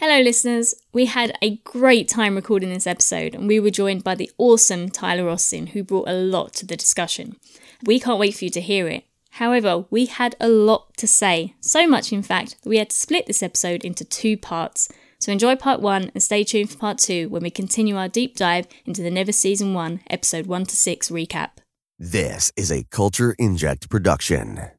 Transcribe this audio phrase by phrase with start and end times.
[0.00, 0.74] Hello, listeners.
[0.94, 4.88] We had a great time recording this episode, and we were joined by the awesome
[4.88, 7.36] Tyler Austin, who brought a lot to the discussion.
[7.84, 9.04] We can't wait for you to hear it.
[9.32, 12.96] However, we had a lot to say, so much in fact that we had to
[12.96, 14.88] split this episode into two parts.
[15.18, 18.36] So enjoy part one and stay tuned for part two when we continue our deep
[18.36, 21.50] dive into the Never Season 1, episode 1 to 6 recap.
[21.98, 24.70] This is a Culture Inject production.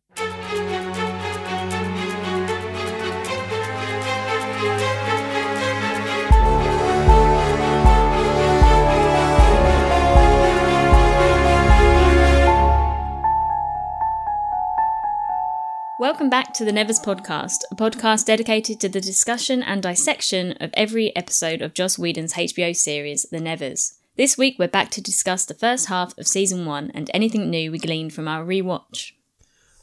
[16.01, 20.71] Welcome back to the Nevers podcast, a podcast dedicated to the discussion and dissection of
[20.73, 23.99] every episode of Joss Whedon's HBO series, The Nevers.
[24.15, 27.71] This week, we're back to discuss the first half of season one and anything new
[27.71, 29.11] we gleaned from our rewatch.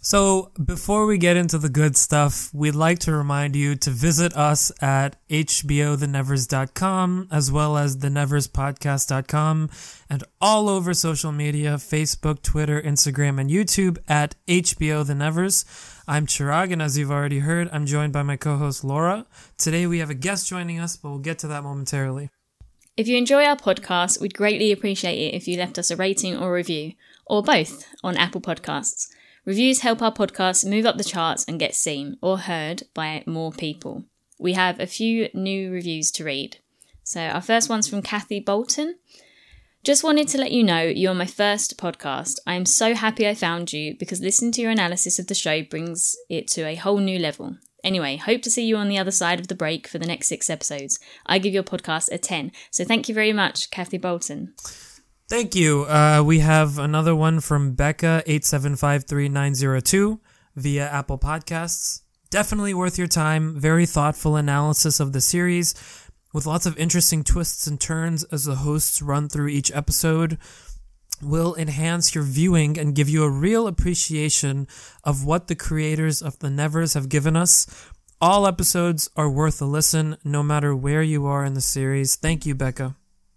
[0.01, 4.37] So, before we get into the good stuff, we'd like to remind you to visit
[4.37, 9.71] us at hbothenevers.com as well as theneverspodcast.com
[10.11, 15.95] and all over social media Facebook, Twitter, Instagram, and YouTube at hbothenevers.
[16.11, 19.27] I'm Chirag, and as you've already heard, I'm joined by my co host Laura.
[19.59, 22.31] Today we have a guest joining us, but we'll get to that momentarily.
[22.97, 26.35] If you enjoy our podcast, we'd greatly appreciate it if you left us a rating
[26.35, 26.95] or review,
[27.27, 29.09] or both, on Apple Podcasts.
[29.45, 33.53] Reviews help our podcast move up the charts and get seen or heard by more
[33.53, 34.07] people.
[34.39, 36.57] We have a few new reviews to read.
[37.03, 38.97] So, our first one's from Kathy Bolton.
[39.85, 42.39] Just wanted to let you know you're my first podcast.
[42.47, 45.63] I am so happy I found you because listening to your analysis of the show
[45.63, 47.57] brings it to a whole new level.
[47.85, 50.27] Anyway, hope to see you on the other side of the break for the next
[50.27, 50.99] six episodes.
[51.27, 52.51] I give your podcast a 10.
[52.71, 54.53] So thank you very much, Kathy Bolton.
[55.29, 55.85] Thank you.
[55.85, 60.21] Uh, we have another one from Becca eight seven five three nine zero two
[60.57, 62.01] via Apple Podcasts.
[62.31, 63.59] Definitely worth your time.
[63.61, 65.75] Very thoughtful analysis of the series
[66.33, 70.39] with lots of interesting twists and turns as the hosts run through each episode
[71.23, 74.67] will enhance your viewing and give you a real appreciation
[75.05, 77.67] of what the creators of the Nevers have given us.
[78.21, 82.17] All episodes are worth a listen no matter where you are in the series.
[82.17, 82.97] Thank you, Becca.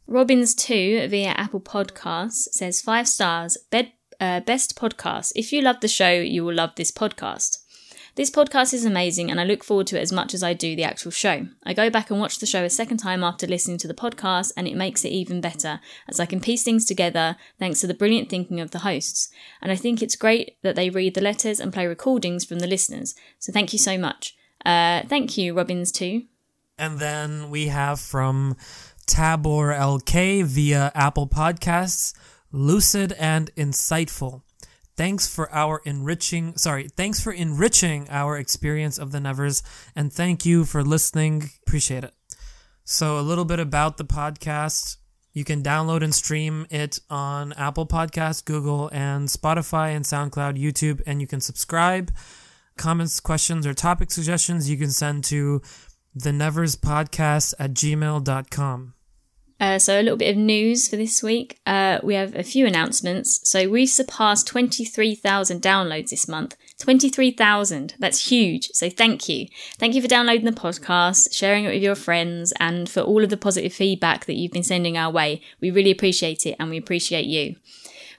[0.10, 5.32] Robbins2 via Apple Podcasts says five stars, bed, uh, best podcast.
[5.36, 7.61] If you love the show, you will love this podcast.
[8.16, 10.76] This podcast is amazing and I look forward to it as much as I do
[10.76, 11.48] the actual show.
[11.64, 14.52] I go back and watch the show a second time after listening to the podcast
[14.58, 15.80] and it makes it even better
[16.10, 19.30] as I can piece things together thanks to the brilliant thinking of the hosts.
[19.62, 22.68] And I think it's great that they read the letters and play recordings from the
[22.68, 23.16] listeners.
[23.40, 24.36] So thank you so much.
[24.66, 26.24] Uh, thank you, Robbins, too.
[26.78, 28.58] And then we have from
[29.06, 32.14] Tabor LK via Apple Podcasts,
[32.52, 34.42] lucid and insightful.
[34.98, 39.64] Thanks for our enriching, sorry, thanks for enriching our experience of the Nevers,
[39.96, 41.50] and thank you for listening.
[41.66, 42.14] Appreciate it.
[42.84, 44.98] So, a little bit about the podcast.
[45.34, 51.02] You can download and stream it on Apple Podcasts, Google, and Spotify, and SoundCloud, YouTube,
[51.06, 52.12] and you can subscribe.
[52.76, 55.62] Comments, questions, or topic suggestions you can send to
[56.14, 58.94] the Nevers Podcast at gmail.com.
[59.62, 61.60] Uh, so, a little bit of news for this week.
[61.68, 63.48] Uh, we have a few announcements.
[63.48, 66.58] So, we surpassed 23,000 downloads this month.
[66.80, 67.94] 23,000.
[68.00, 68.72] That's huge.
[68.74, 69.46] So, thank you.
[69.78, 73.30] Thank you for downloading the podcast, sharing it with your friends, and for all of
[73.30, 75.42] the positive feedback that you've been sending our way.
[75.62, 77.56] We really appreciate it and we appreciate you.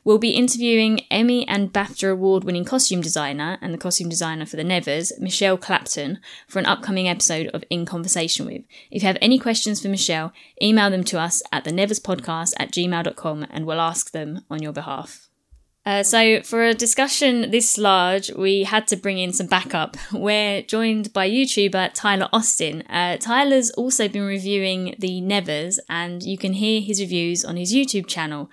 [0.04, 4.56] We'll be interviewing Emmy and BAFTA award winning costume designer and the costume designer for
[4.56, 6.18] the Nevers, Michelle Clapton,
[6.48, 8.62] for an upcoming episode of In Conversation With.
[8.91, 12.72] If you have any questions for Michelle, email them to us at the neverspodcast at
[12.72, 15.28] gmail.com and we'll ask them on your behalf.
[15.84, 19.96] Uh, so, for a discussion this large, we had to bring in some backup.
[20.12, 22.82] We're joined by YouTuber Tyler Austin.
[22.82, 27.74] Uh, Tyler's also been reviewing the Nevers, and you can hear his reviews on his
[27.74, 28.48] YouTube channel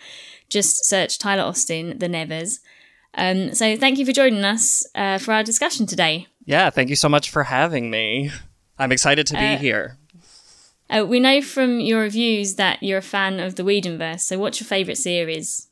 [0.49, 2.59] just search Tyler Austin, The Nevers.
[3.15, 6.27] Um, so thank you for joining us uh, for our discussion today.
[6.45, 8.31] Yeah, thank you so much for having me.
[8.77, 9.97] I'm excited to be uh, here.
[10.89, 14.21] Uh, we know from your reviews that you're a fan of the Whedonverse.
[14.21, 15.67] So, what's your favorite series?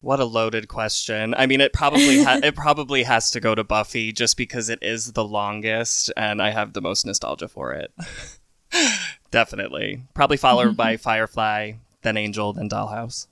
[0.00, 1.34] What a loaded question.
[1.34, 4.78] I mean, it probably ha- it probably has to go to Buffy just because it
[4.82, 7.92] is the longest, and I have the most nostalgia for it.
[9.30, 11.72] Definitely, probably followed by Firefly,
[12.02, 13.26] then Angel, then Dollhouse.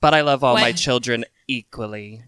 [0.00, 0.62] But I love all what?
[0.62, 2.22] my children equally.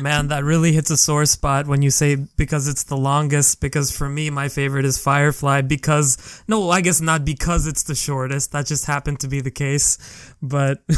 [0.00, 3.60] Man, that really hits a sore spot when you say because it's the longest.
[3.60, 5.60] Because for me, my favorite is Firefly.
[5.62, 8.52] Because no, I guess not because it's the shortest.
[8.52, 10.34] That just happened to be the case.
[10.42, 10.82] But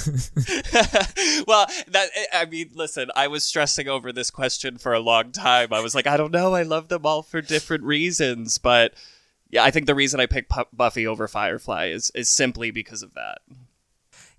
[1.47, 5.73] well, that I mean, listen, I was stressing over this question for a long time.
[5.73, 6.55] I was like, I don't know.
[6.55, 8.95] I love them all for different reasons, but
[9.51, 13.03] yeah, I think the reason I picked Pu- Buffy over Firefly is is simply because
[13.03, 13.39] of that.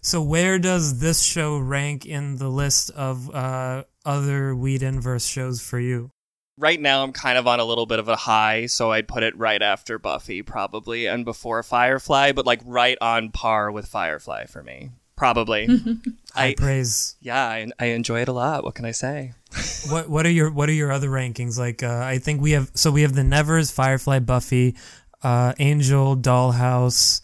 [0.06, 5.80] So where does this show rank in the list of uh, other Whedonverse shows for
[5.80, 6.12] you?
[6.60, 9.24] Right now, I'm kind of on a little bit of a high, so I'd put
[9.24, 14.46] it right after Buffy, probably, and before Firefly, but like right on par with Firefly
[14.46, 15.66] for me, probably.
[16.36, 17.16] High I praise.
[17.20, 18.64] yeah, I, I enjoy it a lot.
[18.64, 19.34] What can I say?
[19.90, 21.58] What what are your what are your other rankings?
[21.58, 24.76] Like uh, I think we have so we have the Nevers, Firefly, Buffy,
[25.24, 27.22] uh, Angel, Dollhouse.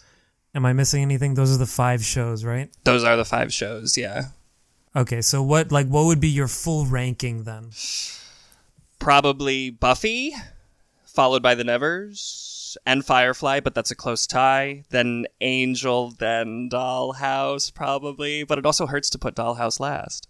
[0.53, 1.36] Am I missing anything?
[1.36, 2.69] Those are the five shows, right?
[2.83, 3.98] Those are the five shows.
[3.98, 4.24] Yeah,
[4.95, 7.71] Okay, so what like what would be your full ranking then?
[9.00, 10.33] probably Buffy,
[11.06, 14.83] followed by the Nevers and Firefly, but that's a close tie.
[14.89, 18.44] Then Angel, then Dollhouse, probably.
[18.44, 20.27] But it also hurts to put Dollhouse last.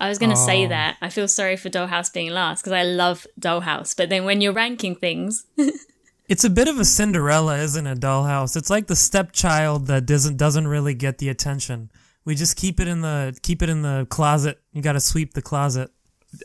[0.00, 0.68] I was going to say Oh.
[0.68, 0.96] that.
[1.00, 3.96] I feel sorry for Dollhouse being last because I love Dollhouse.
[3.96, 5.46] But then when you're ranking things,
[6.28, 8.54] It's a bit of a Cinderella, isn't it, Dollhouse?
[8.54, 11.90] It's like the stepchild that doesn't doesn't really get the attention.
[12.26, 14.60] We just keep it in the keep it in the closet.
[14.72, 15.90] You got to sweep the closet.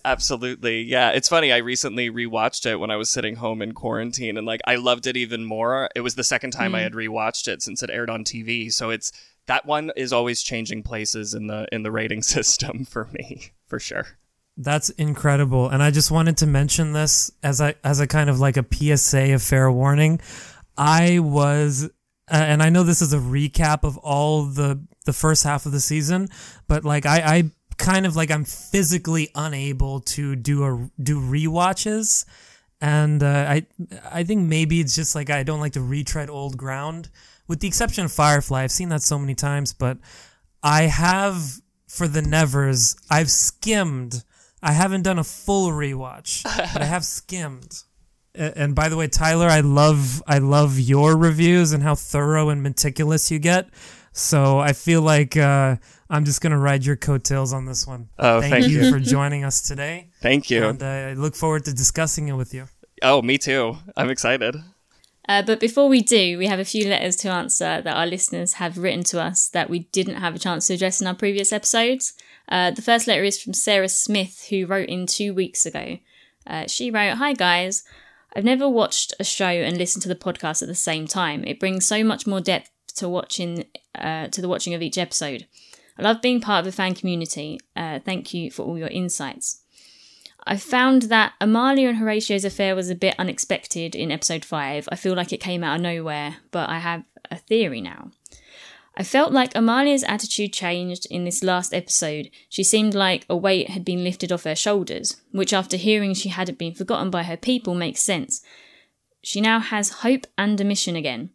[0.05, 0.83] Absolutely.
[0.83, 1.09] Yeah.
[1.09, 1.51] It's funny.
[1.51, 5.07] I recently rewatched it when I was sitting home in quarantine and like I loved
[5.07, 5.89] it even more.
[5.93, 6.83] It was the second time I mm.
[6.83, 8.71] had rewatched it since it aired on TV.
[8.71, 9.11] So it's
[9.47, 13.79] that one is always changing places in the in the rating system for me, for
[13.79, 14.07] sure.
[14.55, 15.69] That's incredible.
[15.69, 18.65] And I just wanted to mention this as I as a kind of like a
[18.71, 20.19] PSA, a fair warning.
[20.77, 21.85] I was
[22.31, 25.71] uh, and I know this is a recap of all the the first half of
[25.71, 26.29] the season,
[26.67, 32.25] but like I I kind of like I'm physically unable to do a do rewatches.
[32.79, 33.65] And uh, I
[34.11, 37.09] I think maybe it's just like I don't like to retread old ground.
[37.47, 39.97] With the exception of Firefly, I've seen that so many times, but
[40.61, 44.23] I have for the Nevers, I've skimmed.
[44.63, 46.43] I haven't done a full rewatch,
[46.73, 47.83] but I have skimmed.
[48.35, 52.63] And by the way, Tyler, I love I love your reviews and how thorough and
[52.63, 53.67] meticulous you get.
[54.11, 55.75] So I feel like uh,
[56.09, 58.09] I'm just gonna ride your coattails on this one.
[58.17, 58.91] Oh, thank you you.
[58.91, 60.65] for joining us today, Thank you.
[60.65, 62.65] and uh, I look forward to discussing it with you.
[63.03, 63.77] oh, me too.
[63.97, 64.55] I'm excited.
[65.27, 68.53] uh, but before we do, we have a few letters to answer that our listeners
[68.53, 71.51] have written to us that we didn't have a chance to address in our previous
[71.53, 72.13] episodes.
[72.49, 75.97] Uh, the first letter is from Sarah Smith, who wrote in two weeks ago.
[76.45, 77.83] Uh, she wrote, Hi guys,
[78.35, 81.43] I've never watched a show and listened to the podcast at the same time.
[81.45, 85.47] It brings so much more depth to watching uh, to the watching of each episode.
[85.97, 87.59] I love being part of the fan community.
[87.75, 89.61] Uh, thank you for all your insights.
[90.45, 94.89] I found that Amalia and Horatio's affair was a bit unexpected in episode 5.
[94.91, 98.11] I feel like it came out of nowhere, but I have a theory now.
[98.95, 102.29] I felt like Amalia's attitude changed in this last episode.
[102.47, 106.29] She seemed like a weight had been lifted off her shoulders, which, after hearing she
[106.29, 108.43] hadn't been forgotten by her people, makes sense.
[109.23, 111.31] She now has hope and a mission again.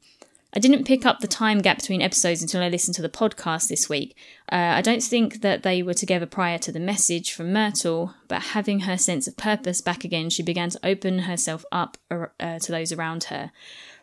[0.55, 3.69] I didn't pick up the time gap between episodes until I listened to the podcast
[3.69, 4.16] this week.
[4.50, 8.43] Uh, I don't think that they were together prior to the message from Myrtle, but
[8.43, 12.72] having her sense of purpose back again, she began to open herself up uh, to
[12.72, 13.52] those around her,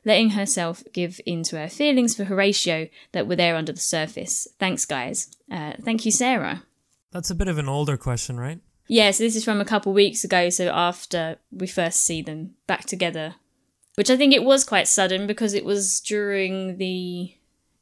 [0.06, 4.48] letting herself give in to her feelings for Horatio that were there under the surface.
[4.60, 5.36] Thanks, guys.
[5.52, 6.64] Uh, thank you, Sarah.
[7.12, 8.60] That's a bit of an older question, right?
[8.88, 12.52] Yeah, so this is from a couple weeks ago, so after we first see them
[12.68, 13.36] back together.
[13.96, 17.34] Which I think it was quite sudden because it was during the.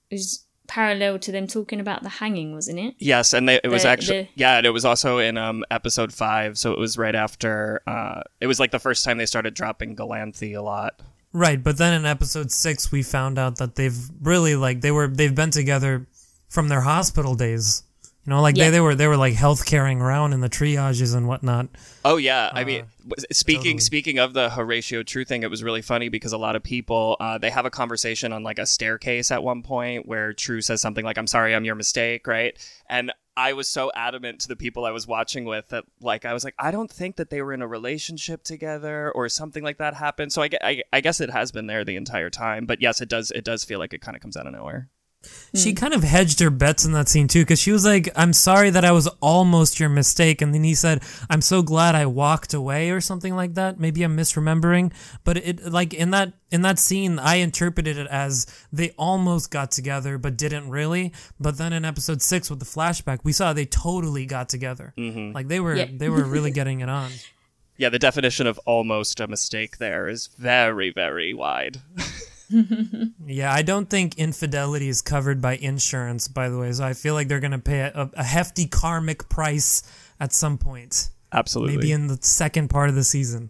[0.09, 2.95] It was parallel to them talking about the hanging, wasn't it?
[2.99, 5.65] Yes, and they, it was The- actually the- yeah, and it was also in um
[5.71, 7.81] episode five, so it was right after.
[7.87, 11.01] Uh, it was like the first time they started dropping Galanthi a lot.
[11.33, 15.07] Right, but then in episode six, we found out that they've really like they were
[15.07, 16.05] they've been together
[16.47, 17.83] from their hospital days.
[18.25, 18.65] You know, like Yeah.
[18.65, 21.67] they, they were they were like health caring around in the triages and whatnot.
[22.05, 22.85] Oh yeah, I mean,
[23.31, 23.79] speaking totally.
[23.79, 27.17] speaking of the Horatio True thing, it was really funny because a lot of people
[27.19, 30.79] uh, they have a conversation on like a staircase at one point where True says
[30.81, 32.55] something like, "I'm sorry, I'm your mistake," right?
[32.87, 36.33] And I was so adamant to the people I was watching with that, like, I
[36.33, 39.79] was like, I don't think that they were in a relationship together or something like
[39.79, 40.31] that happened.
[40.31, 43.09] So I, I, I guess it has been there the entire time, but yes, it
[43.09, 43.31] does.
[43.31, 44.89] It does feel like it kind of comes out of nowhere.
[45.55, 45.75] She hmm.
[45.75, 48.69] kind of hedged her bets in that scene too, because she was like, "I'm sorry
[48.69, 52.53] that I was almost your mistake," and then he said, "I'm so glad I walked
[52.53, 53.79] away" or something like that.
[53.79, 54.91] Maybe I'm misremembering,
[55.23, 59.71] but it like in that in that scene, I interpreted it as they almost got
[59.71, 61.13] together but didn't really.
[61.39, 64.93] But then in episode six with the flashback, we saw they totally got together.
[64.97, 65.33] Mm-hmm.
[65.33, 65.87] Like they were Yeah.
[65.91, 67.11] they were really getting it on.
[67.77, 71.81] Yeah, the definition of almost a mistake there is very, very wide.
[73.25, 76.71] Yeah, I don't think infidelity is covered by insurance, by the way.
[76.71, 79.83] So I feel like they're gonna pay a, a hefty karmic price
[80.19, 81.09] at some point.
[81.31, 81.77] Absolutely.
[81.77, 83.49] maybe in the second part of the season.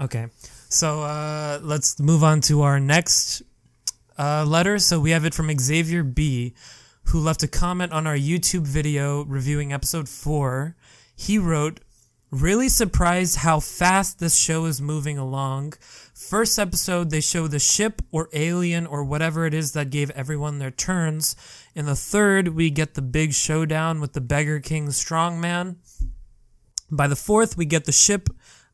[0.00, 0.28] Okay.
[0.68, 3.42] So uh, let's move on to our next
[4.18, 4.78] uh, letter.
[4.78, 6.54] So we have it from Xavier B,
[7.04, 10.76] who left a comment on our YouTube video reviewing episode four.
[11.16, 11.80] He wrote,
[12.32, 15.74] Really surprised how fast this show is moving along.
[16.28, 20.58] First episode, they show the ship or alien or whatever it is that gave everyone
[20.58, 21.36] their turns.
[21.72, 25.76] In the third, we get the big showdown with the Beggar King Strongman.
[26.90, 28.28] By the fourth, we get the ship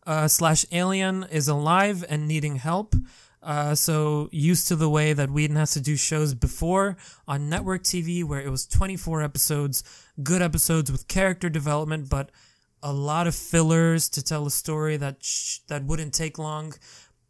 [0.06, 2.94] uh, slash alien is alive and needing help.
[3.42, 6.96] Uh, so used to the way that Whedon has to do shows before
[7.28, 9.84] on network TV, where it was 24 episodes,
[10.22, 12.30] good episodes with character development, but
[12.82, 16.74] a lot of fillers to tell a story that sh- that wouldn't take long.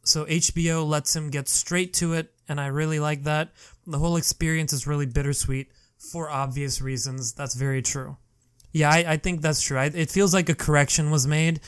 [0.05, 3.53] So HBO lets him get straight to it, and I really like that.
[3.87, 7.33] The whole experience is really bittersweet for obvious reasons.
[7.33, 8.17] That's very true.
[8.73, 9.79] Yeah, I, I think that's true.
[9.79, 11.61] I, it feels like a correction was made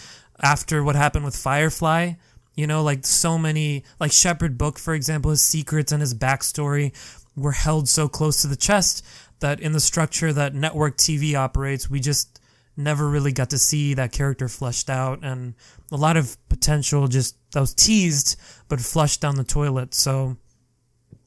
[0.43, 2.15] after what happened with Firefly.
[2.57, 6.93] You know, like so many, like Shepherd Book, for example, his secrets and his backstory
[7.37, 9.05] were held so close to the chest
[9.41, 12.41] that in the structure that network TV operates, we just
[12.77, 15.55] never really got to see that character fleshed out and
[15.93, 18.39] a lot of potential just that was teased
[18.69, 19.95] but flushed down the toilet.
[19.95, 20.37] So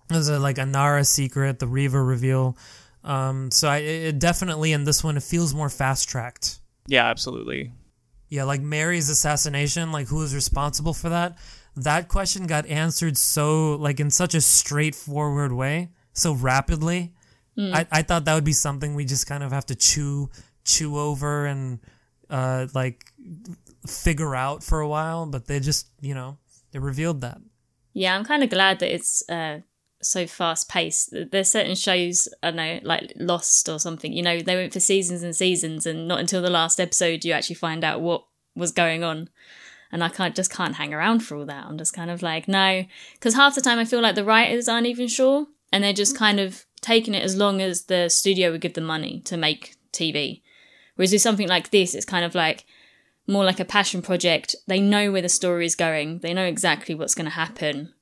[0.10, 2.58] there's a, like a Nara secret, the Reva reveal.
[3.04, 6.60] Um, so I it definitely in this one it feels more fast tracked.
[6.88, 7.72] Yeah, absolutely.
[8.30, 11.38] Yeah, like Mary's assassination, like who is responsible for that?
[11.78, 17.14] That question got answered so like in such a straightforward way, so rapidly.
[17.60, 20.30] I, I thought that would be something we just kind of have to chew
[20.68, 21.80] chew over and
[22.30, 23.06] uh like
[23.88, 26.38] figure out for a while, but they just, you know,
[26.72, 27.40] they revealed that.
[27.94, 29.62] Yeah, I'm kind of glad that it's uh,
[30.02, 31.14] so fast paced.
[31.32, 35.24] There's certain shows, I know, like Lost or something, you know, they went for seasons
[35.24, 39.04] and seasons, and not until the last episode you actually find out what was going
[39.04, 39.30] on.
[39.92, 41.66] And I can't just can't hang around for all that.
[41.66, 44.68] I'm just kind of like, no, because half the time I feel like the writers
[44.68, 48.52] aren't even sure, and they're just kind of taking it as long as the studio
[48.52, 50.42] would give them money to make TV.
[50.98, 52.66] Whereas with something like this, it's kind of like
[53.28, 54.56] more like a passion project.
[54.68, 56.20] They know where the story is going.
[56.20, 57.94] They know exactly what's going to happen.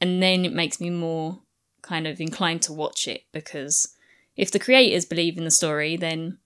[0.00, 1.42] And then it makes me more
[1.82, 3.94] kind of inclined to watch it because
[4.36, 6.38] if the creators believe in the story, then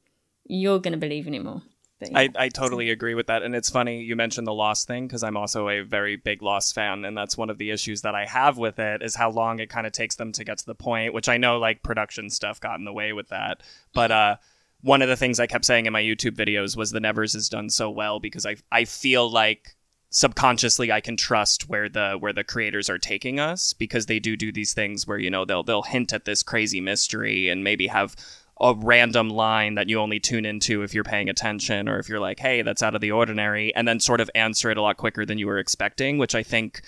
[0.45, 1.63] you're going to believe in it more.
[2.01, 2.19] Yeah.
[2.19, 3.43] I, I totally agree with that.
[3.43, 6.75] And it's funny you mentioned the Lost thing because I'm also a very big Lost
[6.75, 7.05] fan.
[7.05, 9.71] And that's one of the issues that I have with it is how long it
[9.71, 12.61] kind of takes them to get to the point, which I know like production stuff
[12.61, 13.63] got in the way with that.
[13.95, 14.37] But, uh,
[14.83, 17.49] one of the things I kept saying in my YouTube videos was the Nevers is
[17.49, 19.77] done so well because I I feel like
[20.11, 24.37] subconsciously I can trust where the where the creators are taking us because they do
[24.37, 27.89] do these things where you know they'll they'll hint at this crazy mystery and maybe
[27.89, 28.15] have
[28.59, 32.21] a random line that you only tune into if you're paying attention or if you're
[32.21, 34.97] like hey that's out of the ordinary and then sort of answer it a lot
[34.97, 36.81] quicker than you were expecting which I think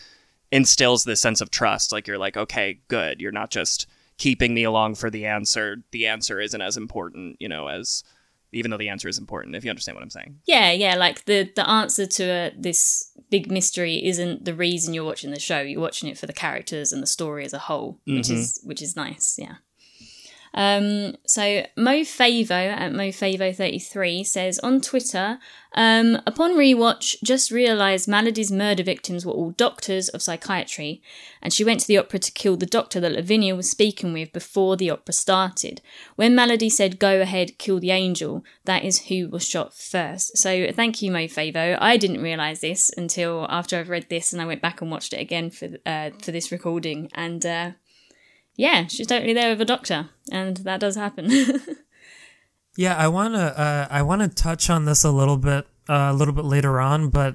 [0.50, 1.92] instills this sense of trust.
[1.92, 3.21] Like you're like okay good.
[3.21, 3.87] You're not just
[4.18, 8.04] keeping me along for the answer the answer isn't as important you know as
[8.52, 11.25] even though the answer is important if you understand what i'm saying Yeah, yeah, like
[11.26, 15.60] the the answer to uh, this big mystery isn't the reason you're watching the show.
[15.60, 18.80] You're watching it for the characters and the story as a whole, which is which
[18.82, 19.37] is nice.
[19.38, 19.56] Yeah.
[20.55, 25.38] Um, so Mo Favo at MoFavo33 says on Twitter,
[25.75, 31.02] um, upon rewatch, just realised Maladie's murder victims were all doctors of psychiatry,
[31.43, 34.33] and she went to the opera to kill the doctor that Lavinia was speaking with
[34.33, 35.83] before the opera started.
[36.17, 40.38] When Malady said, "Go ahead, kill the angel," that is who was shot first.
[40.38, 41.76] So thank you, Mo Favo.
[41.81, 45.12] I didn't realise this until after I've read this, and I went back and watched
[45.12, 47.45] it again for uh, for this recording, and.
[47.45, 47.71] Uh,
[48.59, 51.31] yeah, she's totally there with a doctor, and that does happen.
[52.79, 56.33] Yeah, I wanna uh, I wanna touch on this a little bit uh, a little
[56.33, 57.35] bit later on, but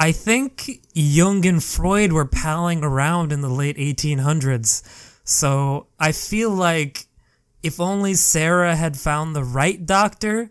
[0.00, 4.82] I think Jung and Freud were palling around in the late 1800s.
[5.22, 7.06] So I feel like
[7.62, 10.50] if only Sarah had found the right doctor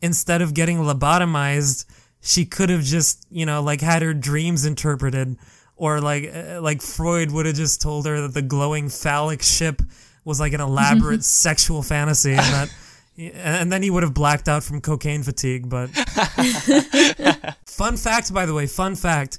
[0.00, 1.84] instead of getting lobotomized,
[2.22, 5.36] she could have just you know like had her dreams interpreted,
[5.76, 9.82] or like uh, like Freud would have just told her that the glowing phallic ship
[10.24, 12.74] was like an elaborate sexual fantasy and that
[13.34, 15.68] and then he would have blacked out from cocaine fatigue.
[15.68, 15.88] But
[17.66, 19.38] fun fact, by the way, fun fact: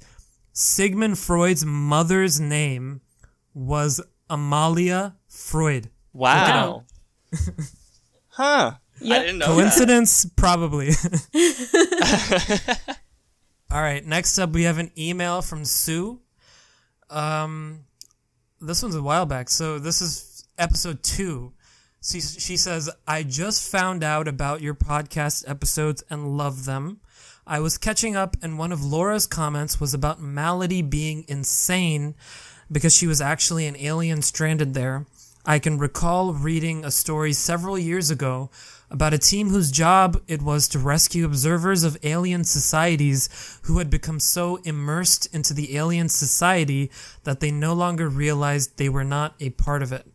[0.53, 3.01] Sigmund Freud's mother's name
[3.53, 5.89] was Amalia Freud.
[6.13, 6.83] wow
[8.29, 9.53] huh i didn't know that.
[9.53, 10.25] Coincidence?
[10.35, 10.91] Probably.
[13.71, 14.05] All right.
[14.05, 16.21] Next up, we have an email from Sue.
[17.09, 17.85] Um,
[18.61, 19.49] this one's a while back.
[19.49, 21.53] So this is episode two.
[22.01, 26.99] She, she says, I just found out about your podcast episodes and love them.
[27.47, 32.15] I was catching up, and one of Laura's comments was about Maladie being insane
[32.71, 35.05] because she was actually an alien stranded there.
[35.45, 38.49] I can recall reading a story several years ago
[38.95, 43.89] about a team whose job it was to rescue observers of alien societies who had
[43.89, 46.89] become so immersed into the alien society
[47.25, 50.07] that they no longer realized they were not a part of it.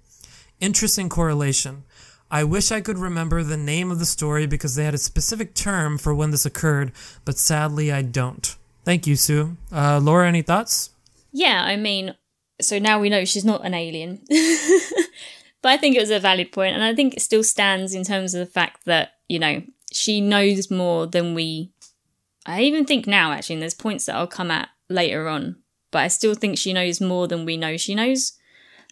[0.61, 1.85] Interesting correlation.
[2.31, 5.53] I wish I could remember the name of the story because they had a specific
[5.53, 6.93] term for when this occurred,
[7.27, 8.57] but sadly I don't.
[8.85, 9.59] Thank you, Sue.
[9.71, 10.91] Uh, Laura, any thoughts?
[11.33, 12.15] Yeah, I mean,
[12.63, 14.25] so now we know she's not an alien.
[15.63, 18.05] but I think it was a valid point, and I think it still stands in
[18.05, 19.63] terms of the fact that, you know,
[19.93, 21.73] she knows more than we.
[22.47, 25.57] I even think now, actually, and there's points that I'll come at later on,
[25.91, 28.33] but I still think she knows more than we know she knows.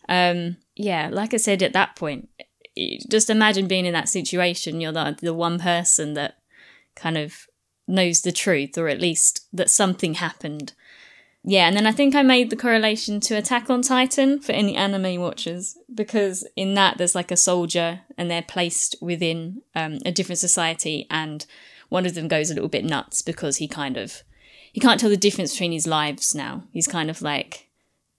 [0.09, 2.29] Um, yeah, like I said at that point,
[3.11, 4.81] just imagine being in that situation.
[4.81, 6.39] You're the, the one person that
[6.95, 7.47] kind of
[7.87, 10.75] knows the truth, or at least that something happened.
[11.45, 14.75] Yeah, and then I think I made the correlation to Attack on Titan for any
[14.77, 20.13] anime watchers, because in that there's like a soldier and they're placed within um, a
[20.13, 21.47] different society, and
[21.89, 24.23] one of them goes a little bit nuts because he kind of
[24.73, 26.65] he can't tell the difference between his lives now.
[26.73, 27.69] He's kind of like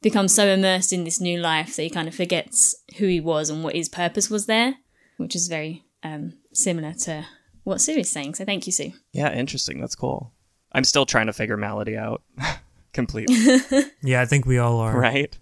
[0.02, 3.50] becomes so immersed in this new life that he kind of forgets who he was
[3.50, 4.76] and what his purpose was there,
[5.18, 7.26] which is very um, similar to
[7.64, 8.36] what Sue is saying.
[8.36, 8.94] So thank you, Sue.
[9.12, 9.80] Yeah, interesting.
[9.82, 10.32] That's cool.
[10.72, 12.22] I'm still trying to figure Maladie out
[12.94, 13.36] completely.
[14.02, 14.98] yeah, I think we all are.
[14.98, 15.38] Right.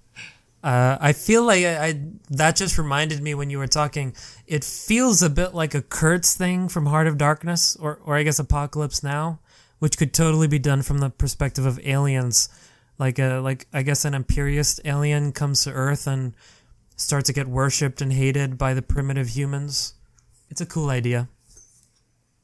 [0.63, 2.01] Uh, I feel like I, I,
[2.32, 4.16] that just reminded me when you were talking.
[4.48, 8.24] It feels a bit like a Kurtz thing from Heart of Darkness, or or I
[8.24, 9.39] guess Apocalypse Now,
[9.80, 12.50] which could totally be done from the perspective of aliens
[13.00, 16.34] like a like I guess an imperious alien comes to Earth and
[16.96, 19.94] starts to get worshipped and hated by the primitive humans.
[20.50, 21.30] It's a cool idea.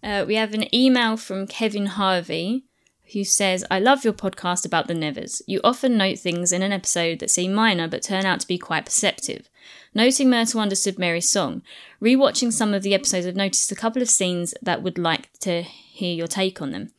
[0.03, 2.65] Uh, we have an email from Kevin Harvey
[3.13, 5.41] who says, I love your podcast about the Nevers.
[5.47, 8.57] You often note things in an episode that seem minor but turn out to be
[8.57, 9.49] quite perceptive.
[9.93, 11.61] Noting Myrtle understood Mary's song.
[12.01, 15.61] Rewatching some of the episodes, I've noticed a couple of scenes that would like to
[15.61, 16.91] hear your take on them.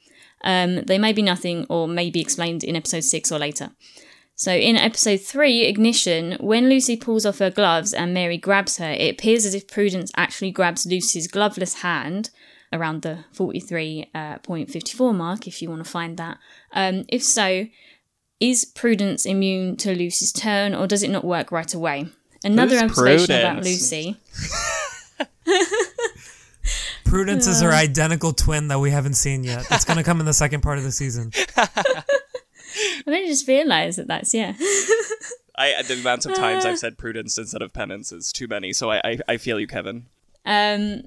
[0.42, 3.70] Um, they may be nothing or may be explained in episode 6 or later.
[4.36, 8.90] So in episode 3, Ignition, when Lucy pulls off her gloves and Mary grabs her,
[8.90, 12.30] it appears as if Prudence actually grabs Lucy's gloveless hand
[12.74, 16.38] around the 43.54 uh, mark, if you want to find that.
[16.72, 17.66] Um, if so,
[18.40, 22.08] is Prudence immune to Lucy's turn or does it not work right away?
[22.42, 23.42] Another Who's observation Prudence?
[23.42, 24.20] about Lucy.
[27.04, 29.64] Prudence is her identical twin that we haven't seen yet.
[29.70, 31.30] It's going to come in the second part of the season.
[31.56, 32.02] I
[33.06, 34.54] only just realised that that's, yeah.
[35.56, 38.90] I the amount of times I've said prudence instead of penance is too many, so
[38.90, 40.06] I I, I feel you, Kevin.
[40.44, 41.04] Um,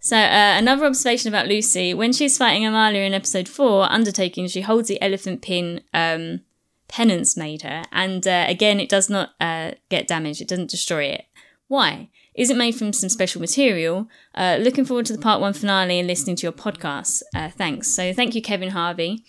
[0.00, 4.62] so uh, another observation about Lucy: when she's fighting Amalia in episode four, Undertaking, she
[4.62, 6.40] holds the elephant pin um,
[6.88, 10.40] Penance made her, and uh, again, it does not uh, get damaged.
[10.40, 11.26] It doesn't destroy it.
[11.68, 12.08] Why?
[12.34, 14.08] Is it made from some special material?
[14.34, 17.22] Uh, looking forward to the part one finale and listening to your podcast.
[17.34, 17.88] Uh, thanks.
[17.88, 19.24] So thank you, Kevin Harvey.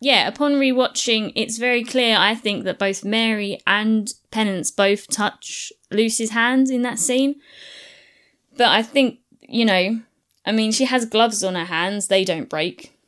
[0.00, 2.16] Yeah, upon rewatching, it's very clear.
[2.18, 7.40] I think that both Mary and Penance both touch Lucy's hands in that scene.
[8.56, 9.18] But I think
[9.52, 10.00] you know,
[10.44, 12.98] I mean, she has gloves on her hands; they don't break.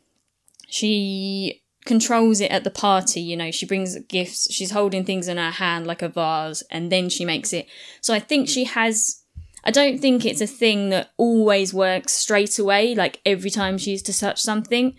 [0.68, 5.36] She controls it at the party, you know, she brings gifts, she's holding things in
[5.36, 7.66] her hand like a vase, and then she makes it.
[8.00, 9.24] So I think she has
[9.64, 14.02] I don't think it's a thing that always works straight away, like every time she's
[14.02, 14.94] to touch something.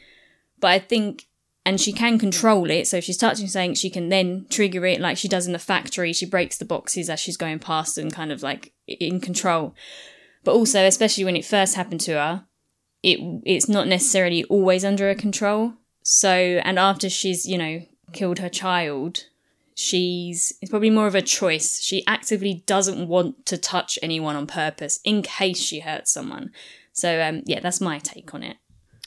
[0.59, 1.27] But I think,
[1.65, 2.87] and she can control it.
[2.87, 5.59] So if she's touching something, she can then trigger it like she does in the
[5.59, 6.13] factory.
[6.13, 9.75] She breaks the boxes as she's going past and kind of like in control.
[10.45, 12.45] But also, especially when it first happened to her,
[13.03, 15.73] it it's not necessarily always under her control.
[16.03, 17.81] So, and after she's, you know,
[18.13, 19.25] killed her child,
[19.73, 21.81] she's it's probably more of a choice.
[21.81, 26.51] She actively doesn't want to touch anyone on purpose in case she hurts someone.
[26.93, 28.58] So um, yeah, that's my take on it.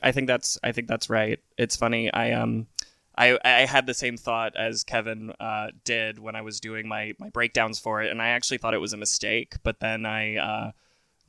[0.03, 1.41] I think that's I think that's right.
[1.57, 2.13] It's funny.
[2.13, 2.67] I um
[3.17, 7.15] I I had the same thought as Kevin uh, did when I was doing my
[7.19, 9.57] my breakdowns for it, and I actually thought it was a mistake.
[9.63, 10.71] But then I uh,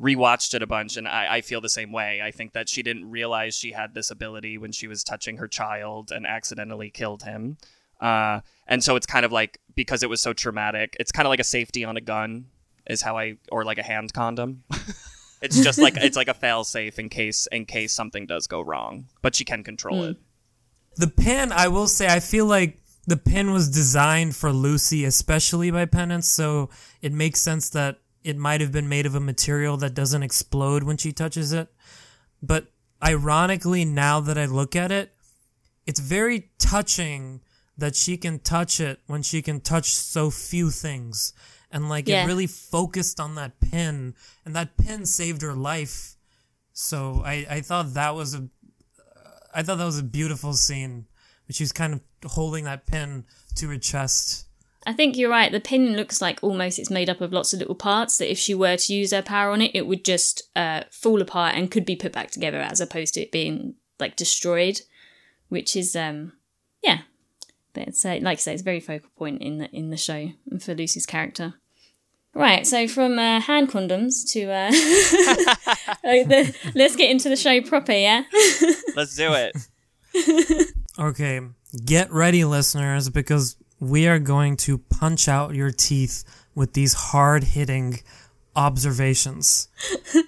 [0.02, 2.22] rewatched it a bunch, and I, I feel the same way.
[2.24, 5.48] I think that she didn't realize she had this ability when she was touching her
[5.48, 7.58] child and accidentally killed him.
[8.00, 11.30] Uh, and so it's kind of like because it was so traumatic, it's kind of
[11.30, 12.46] like a safety on a gun
[12.88, 14.64] is how I or like a hand condom.
[15.42, 18.62] it's just like it's like a fail safe in case in case something does go
[18.62, 20.12] wrong, but she can control mm.
[20.12, 20.18] it.
[20.96, 25.72] The pin, I will say, I feel like the pin was designed for Lucy, especially
[25.72, 26.70] by Penance, so
[27.02, 30.84] it makes sense that it might have been made of a material that doesn't explode
[30.84, 31.70] when she touches it.
[32.42, 32.68] But
[33.04, 35.14] ironically, now that I look at it,
[35.86, 37.42] it's very touching
[37.78, 41.34] that she can touch it when she can touch so few things.
[41.72, 42.24] And like Yeah.
[42.24, 46.16] it really focused on that pin and that pin saved her life.
[46.74, 48.50] So I, I thought that was a
[49.54, 51.08] I thought that was a beautiful scene.
[51.48, 52.02] But she's kind of
[52.32, 54.46] holding that pin to her chest.
[54.90, 55.52] I think you're right.
[55.52, 58.40] The pin looks like almost it's made up of lots of little parts that if
[58.40, 61.70] she were to use her power on it, it would just uh, fall apart and
[61.70, 64.82] could be put back together as opposed to it being like destroyed,
[65.50, 66.34] which is um
[66.82, 67.02] yeah.
[67.74, 69.96] But it's uh, like I say, it's a very focal point in the in the
[69.96, 71.54] show and for Lucy's character.
[72.34, 74.72] Right, so from uh, hand condoms to uh,
[76.04, 78.24] oh, the, let's get into the show proper, yeah.
[78.96, 79.56] Let's do it.
[80.98, 81.42] Okay,
[81.86, 86.24] get ready, listeners, because we are going to punch out your teeth
[86.56, 88.00] with these hard hitting
[88.56, 89.70] observations.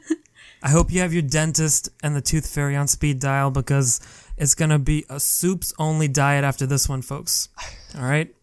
[0.64, 4.00] I hope you have your dentist and the tooth fairy on speed dial because
[4.38, 7.50] it's going to be a soups only diet after this one, folks.
[7.98, 8.34] All right?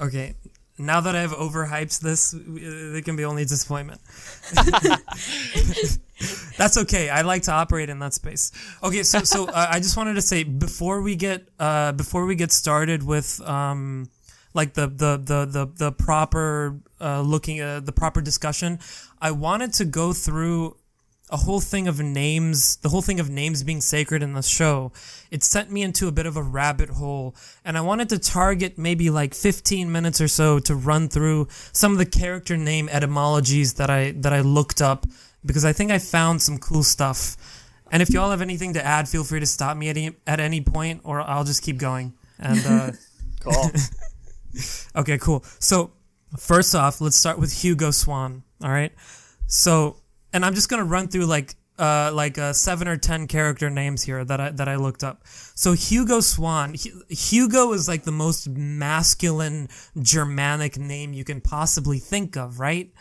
[0.00, 0.34] Okay.
[0.78, 4.00] Now that I've overhyped this, it can be only disappointment.
[6.58, 7.08] That's okay.
[7.08, 8.52] I like to operate in that space.
[8.82, 12.34] Okay, so so uh, I just wanted to say before we get uh before we
[12.34, 14.08] get started with um
[14.56, 18.80] like the the the the, the proper uh looking uh, the proper discussion,
[19.20, 20.76] I wanted to go through
[21.28, 24.92] a whole thing of names, the whole thing of names being sacred in the show,
[25.32, 27.34] it sent me into a bit of a rabbit hole.
[27.64, 31.90] And I wanted to target maybe like 15 minutes or so to run through some
[31.90, 35.04] of the character name etymologies that I, that I looked up
[35.44, 37.36] because I think I found some cool stuff.
[37.90, 40.38] And if y'all have anything to add, feel free to stop me at any, at
[40.38, 42.14] any point or I'll just keep going.
[42.38, 42.90] And, uh,
[43.46, 43.70] Cool.
[44.96, 45.44] Okay, cool.
[45.58, 45.92] So
[46.38, 48.42] first off, let's start with Hugo Swan.
[48.62, 48.92] All right.
[49.46, 49.96] So,
[50.32, 54.02] and I'm just gonna run through like uh like uh, seven or ten character names
[54.02, 55.22] here that I that I looked up.
[55.26, 59.68] So Hugo Swan, Hu- Hugo is like the most masculine
[60.00, 62.92] Germanic name you can possibly think of, right?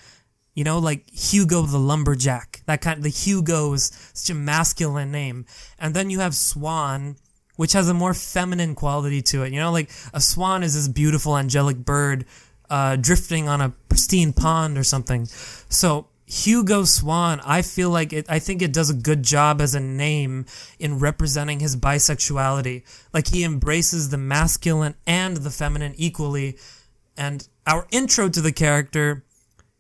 [0.54, 2.62] You know, like Hugo the lumberjack.
[2.66, 2.98] That kind.
[2.98, 5.46] Of, the Hugo is such a masculine name,
[5.80, 7.18] and then you have Swan,
[7.56, 9.54] which has a more feminine quality to it.
[9.54, 12.26] You know, like a swan is this beautiful angelic bird
[12.70, 15.26] uh, drifting on a pristine pond or something.
[15.70, 18.26] So Hugo Swan, I feel like it.
[18.28, 20.46] I think it does a good job as a name
[20.80, 22.84] in representing his bisexuality.
[23.14, 26.58] Like he embraces the masculine and the feminine equally.
[27.16, 29.24] And our intro to the character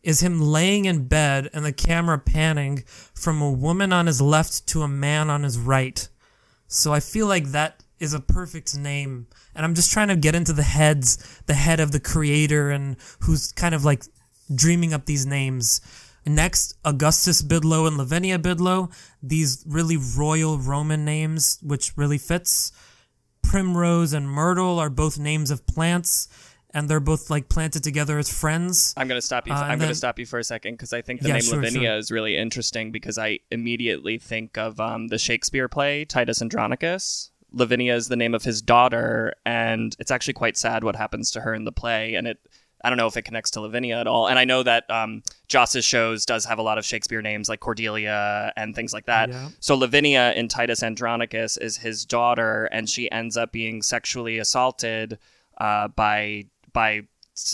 [0.03, 2.83] is him laying in bed and the camera panning
[3.15, 6.07] from a woman on his left to a man on his right.
[6.67, 9.27] So I feel like that is a perfect name.
[9.55, 12.97] And I'm just trying to get into the heads, the head of the creator and
[13.21, 14.03] who's kind of like
[14.53, 15.81] dreaming up these names.
[16.25, 18.91] Next, Augustus Bidlow and Lavinia Bidlow.
[19.21, 22.71] These really royal Roman names, which really fits.
[23.43, 26.27] Primrose and Myrtle are both names of plants,
[26.75, 28.93] and they're both like planted together as friends.
[28.97, 29.53] I'm gonna stop you.
[29.53, 31.43] Uh, I'm and gonna stop you for a second because I think the Yeah, name
[31.43, 31.97] sure, Lavinia sure.
[31.97, 37.31] is really interesting because I immediately think of um, the Shakespeare play Titus Andronicus.
[37.53, 41.41] Lavinia is the name of his daughter, and it's actually quite sad what happens to
[41.41, 42.15] her in the play.
[42.15, 42.37] And it,
[42.83, 44.27] I don't know if it connects to Lavinia at all.
[44.27, 47.61] And I know that um, Joss's shows does have a lot of Shakespeare names like
[47.61, 49.29] Cordelia and things like that.
[49.29, 49.47] Yeah.
[49.61, 55.17] So Lavinia in Titus Andronicus is his daughter, and she ends up being sexually assaulted
[55.57, 57.03] uh, by by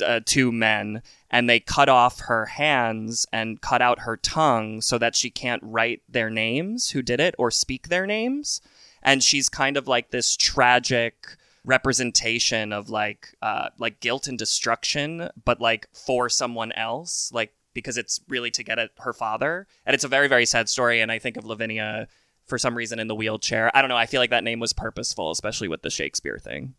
[0.05, 4.97] uh, two men, and they cut off her hands and cut out her tongue so
[4.97, 8.61] that she can't write their names, who did it, or speak their names.
[9.01, 15.29] And she's kind of like this tragic representation of like uh, like guilt and destruction,
[15.45, 19.67] but like for someone else, like because it's really to get at her father.
[19.85, 21.01] And it's a very very sad story.
[21.01, 22.07] And I think of Lavinia
[22.45, 23.75] for some reason in the wheelchair.
[23.75, 23.97] I don't know.
[23.97, 26.75] I feel like that name was purposeful, especially with the Shakespeare thing.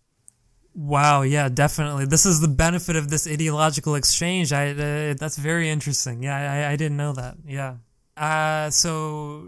[0.75, 2.07] Wow, yeah, definitely.
[2.07, 4.53] This is the benefit of this ideological exchange.
[4.53, 6.23] I uh, that's very interesting.
[6.23, 7.37] Yeah, I, I didn't know that.
[7.47, 7.77] Yeah.
[8.17, 9.47] Uh, so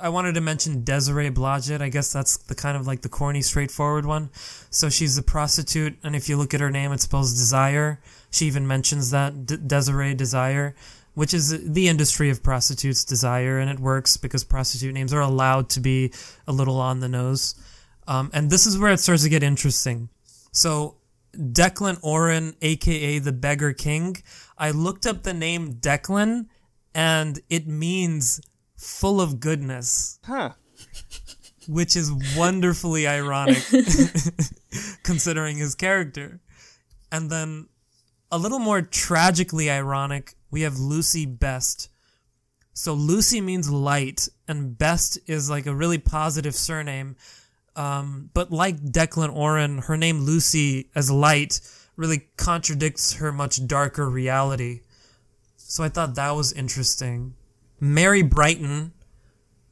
[0.00, 1.80] I wanted to mention Desiree Blodgett.
[1.80, 4.30] I guess that's the kind of like the corny, straightforward one.
[4.70, 8.00] So she's a prostitute, and if you look at her name, it spells desire.
[8.30, 10.76] She even mentions that D- Desiree Desire,
[11.14, 15.68] which is the industry of prostitutes' desire, and it works because prostitute names are allowed
[15.70, 16.12] to be
[16.46, 17.54] a little on the nose.
[18.06, 20.08] Um, and this is where it starts to get interesting.
[20.58, 20.96] So
[21.36, 24.16] Declan Orrun, aka the Beggar King,
[24.58, 26.46] I looked up the name Declan,
[26.92, 28.40] and it means
[28.76, 30.54] full of goodness, Huh.
[31.68, 33.62] which is wonderfully ironic
[35.04, 36.40] considering his character.
[37.12, 37.68] And then
[38.32, 41.88] a little more tragically ironic, we have Lucy Best.
[42.72, 47.14] So Lucy means light, and Best is like a really positive surname.
[47.78, 51.60] Um, but like Declan Orrun, her name Lucy as light
[51.94, 54.80] really contradicts her much darker reality.
[55.56, 57.34] So I thought that was interesting.
[57.78, 58.92] Mary Brighton,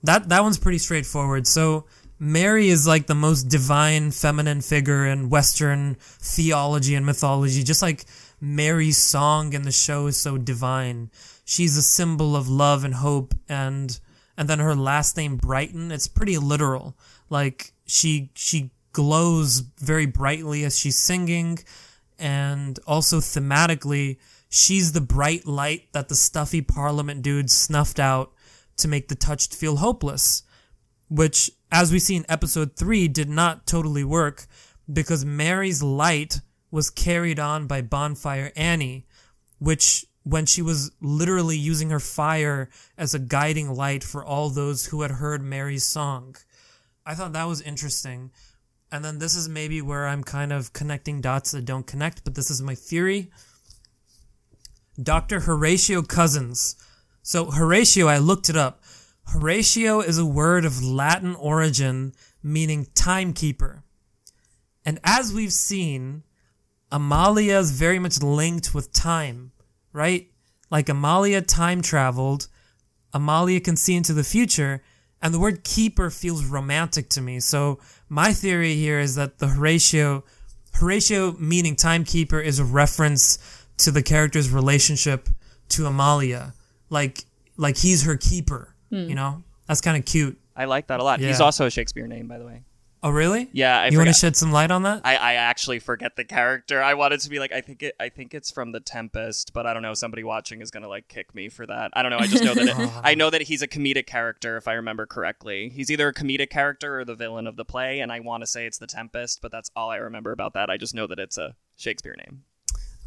[0.04, 1.48] that that one's pretty straightforward.
[1.48, 1.86] So
[2.20, 8.04] Mary is like the most divine feminine figure in Western theology and mythology, just like
[8.40, 11.10] Mary's song in the show is so divine.
[11.44, 13.98] She's a symbol of love and hope and
[14.38, 16.96] and then her last name Brighton, it's pretty literal.
[17.30, 21.58] Like she she glows very brightly as she's singing
[22.18, 24.16] and also thematically
[24.48, 28.32] she's the bright light that the stuffy parliament dudes snuffed out
[28.76, 30.42] to make the touched feel hopeless
[31.08, 34.46] which as we see in episode 3 did not totally work
[34.90, 39.06] because Mary's light was carried on by Bonfire Annie
[39.58, 42.68] which when she was literally using her fire
[42.98, 46.34] as a guiding light for all those who had heard Mary's song.
[47.06, 48.32] I thought that was interesting.
[48.90, 52.34] And then this is maybe where I'm kind of connecting dots that don't connect, but
[52.34, 53.30] this is my theory.
[55.00, 55.40] Dr.
[55.40, 56.76] Horatio Cousins.
[57.22, 58.82] So, Horatio, I looked it up.
[59.28, 63.82] Horatio is a word of Latin origin meaning timekeeper.
[64.84, 66.22] And as we've seen,
[66.92, 69.50] Amalia is very much linked with time,
[69.92, 70.30] right?
[70.70, 72.46] Like Amalia time traveled,
[73.12, 74.82] Amalia can see into the future,
[75.26, 77.40] and the word keeper feels romantic to me.
[77.40, 80.22] So my theory here is that the Horatio,
[80.74, 85.28] Horatio meaning timekeeper is a reference to the character's relationship
[85.70, 86.54] to Amalia.
[86.90, 87.24] Like,
[87.56, 89.08] like he's her keeper, hmm.
[89.08, 89.42] you know?
[89.66, 90.38] That's kind of cute.
[90.54, 91.18] I like that a lot.
[91.18, 92.62] He's also a Shakespeare name, by the way.
[93.02, 93.48] Oh, really?
[93.52, 95.02] Yeah, I you want to shed some light on that?
[95.04, 96.82] I, I actually forget the character.
[96.82, 99.66] I wanted to be like I think it I think it's from The Tempest, but
[99.66, 99.94] I don't know.
[99.94, 101.90] Somebody watching is gonna like kick me for that.
[101.92, 102.18] I don't know.
[102.18, 105.06] I just know that it, I know that he's a comedic character if I remember
[105.06, 105.68] correctly.
[105.68, 108.46] He's either a comedic character or the villain of the play, and I want to
[108.46, 110.70] say it's The Tempest, but that's all I remember about that.
[110.70, 112.42] I just know that it's a Shakespeare name.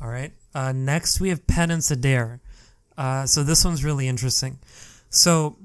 [0.01, 0.31] All right.
[0.55, 2.39] Uh, next, we have Penance Adair.
[2.97, 4.59] Uh, so this one's really interesting.
[5.09, 5.57] So,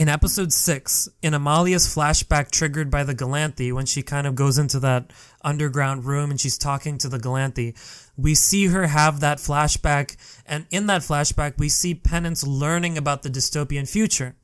[0.00, 4.56] in episode six, in Amalia's flashback triggered by the Galanthi, when she kind of goes
[4.56, 7.76] into that underground room and she's talking to the Galanthi,
[8.16, 10.16] we see her have that flashback.
[10.46, 14.36] And in that flashback, we see Penance learning about the dystopian future.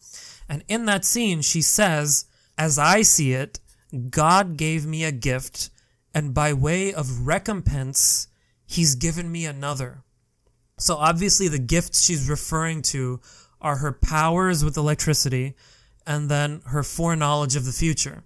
[0.47, 2.27] And in that scene, she says,
[2.59, 3.59] As I see it,
[4.11, 5.71] God gave me a gift,
[6.13, 8.29] and by way of recompense,
[8.67, 10.03] He's given me another.
[10.79, 13.21] So obviously, the gifts she's referring to
[13.67, 15.57] are her powers with electricity
[16.07, 18.23] and then her foreknowledge of the future.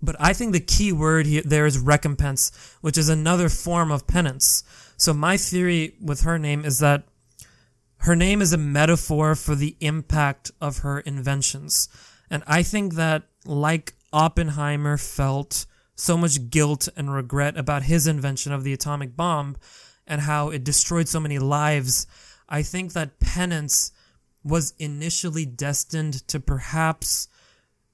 [0.00, 4.06] But I think the key word here there is recompense, which is another form of
[4.06, 4.64] penance.
[4.96, 7.02] So my theory with her name is that
[7.98, 11.90] her name is a metaphor for the impact of her inventions.
[12.30, 18.52] And I think that like Oppenheimer felt so much guilt and regret about his invention
[18.52, 19.56] of the atomic bomb
[20.06, 22.06] and how it destroyed so many lives,
[22.48, 23.92] I think that penance
[24.44, 27.28] was initially destined to perhaps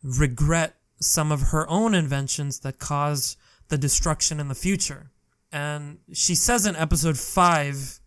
[0.03, 5.11] regret some of her own inventions that caused the destruction in the future.
[5.51, 8.01] And she says in episode 5,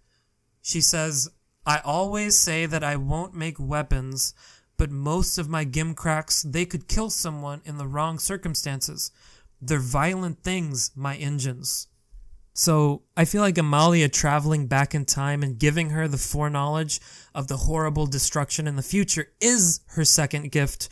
[0.61, 1.29] she says,
[1.65, 4.33] I always say that I won't make weapons,
[4.77, 9.11] but most of my gimcracks, they could kill someone in the wrong circumstances.
[9.61, 11.87] They're violent things, my engines.
[12.57, 16.99] So I feel like Amalia traveling back in time and giving her the foreknowledge
[17.35, 20.89] of the horrible destruction in the future is her second gift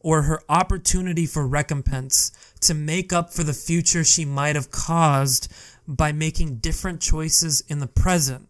[0.00, 5.52] or her opportunity for recompense to make up for the future she might have caused
[5.86, 8.48] by making different choices in the present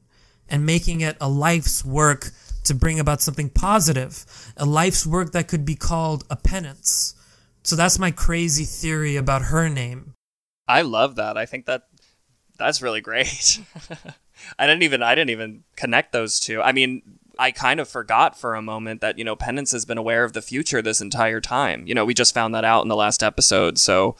[0.48, 2.30] and making it a life's work
[2.64, 4.24] to bring about something positive,
[4.56, 7.14] a life's work that could be called a penance.
[7.62, 10.14] So that's my crazy theory about her name.
[10.66, 11.36] I love that.
[11.36, 11.82] I think that
[12.58, 13.60] that's really great.
[14.58, 16.60] I didn't even I didn't even connect those two.
[16.62, 17.02] I mean,
[17.38, 20.32] I kind of forgot for a moment that, you know, Penance has been aware of
[20.34, 21.86] the future this entire time.
[21.86, 23.78] You know, we just found that out in the last episode.
[23.78, 24.16] So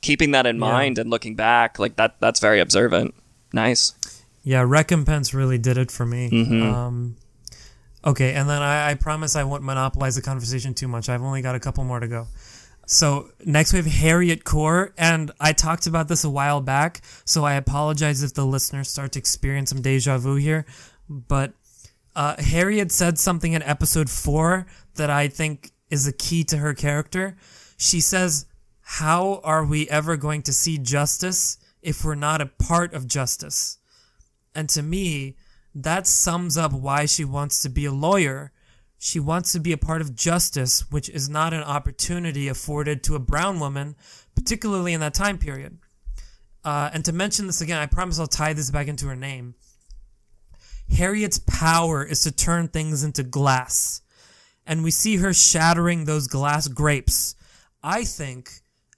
[0.00, 0.60] keeping that in Yeah.
[0.60, 3.14] mind and looking back, like that that's very observant.
[3.52, 3.92] Nice.
[4.42, 6.30] Yeah, recompense really did it for me.
[6.30, 6.62] Mhm.
[6.72, 7.16] Um,
[8.04, 11.08] okay, and then I, I promise I won't monopolize the conversation too much.
[11.08, 12.26] I've only got a couple more to go.
[12.90, 17.44] So next we have Harriet Kaur, and I talked about this a while back, so
[17.44, 20.66] I apologize if the listeners start to experience some deja vu here.
[21.08, 21.52] But
[22.16, 26.74] uh, Harriet said something in episode four that I think is a key to her
[26.74, 27.36] character.
[27.76, 28.46] She says,
[28.80, 33.78] "How are we ever going to see justice if we're not a part of justice?"
[34.52, 35.36] And to me,
[35.76, 38.50] that sums up why she wants to be a lawyer.
[39.02, 43.14] She wants to be a part of justice, which is not an opportunity afforded to
[43.14, 43.96] a brown woman,
[44.34, 45.78] particularly in that time period.
[46.62, 49.54] Uh, and to mention this again, I promise I'll tie this back into her name.
[50.94, 54.02] Harriet's power is to turn things into glass.
[54.66, 57.34] And we see her shattering those glass grapes.
[57.82, 58.50] I think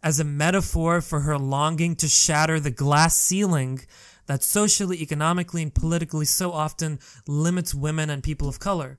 [0.02, 3.82] as a metaphor for her longing to shatter the glass ceiling
[4.26, 8.98] that socially, economically, and politically so often limits women and people of color.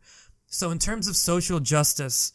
[0.54, 2.32] So, in terms of social justice,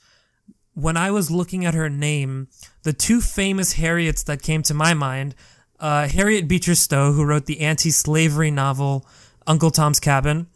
[0.74, 2.48] when I was looking at her name,
[2.82, 5.36] the two famous Harriets that came to my mind
[5.78, 9.06] uh, Harriet Beecher Stowe, who wrote the anti slavery novel
[9.46, 10.48] Uncle Tom's Cabin,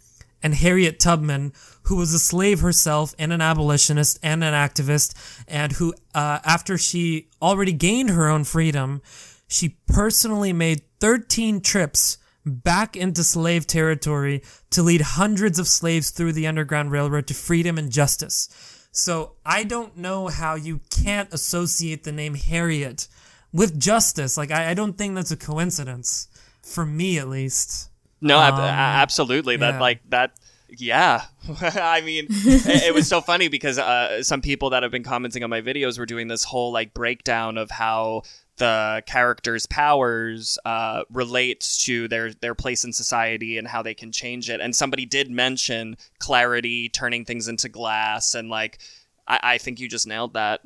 [0.42, 5.14] and Harriet Tubman, who was a slave herself and an abolitionist and an activist,
[5.46, 9.00] and who, uh, after she already gained her own freedom,
[9.46, 16.32] she personally made 13 trips back into slave territory to lead hundreds of slaves through
[16.32, 18.48] the Underground Railroad to freedom and justice.
[18.90, 23.08] So I don't know how you can't associate the name Harriet
[23.52, 24.36] with justice.
[24.36, 26.28] Like, I, I don't think that's a coincidence,
[26.62, 27.90] for me at least.
[28.20, 29.56] No, um, absolutely.
[29.56, 30.32] That, like, that
[30.78, 31.24] yeah
[31.74, 35.44] i mean it, it, was so funny because uh, some people that have been commenting
[35.44, 38.22] on my videos were doing this whole like breakdown of how
[38.58, 44.12] the character's powers uh, relates to their their place in society and how they can
[44.12, 44.60] change it.
[44.60, 48.78] And somebody did mention clarity, turning things into glass, and like
[49.26, 50.60] I, I think you just nailed that.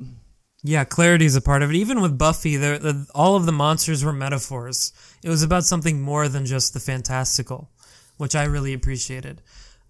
[0.63, 1.75] Yeah, clarity is a part of it.
[1.75, 4.91] Even with Buffy, the, all of the monsters were metaphors.
[5.23, 7.69] It was about something more than just the fantastical,
[8.17, 9.41] which I really appreciated.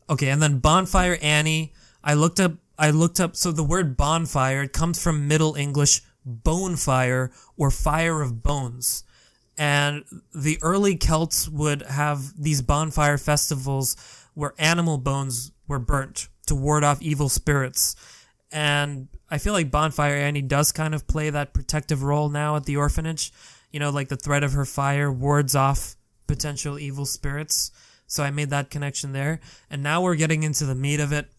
[0.10, 1.74] Okay, and then Bonfire Annie.
[2.04, 2.54] I looked up.
[2.78, 3.36] I looked up.
[3.36, 9.04] So the word bonfire it comes from Middle English bonfire or fire of bones.
[9.58, 10.04] And
[10.36, 13.96] the early Celts would have these bonfire festivals
[14.36, 17.96] where animal bones were burnt to ward off evil spirits.
[18.52, 22.66] And I feel like Bonfire Annie does kind of play that protective role now at
[22.66, 23.34] the orphanage.
[23.72, 25.96] You know, like the threat of her fire wards off
[26.28, 27.72] potential evil spirits.
[28.06, 29.42] So I made that connection there.
[29.70, 31.30] And now we're getting into the meat of it.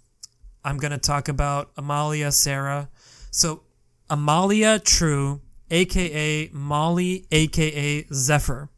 [0.64, 2.90] I'm going to talk about Amalia Sarah.
[3.30, 3.62] So
[4.10, 5.40] Amalia True,
[5.70, 8.68] aka Molly, aka Zephyr.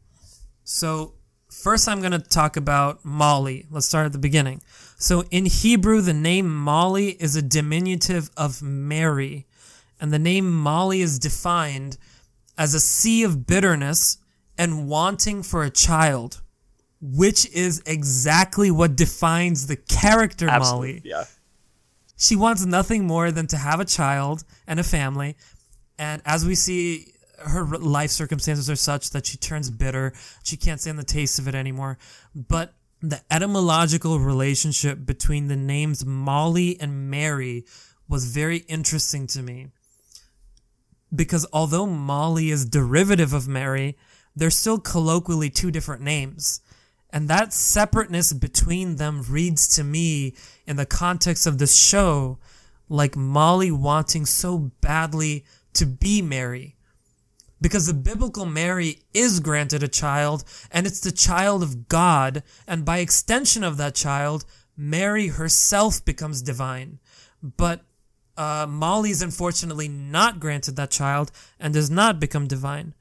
[0.63, 1.13] So,
[1.49, 3.65] first I'm going to talk about Molly.
[3.69, 4.61] Let's start at the beginning.
[4.97, 9.47] So, in Hebrew, the name Molly is a diminutive of Mary,
[9.99, 11.97] and the name Molly is defined
[12.57, 14.17] as a sea of bitterness
[14.57, 16.41] and wanting for a child,
[17.01, 21.01] which is exactly what defines the character Absolutely, Molly.
[21.03, 21.23] Yeah.
[22.21, 25.35] She wants nothing more than to have a child and a family.
[25.97, 30.13] And as we see, her life circumstances are such that she turns bitter.
[30.43, 31.97] She can't stand the taste of it anymore.
[32.35, 37.65] But the etymological relationship between the names Molly and Mary
[38.07, 39.69] was very interesting to me.
[41.13, 43.97] Because although Molly is derivative of Mary,
[44.35, 46.61] they're still colloquially two different names.
[47.13, 52.39] And that separateness between them reads to me in the context of this show
[52.87, 56.75] like Molly wanting so badly to be Mary.
[57.59, 62.83] Because the biblical Mary is granted a child, and it's the child of God, and
[62.83, 64.45] by extension of that child,
[64.75, 66.99] Mary herself becomes divine.
[67.43, 67.81] But
[68.37, 68.67] uh,
[69.05, 72.93] is unfortunately not granted that child and does not become divine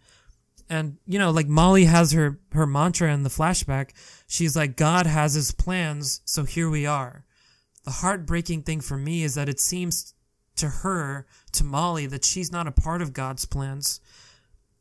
[0.71, 3.91] and you know like molly has her her mantra in the flashback.
[4.27, 7.27] She's like god has his plans so here we are.
[7.85, 10.15] The heartbreaking thing for me is that it seems
[10.57, 14.01] to her to molly that she's not a part of god's plans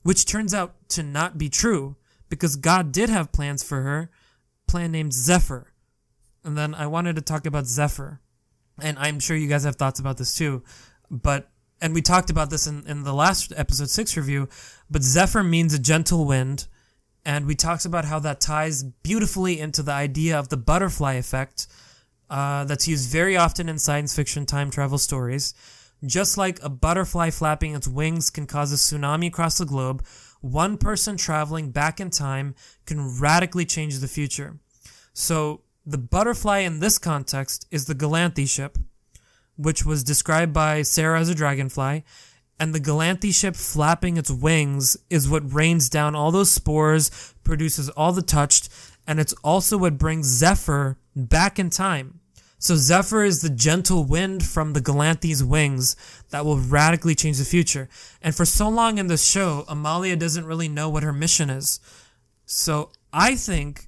[0.03, 1.95] which turns out to not be true
[2.27, 4.11] because god did have plans for her
[4.67, 5.73] plan named zephyr.
[6.43, 8.19] And then i wanted to talk about zephyr
[8.81, 10.63] and i'm sure you guys have thoughts about this too
[11.09, 11.49] but
[11.81, 14.49] and we talked about this in, in the last episode six review,
[14.89, 16.67] but Zephyr means a gentle wind,
[17.25, 21.67] and we talked about how that ties beautifully into the idea of the butterfly effect
[22.29, 25.53] uh, that's used very often in science fiction time travel stories.
[26.05, 30.03] Just like a butterfly flapping its wings can cause a tsunami across the globe,
[30.41, 32.55] one person traveling back in time
[32.85, 34.57] can radically change the future.
[35.13, 38.77] So, the butterfly in this context is the Galanthi ship,
[39.57, 42.03] which was described by Sarah as a dragonfly,
[42.59, 47.89] and the Galanthi ship flapping its wings is what rains down all those spores, produces
[47.89, 48.69] all the touched,
[49.07, 52.19] and it's also what brings Zephyr back in time.
[52.61, 55.95] So Zephyr is the gentle wind from the Galanthi's wings
[56.29, 57.87] that will radically change the future.
[58.21, 61.79] And for so long in this show, Amalia doesn't really know what her mission is.
[62.45, 63.87] So I think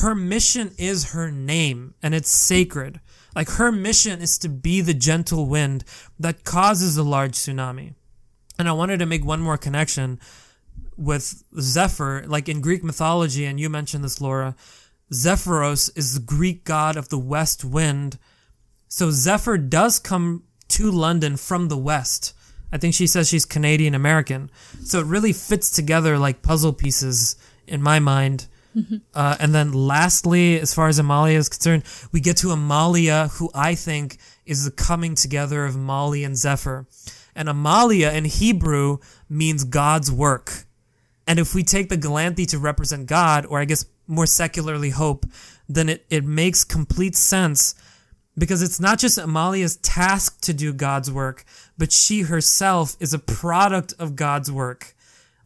[0.00, 3.00] her mission is her name and it's sacred
[3.34, 5.84] Like her mission is to be the gentle wind
[6.18, 7.94] that causes a large tsunami.
[8.58, 10.18] And I wanted to make one more connection
[10.96, 12.24] with Zephyr.
[12.26, 14.56] Like in Greek mythology, and you mentioned this, Laura,
[15.12, 18.18] Zephyros is the Greek god of the west wind.
[18.88, 22.34] So Zephyr does come to London from the west.
[22.72, 24.50] I think she says she's Canadian American.
[24.84, 28.46] So it really fits together like puzzle pieces in my mind.
[29.14, 33.50] Uh, and then lastly, as far as Amalia is concerned, we get to Amalia, who
[33.54, 36.86] I think is the coming together of Molly and Zephyr.
[37.34, 38.98] And Amalia in Hebrew
[39.28, 40.64] means God's work.
[41.26, 45.26] And if we take the Galanthi to represent God, or I guess more secularly hope,
[45.68, 47.74] then it, it makes complete sense
[48.36, 51.44] because it's not just Amalia's task to do God's work,
[51.76, 54.94] but she herself is a product of God's work.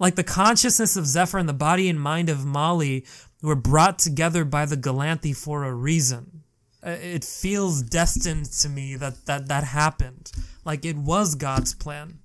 [0.03, 3.07] Like the consciousness of Zephyr and the body and mind of Molly
[3.41, 6.43] were brought together by the Galanthi for a reason.
[6.85, 10.33] Uh, It feels destined to me that that, that happened.
[10.65, 12.19] Like it was God's plan.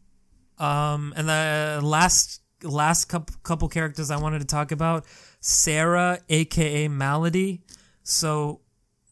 [0.58, 5.06] Um, and the last last couple, couple characters I wanted to talk about,
[5.40, 7.62] Sarah, aka Maladie.
[8.02, 8.62] So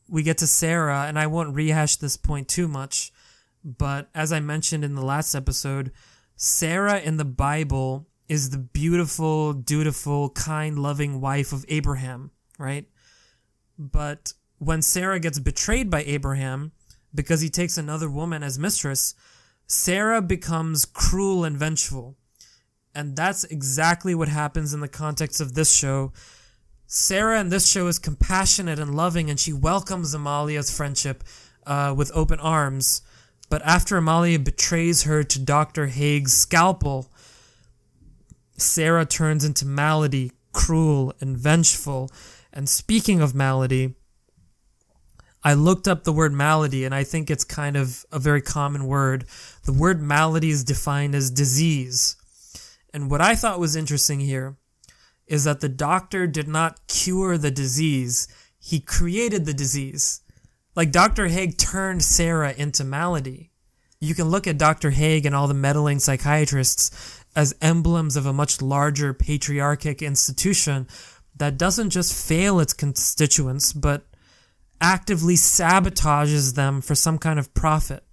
[0.10, 3.12] we get to Sarah, and I won't rehash this point too much,
[3.64, 5.92] but as I mentioned in the last episode,
[6.36, 12.86] Sarah in the Bible is the beautiful, dutiful, kind, loving wife of Abraham, right?
[13.78, 16.72] But when Sarah gets betrayed by Abraham
[17.14, 19.16] because he takes another woman as mistress,
[19.68, 22.16] Sarah becomes cruel and vengeful.
[22.94, 26.14] And that's exactly what happens in the context of this show.
[26.88, 31.24] Sarah in this show is compassionate and loving, and she welcomes Amalia's friendship
[31.66, 33.02] uh, with open arms.
[33.50, 35.88] But after Amalia betrays her to Dr.
[35.88, 37.12] Hague's scalpel,
[38.58, 42.12] Sarah turns into Maladie, cruel and vengeful.
[42.54, 43.96] And speaking of Maladie,
[45.44, 48.88] I looked up the word malady, and I think it's kind of a very common
[48.88, 49.26] word.
[49.66, 52.16] The word malady is defined as disease.
[52.92, 54.58] And what I thought was interesting here
[55.28, 58.28] is that the doctor did not cure the disease,
[58.58, 60.22] he created the disease.
[60.76, 61.28] Like Dr.
[61.28, 63.52] Hague turned Sarah into malady.
[64.00, 64.90] You can look at Dr.
[64.90, 70.88] Hague and all the meddling psychiatrists as emblems of a much larger patriarchic institution
[71.36, 74.06] that doesn't just fail its constituents, but
[74.80, 78.04] actively sabotages them for some kind of profit.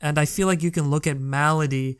[0.00, 1.98] And I feel like you can look at malady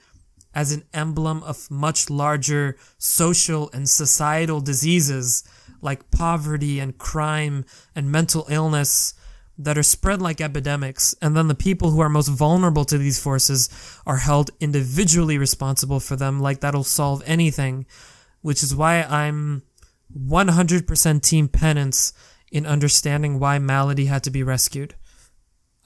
[0.55, 5.45] as an emblem of much larger social and societal diseases
[5.81, 7.64] like poverty and crime
[7.95, 9.14] and mental illness
[9.59, 11.15] that are spread like epidemics.
[11.23, 13.69] And then the people who are most vulnerable to these forces
[14.07, 17.87] are held individually responsible for them, like that'll solve anything,
[18.43, 19.63] which is why I'm
[20.17, 22.13] 100% team penance
[22.51, 24.95] in understanding why Maladie had to be rescued.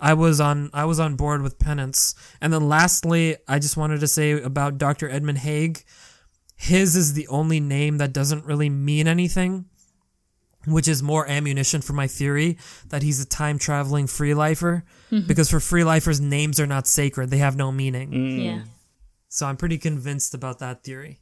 [0.01, 2.15] I was on I was on board with penance.
[2.41, 5.11] And then lastly, I just wanted to say about Dr.
[5.11, 5.83] Edmund Hague.
[6.57, 9.67] His is the only name that doesn't really mean anything,
[10.73, 12.59] which is more ammunition for my theory
[12.89, 14.85] that he's a time traveling free lifer.
[15.27, 17.31] Because for free lifers, names are not sacred.
[17.31, 18.41] They have no meaning.
[18.41, 18.63] Yeah.
[19.29, 21.21] So I'm pretty convinced about that theory.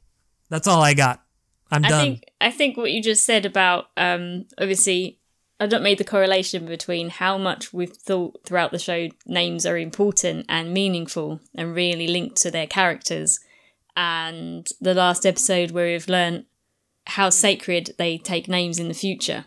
[0.48, 1.22] That's all I got.
[1.70, 2.04] I'm I done.
[2.04, 5.18] think I think what you just said about um obviously
[5.58, 9.76] i've not made the correlation between how much we've thought throughout the show names are
[9.76, 13.40] important and meaningful and really linked to their characters
[13.96, 16.46] and the last episode where we've learnt
[17.06, 19.46] how sacred they take names in the future.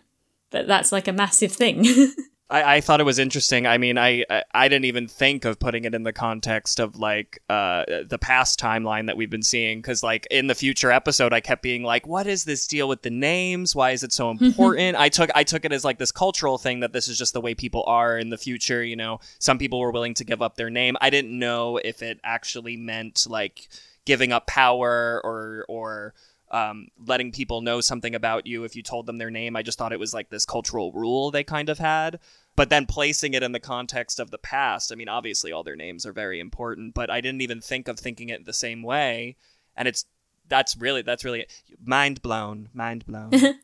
[0.49, 1.86] But that's like a massive thing.
[2.49, 3.68] I, I thought it was interesting.
[3.68, 6.97] I mean, I, I I didn't even think of putting it in the context of
[6.97, 9.80] like uh, the past timeline that we've been seeing.
[9.80, 13.03] Because like in the future episode, I kept being like, "What is this deal with
[13.03, 13.76] the names?
[13.76, 16.80] Why is it so important?" I took I took it as like this cultural thing
[16.80, 18.84] that this is just the way people are in the future.
[18.84, 20.97] You know, some people were willing to give up their name.
[21.01, 23.70] I didn't know if it actually meant like
[24.05, 26.16] giving up power or or
[26.52, 29.56] um, letting people know something about you if you told them their name.
[29.56, 32.20] I just thought it was like this cultural rule they kind of had.
[32.56, 35.76] But then placing it in the context of the past, I mean, obviously all their
[35.76, 39.38] names are very important, but I didn't even think of thinking it the same way.
[39.78, 40.06] And it's
[40.50, 41.45] that's really that's really
[41.84, 43.32] mind blown, mind blown.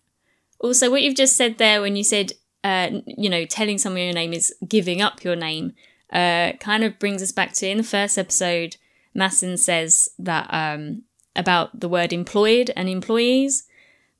[0.60, 2.32] Also, what you've just said there when you said,
[2.64, 5.74] uh, you know, telling someone your name is giving up your name,
[6.12, 8.78] uh, kind of brings us back to in the first episode,
[9.16, 11.04] Massen says that um,
[11.36, 13.68] about the word employed and employees.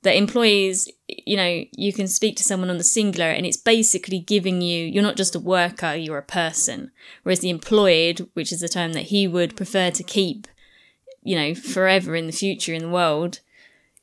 [0.02, 4.20] That employees, you know, you can speak to someone on the singular and it's basically
[4.20, 6.92] giving you, you're not just a worker, you're a person.
[7.22, 10.46] Whereas the employed, which is a term that he would prefer to keep,
[11.22, 13.40] you know, forever in the future in the world,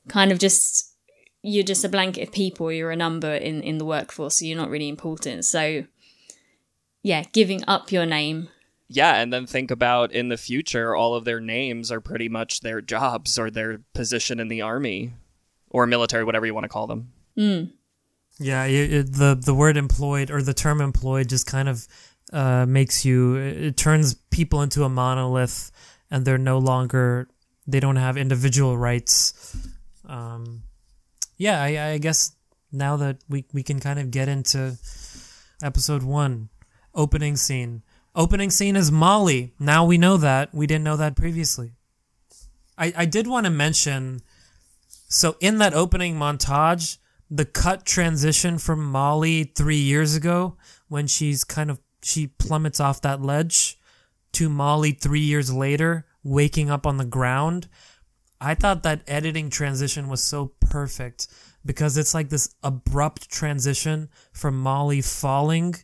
[0.10, 0.94] kind of just
[1.42, 4.58] you're just a blanket of people, you're a number in, in the workforce, so you're
[4.58, 5.46] not really important.
[5.46, 5.86] So
[7.04, 8.50] yeah, giving up your name.
[8.94, 12.60] Yeah, and then think about in the future, all of their names are pretty much
[12.60, 15.14] their jobs or their position in the army
[15.72, 17.12] or military, whatever you want to call them.
[17.36, 17.72] Mm.
[18.40, 21.88] Yeah, it, it, the the word employed or the term employed just kind of
[22.32, 25.72] uh, makes you it turns people into a monolith,
[26.12, 27.28] and they're no longer
[27.66, 29.58] they don't have individual rights.
[30.08, 30.64] Um,
[31.38, 32.36] yeah, I, I guess
[32.72, 34.78] now that we we can kind of get into
[35.64, 36.50] episode one,
[36.94, 37.82] opening scene.
[38.16, 39.54] Opening scene is Molly.
[39.60, 40.54] Now we know that.
[40.54, 41.74] We didn't know that previously.
[42.78, 44.22] I, I did want to mention
[45.14, 46.98] so in that opening montage,
[47.30, 50.58] the cut transition from Molly three years ago
[50.88, 53.78] when she's kind of she plummets off that ledge
[54.34, 57.68] to Molly three years later waking up on the ground.
[58.42, 61.28] I thought that editing transition was so perfect
[61.66, 65.76] because it's like this abrupt transition from Molly falling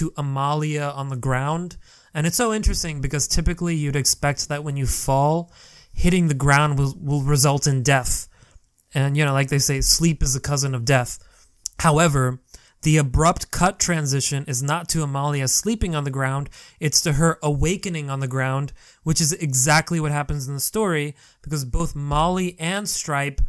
[0.00, 1.76] to Amalia on the ground.
[2.14, 5.52] And it's so interesting because typically you'd expect that when you fall,
[5.92, 8.26] hitting the ground will, will result in death.
[8.94, 11.18] And, you know, like they say, sleep is a cousin of death.
[11.80, 12.40] However,
[12.80, 16.48] the abrupt cut transition is not to Amalia sleeping on the ground,
[16.80, 18.72] it's to her awakening on the ground,
[19.02, 23.42] which is exactly what happens in the story because both Molly and Stripe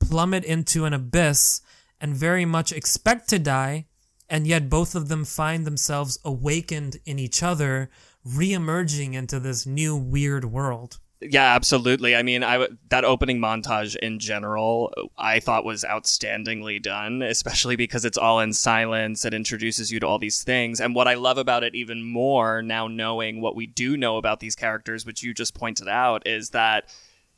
[0.00, 1.62] plummet into an abyss
[1.98, 3.86] and very much expect to die,
[4.28, 7.90] and yet both of them find themselves awakened in each other,
[8.24, 10.98] re-emerging into this new weird world.
[11.20, 12.14] Yeah, absolutely.
[12.14, 17.76] I mean, I that opening montage in general, uh, I thought was outstandingly done, especially
[17.76, 19.24] because it's all in silence.
[19.24, 22.60] It introduces you to all these things, and what I love about it even more
[22.62, 26.50] now, knowing what we do know about these characters, which you just pointed out, is
[26.50, 26.90] that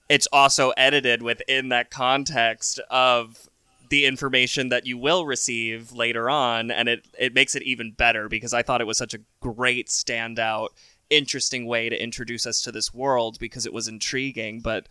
[0.09, 3.49] it's also edited within that context of
[3.89, 8.29] the information that you will receive later on and it it makes it even better
[8.29, 10.69] because I thought it was such a great standout
[11.11, 14.89] interesting way to introduce us to this world because it was intriguing but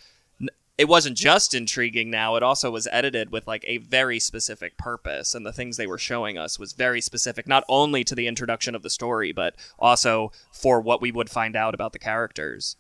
[0.78, 5.34] it wasn't just intriguing now it also was edited with like a very specific purpose
[5.34, 8.76] and the things they were showing us was very specific not only to the introduction
[8.76, 12.76] of the story but also for what we would find out about the characters.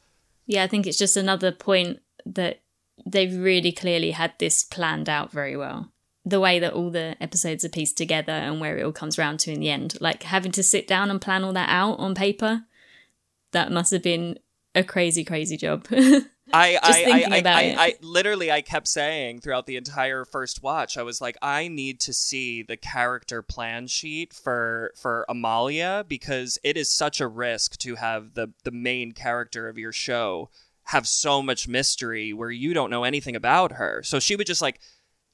[0.45, 2.61] Yeah i think it's just another point that
[3.05, 5.91] they've really clearly had this planned out very well
[6.25, 9.39] the way that all the episodes are pieced together and where it all comes around
[9.41, 9.95] to in the end.
[10.01, 12.63] Like having to sit down and plan all that out on paper,
[13.51, 14.39] that must have been
[14.73, 15.87] a crazy, crazy job.
[16.53, 21.03] I, I, I, I, I, literally I kept saying throughout the entire first watch, I
[21.03, 26.77] was like, I need to see the character plan sheet for for Amalia because it
[26.77, 30.49] is such a risk to have the the main character of your show
[30.89, 34.03] have so much mystery where you don't know anything about her.
[34.03, 34.79] So she would just like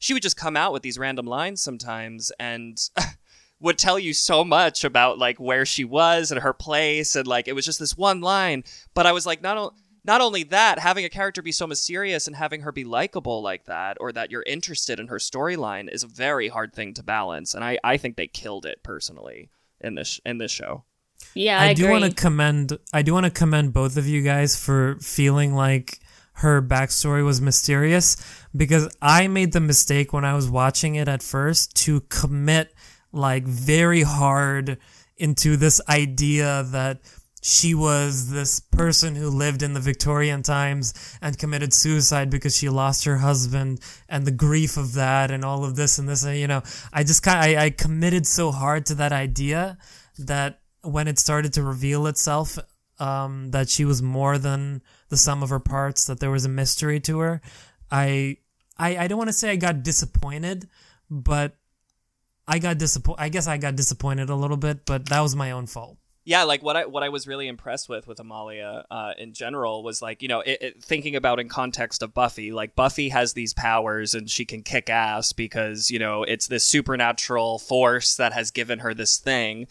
[0.01, 2.89] she would just come out with these random lines sometimes and
[3.61, 7.47] would tell you so much about like where she was and her place and like
[7.47, 8.63] it was just this one line.
[8.93, 9.73] But i was like not o-
[10.03, 13.65] not only that having a character be so mysterious and having her be likable like
[13.65, 17.53] that or that you're interested in her storyline is a very hard thing to balance.
[17.53, 20.83] And i i think they killed it personally in this in this show.
[21.35, 24.23] Yeah i, I do want to commend i do want to commend both of you
[24.23, 25.99] guys for feeling like
[26.41, 28.17] her backstory was mysterious
[28.55, 32.73] because I made the mistake when I was watching it at first to commit
[33.11, 34.77] like very hard
[35.17, 37.01] into this idea that
[37.43, 42.69] she was this person who lived in the Victorian times and committed suicide because she
[42.69, 43.79] lost her husband
[44.09, 46.61] and the grief of that and all of this and this and you know
[46.91, 49.77] I just kind I, I committed so hard to that idea
[50.17, 52.57] that when it started to reveal itself
[53.01, 56.49] um, that she was more than the sum of her parts, that there was a
[56.49, 57.41] mystery to her.
[57.89, 58.37] I
[58.77, 60.69] I, I don't want to say I got disappointed,
[61.09, 61.55] but
[62.47, 63.21] I got disappointed.
[63.21, 65.97] I guess I got disappointed a little bit, but that was my own fault.
[66.23, 69.81] Yeah, like what I what I was really impressed with with Amalia uh, in general
[69.83, 73.33] was like you know it, it, thinking about in context of Buffy, like Buffy has
[73.33, 78.33] these powers and she can kick ass because you know it's this supernatural force that
[78.33, 79.67] has given her this thing,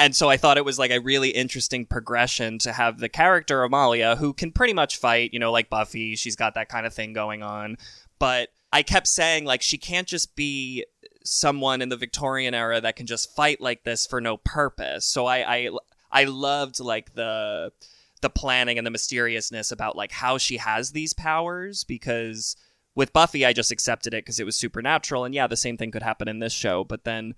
[0.00, 3.62] and so I thought it was like a really interesting progression to have the character
[3.62, 6.16] Amalia, who can pretty much fight, you know, like Buffy.
[6.16, 7.76] She's got that kind of thing going on.
[8.18, 10.86] But I kept saying, like, she can't just be
[11.22, 15.04] someone in the Victorian era that can just fight like this for no purpose.
[15.04, 15.70] So I, I,
[16.10, 17.70] I loved like the
[18.22, 22.56] the planning and the mysteriousness about like how she has these powers because
[22.94, 25.90] with Buffy I just accepted it because it was supernatural and yeah the same thing
[25.90, 27.34] could happen in this show but then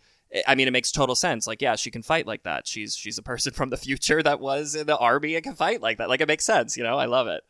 [0.47, 1.47] I mean, it makes total sense.
[1.47, 2.67] Like, yeah, she can fight like that.
[2.67, 5.81] She's she's a person from the future that was in the army and can fight
[5.81, 6.09] like that.
[6.09, 6.77] Like, it makes sense.
[6.77, 7.43] You know, I love it.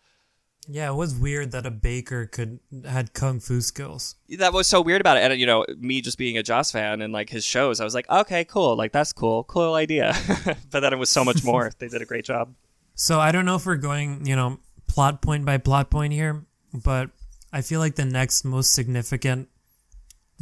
[0.68, 4.14] Yeah, it was weird that a baker could had kung fu skills.
[4.38, 5.24] That was so weird about it.
[5.24, 7.94] And, you know, me just being a Joss fan and like his shows, I was
[7.94, 8.76] like, okay, cool.
[8.76, 9.42] Like, that's cool.
[9.44, 10.14] Cool idea.
[10.70, 11.72] but then it was so much more.
[11.78, 12.54] they did a great job.
[12.94, 16.44] So I don't know if we're going, you know, plot point by plot point here,
[16.72, 17.10] but
[17.52, 19.48] I feel like the next most significant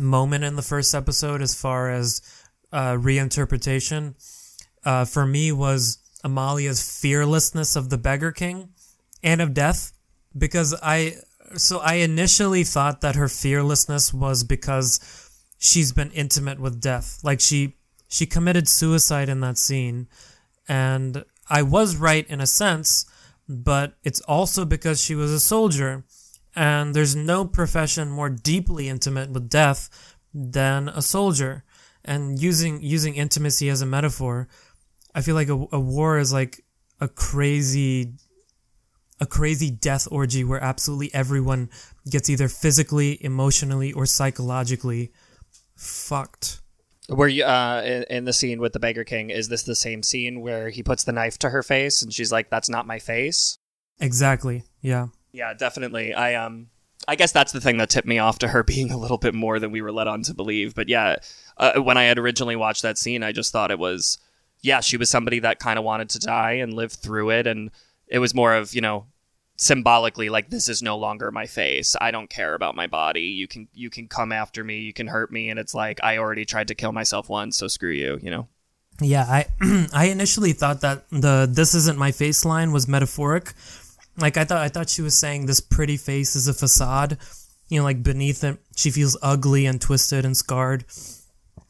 [0.01, 2.23] moment in the first episode, as far as
[2.73, 4.15] uh, reinterpretation,
[4.85, 8.71] uh, for me was Amalia's fearlessness of the Beggar King
[9.23, 9.93] and of death,
[10.37, 11.17] because I
[11.57, 15.01] so I initially thought that her fearlessness was because
[15.59, 17.77] she's been intimate with death, like she
[18.09, 20.09] she committed suicide in that scene,
[20.69, 23.07] and I was right in a sense,
[23.49, 26.05] but it's also because she was a soldier
[26.55, 31.65] and there's no profession more deeply intimate with death than a soldier.
[32.05, 34.49] And using using intimacy as a metaphor,
[35.15, 36.65] I feel like a, a war is like
[37.01, 38.15] a crazy
[39.21, 41.69] a crazy death orgy where absolutely everyone
[42.09, 45.13] gets either physically, emotionally, or psychologically
[45.77, 46.63] fucked.
[47.11, 49.31] Were you uh, in, in the scene with the Beggar King?
[49.31, 52.33] Is this the same scene where he puts the knife to her face and she's
[52.33, 53.59] like, "That's not my face"?
[54.01, 54.65] Exactly.
[54.81, 55.09] Yeah.
[55.33, 56.15] Yeah, definitely.
[56.15, 56.69] I um
[57.09, 59.35] I guess that's the thing that tipped me off to her being a little bit
[59.35, 60.75] more than we were led on to believe.
[60.75, 61.17] But yeah,
[61.57, 64.19] uh, when I had originally watched that scene, I just thought it was
[64.63, 67.71] yeah, she was somebody that kind of wanted to die and live through it and
[68.07, 69.07] it was more of, you know,
[69.57, 71.95] symbolically like this is no longer my face.
[72.01, 73.23] I don't care about my body.
[73.23, 76.19] You can you can come after me, you can hurt me and it's like I
[76.19, 78.49] already tried to kill myself once, so screw you, you know.
[79.01, 79.47] Yeah, I
[79.93, 83.55] I initially thought that the this isn't my face line was metaphoric
[84.21, 87.19] like I thought, I thought she was saying this pretty face is a facade.
[87.69, 90.85] You know, like beneath it, she feels ugly and twisted and scarred,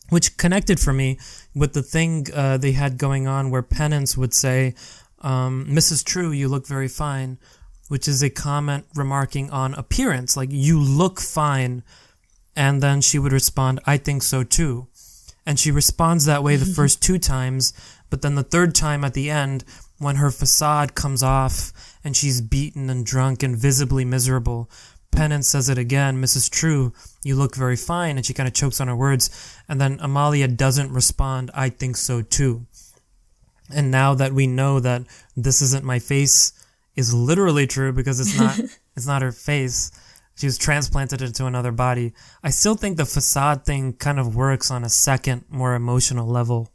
[0.09, 1.19] which connected for me
[1.55, 4.75] with the thing uh, they had going on where Penance would say,
[5.21, 6.05] um, "Mrs.
[6.05, 7.39] True, you look very fine,"
[7.89, 11.83] which is a comment remarking on appearance, like you look fine,
[12.57, 14.89] and then she would respond, "I think so too,"
[15.45, 17.75] and she responds that way the first two times,
[18.09, 19.65] but then the third time at the end,
[19.99, 21.73] when her facade comes off
[22.05, 24.71] and she's beaten and drunk and visibly miserable.
[25.11, 26.51] Penance says it again, Mrs.
[26.51, 26.93] True,
[27.25, 29.59] you look very fine, and she kind of chokes on her words.
[29.69, 32.67] And then Amalia doesn't respond, I think so too.
[33.73, 35.03] And now that we know that
[35.37, 36.53] this isn't my face
[36.97, 38.59] is literally true because it's not
[38.97, 39.91] it's not her face.
[40.37, 42.15] She was transplanted into another body.
[42.43, 46.71] I still think the facade thing kind of works on a second, more emotional level.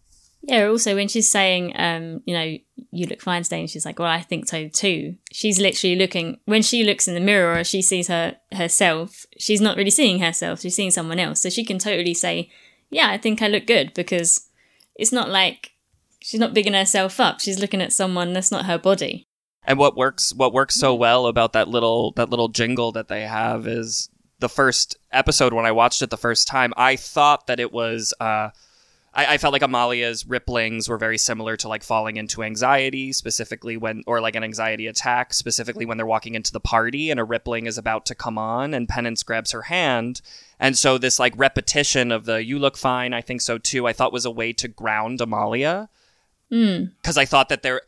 [0.48, 2.58] Yeah, also when she's saying, um, you know,
[2.92, 5.16] you look fine today, and she's like, well, I think so too.
[5.32, 9.60] She's literally looking, when she looks in the mirror or she sees her herself, she's
[9.60, 11.42] not really seeing herself, she's seeing someone else.
[11.42, 12.52] So she can totally say,
[12.92, 14.48] yeah, I think I look good because
[14.96, 15.72] it's not like
[16.22, 17.40] she's not bigging herself up.
[17.40, 19.28] She's looking at someone that's not her body.
[19.64, 23.24] And what works, what works so well about that little, that little jingle that they
[23.24, 27.60] have is the first episode when I watched it the first time, I thought that
[27.60, 28.50] it was, uh,
[29.16, 33.78] I, I, felt like Amalia's ripplings were very similar to like falling into anxiety, specifically
[33.78, 37.24] when, or like an anxiety attack, specifically when they're walking into the party and a
[37.24, 40.22] rippling is about to come on and Penance grabs her hand.
[40.60, 43.88] And so this like repetition of the "you look fine," I think so too.
[43.88, 45.90] I thought was a way to ground Amalia
[46.50, 47.18] because mm.
[47.18, 47.82] I thought that there.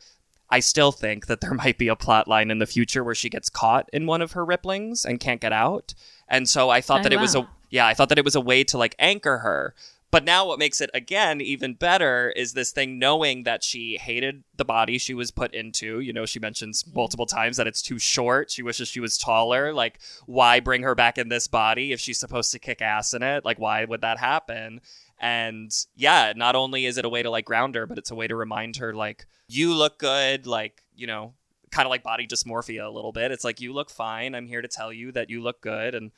[0.50, 3.28] I still think that there might be a plot line in the future where she
[3.28, 5.92] gets caught in one of her ripplings and can't get out.
[6.26, 7.22] And so I thought oh, that it wow.
[7.22, 9.74] was a yeah, I thought that it was a way to like anchor her.
[10.10, 14.42] But now what makes it again even better is this thing knowing that she hated
[14.56, 16.00] the body she was put into.
[16.00, 16.96] You know, she mentions mm-hmm.
[16.96, 18.50] multiple times that it's too short.
[18.50, 19.74] She wishes she was taller.
[19.74, 23.22] Like, why bring her back in this body if she's supposed to kick ass in
[23.22, 23.44] it?
[23.44, 24.80] Like, why would that happen?
[25.20, 28.14] And yeah, not only is it a way to like ground her, but it's a
[28.14, 31.34] way to remind her, like, you look good, like, you know,
[31.70, 33.30] kind of like body dysmorphia a little bit.
[33.30, 34.34] It's like, you look fine.
[34.34, 35.94] I'm here to tell you that you look good.
[35.94, 36.12] And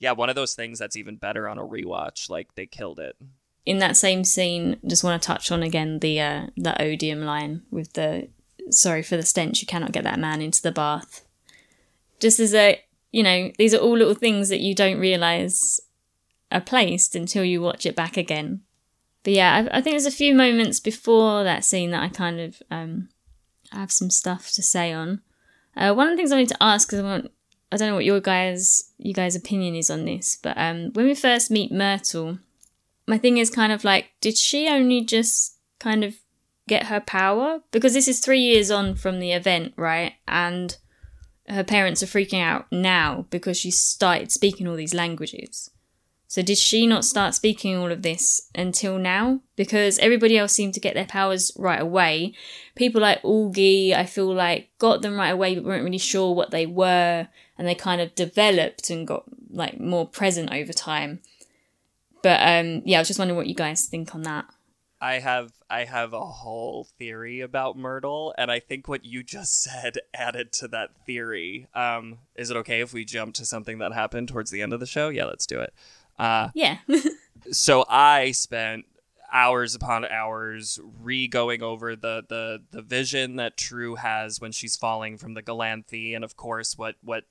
[0.00, 2.28] yeah, one of those things that's even better on a rewatch.
[2.28, 3.16] Like they killed it.
[3.66, 7.62] In that same scene, just want to touch on again the uh, the odium line
[7.70, 8.28] with the
[8.70, 9.60] sorry for the stench.
[9.60, 11.24] You cannot get that man into the bath.
[12.18, 12.80] Just as a
[13.12, 15.80] you know, these are all little things that you don't realize
[16.50, 18.62] are placed until you watch it back again.
[19.22, 22.40] But yeah, I, I think there's a few moments before that scene that I kind
[22.40, 23.10] of um,
[23.70, 25.20] have some stuff to say on.
[25.76, 27.30] Uh, one of the things I need to ask because I want
[27.72, 31.06] I don't know what your guys you guys' opinion is on this, but um, when
[31.06, 32.38] we first meet Myrtle,
[33.06, 36.16] my thing is kind of like, did she only just kind of
[36.68, 37.60] get her power?
[37.70, 40.14] Because this is three years on from the event, right?
[40.26, 40.76] And
[41.48, 45.69] her parents are freaking out now because she started speaking all these languages.
[46.30, 49.40] So did she not start speaking all of this until now?
[49.56, 52.34] Because everybody else seemed to get their powers right away.
[52.76, 56.52] People like Augie, I feel like got them right away, but weren't really sure what
[56.52, 57.26] they were,
[57.58, 61.18] and they kind of developed and got like more present over time.
[62.22, 64.44] But um, yeah, I was just wondering what you guys think on that.
[65.00, 69.62] I have I have a whole theory about Myrtle, and I think what you just
[69.62, 71.66] said added to that theory.
[71.74, 74.78] Um, is it okay if we jump to something that happened towards the end of
[74.78, 75.08] the show?
[75.08, 75.74] Yeah, let's do it.
[76.20, 76.78] Uh, Yeah.
[77.50, 78.84] so I spent
[79.32, 85.16] hours upon hours re-going over the, the the vision that True has when she's falling
[85.18, 87.24] from the Galanthi, and of course, what what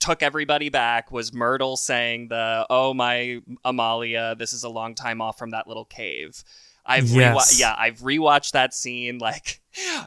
[0.00, 5.20] took everybody back was Myrtle saying the "Oh my Amalia, this is a long time
[5.20, 6.44] off from that little cave."
[6.88, 7.52] I've Yes.
[7.54, 9.60] rewa- yeah, I've rewatched that scene like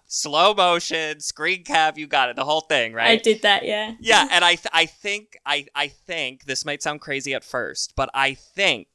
[0.07, 3.11] slow motion, screen cap, you got it, the whole thing, right?
[3.11, 3.93] I did that, yeah.
[4.01, 7.93] yeah and i th- i think i i think this might sound crazy at first
[7.95, 8.87] but i think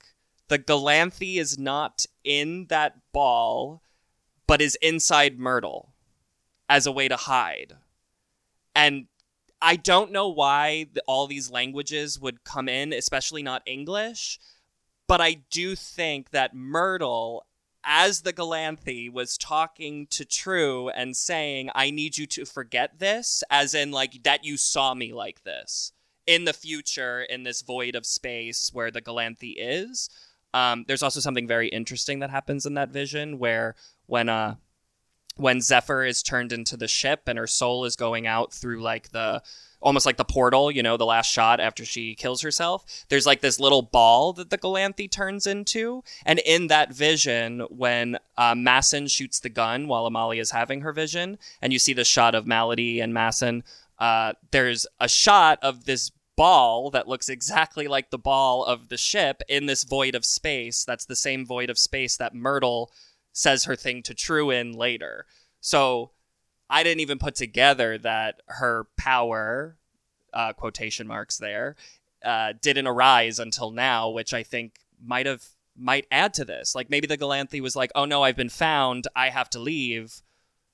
[0.49, 3.83] the galanthi is not in that ball
[4.47, 5.95] but is inside myrtle
[6.69, 7.75] as a way to hide
[8.75, 9.07] and
[9.63, 14.39] i don't know why th- all these languages would come in especially not english
[15.09, 17.47] but i do think that myrtle
[17.87, 23.43] as the Galanthi was talking to True and saying, I need you to forget this,
[23.49, 25.93] as in, like, that you saw me like this
[26.27, 30.11] in the future in this void of space where the Galanthi is.
[30.53, 33.77] Um, there's also something very interesting that happens in that vision where
[34.07, 34.57] when uh
[35.37, 39.11] when Zephyr is turned into the ship and her soul is going out through like
[39.11, 39.43] the
[39.81, 43.05] almost like the portal, you know, the last shot after she kills herself.
[43.09, 48.19] There's like this little ball that the Galanthi turns into, and in that vision, when
[48.37, 52.05] uh, Massen shoots the gun while Amalia is having her vision, and you see the
[52.05, 53.63] shot of Maladie and Massen,
[53.99, 58.99] uh, there's a shot of this ball that looks exactly like the ball of the
[58.99, 60.85] ship in this void of space.
[60.85, 62.93] That's the same void of space that Myrtle
[63.33, 65.27] says her thing to True in later.
[65.61, 66.11] So
[66.69, 69.77] I didn't even put together that her power,
[70.33, 71.77] uh, quotation marks there,
[72.25, 75.45] uh, didn't arise until now, which I think might have
[75.79, 76.75] might add to this.
[76.75, 79.07] Like maybe the Galanthi was like, "Oh no, I've been found.
[79.15, 80.23] I have to leave,"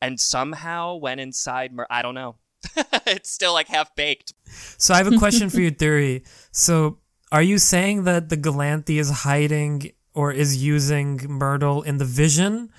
[0.01, 1.73] and somehow went inside.
[1.73, 2.37] Mer- I don't know.
[3.07, 4.33] it's still like half baked.
[4.79, 6.25] So I have a question for your theory.
[6.53, 6.99] So
[7.31, 12.71] are you saying that the Galanthi is hiding or is using Myrtle in the vision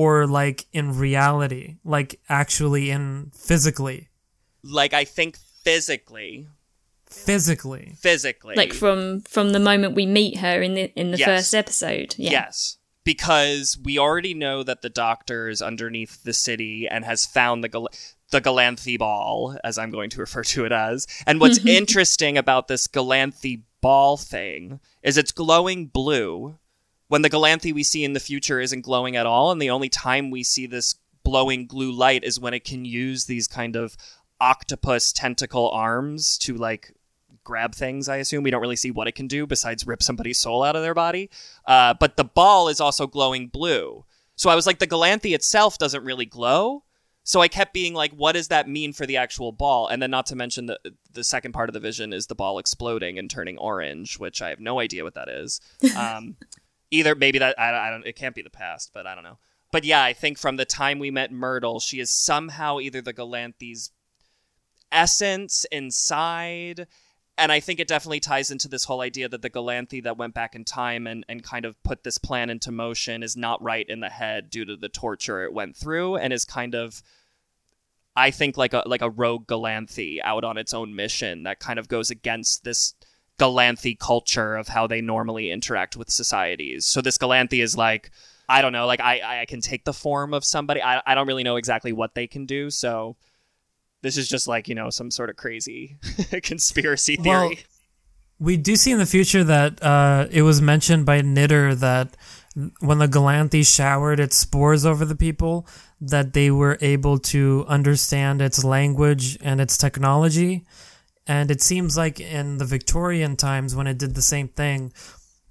[0.00, 1.76] or like in reality?
[1.84, 4.08] Like actually in physically?
[4.62, 6.48] Like I think physically,
[7.08, 7.94] Physically.
[7.98, 11.26] physically, Like from from the moment we meet her in the in the Yes.
[11.28, 12.14] first episode.
[12.18, 12.30] Yeah.
[12.32, 12.78] Yes.
[13.04, 17.68] Because we already know that the doctor is underneath the city and has found the
[17.68, 17.88] Gal-
[18.32, 21.06] the Galanthi ball, as I'm going to refer to it as.
[21.26, 26.58] And what's interesting about this Galanthi ball thing is it's glowing blue
[27.08, 29.88] when the Galanthi we see in the future isn't glowing at all, and the only
[29.88, 30.94] time we see this
[31.24, 33.96] glowing blue light is when it can use these kind of
[34.40, 36.92] octopus tentacle arms to like
[37.42, 38.08] grab things.
[38.08, 40.76] I assume we don't really see what it can do besides rip somebody's soul out
[40.76, 41.30] of their body.
[41.64, 44.04] Uh, but the ball is also glowing blue.
[44.34, 46.82] So I was like, the Galanthi itself doesn't really glow.
[47.22, 49.88] So I kept being like, what does that mean for the actual ball?
[49.88, 50.78] And then, not to mention the
[51.12, 54.50] the second part of the vision is the ball exploding and turning orange, which I
[54.50, 55.60] have no idea what that is.
[55.96, 56.36] Um,
[56.90, 58.06] either maybe that I, I don't.
[58.06, 59.38] It can't be the past, but I don't know.
[59.72, 63.14] But yeah, I think from the time we met Myrtle, she is somehow either the
[63.14, 63.90] Galanthi's
[64.92, 66.86] essence inside.
[67.38, 70.32] And I think it definitely ties into this whole idea that the Galanthi that went
[70.32, 73.86] back in time and, and kind of put this plan into motion is not right
[73.86, 77.02] in the head due to the torture it went through and is kind of
[78.16, 81.78] I think like a like a rogue Galanthi out on its own mission that kind
[81.78, 82.94] of goes against this
[83.38, 86.86] Galanthi culture of how they normally interact with societies.
[86.86, 88.10] So this Galanthi is like
[88.48, 90.82] I don't know, like I I can take the form of somebody.
[90.82, 93.16] I I don't really know exactly what they can do, so
[94.02, 95.96] this is just like, you know, some sort of crazy
[96.42, 97.48] conspiracy theory.
[97.48, 97.54] Well,
[98.38, 102.16] we do see in the future that uh, it was mentioned by Knitter that
[102.80, 105.66] when the Galanthi showered its spores over the people,
[106.00, 110.64] that they were able to understand its language and its technology.
[111.26, 114.92] And it seems like in the Victorian times when it did the same thing,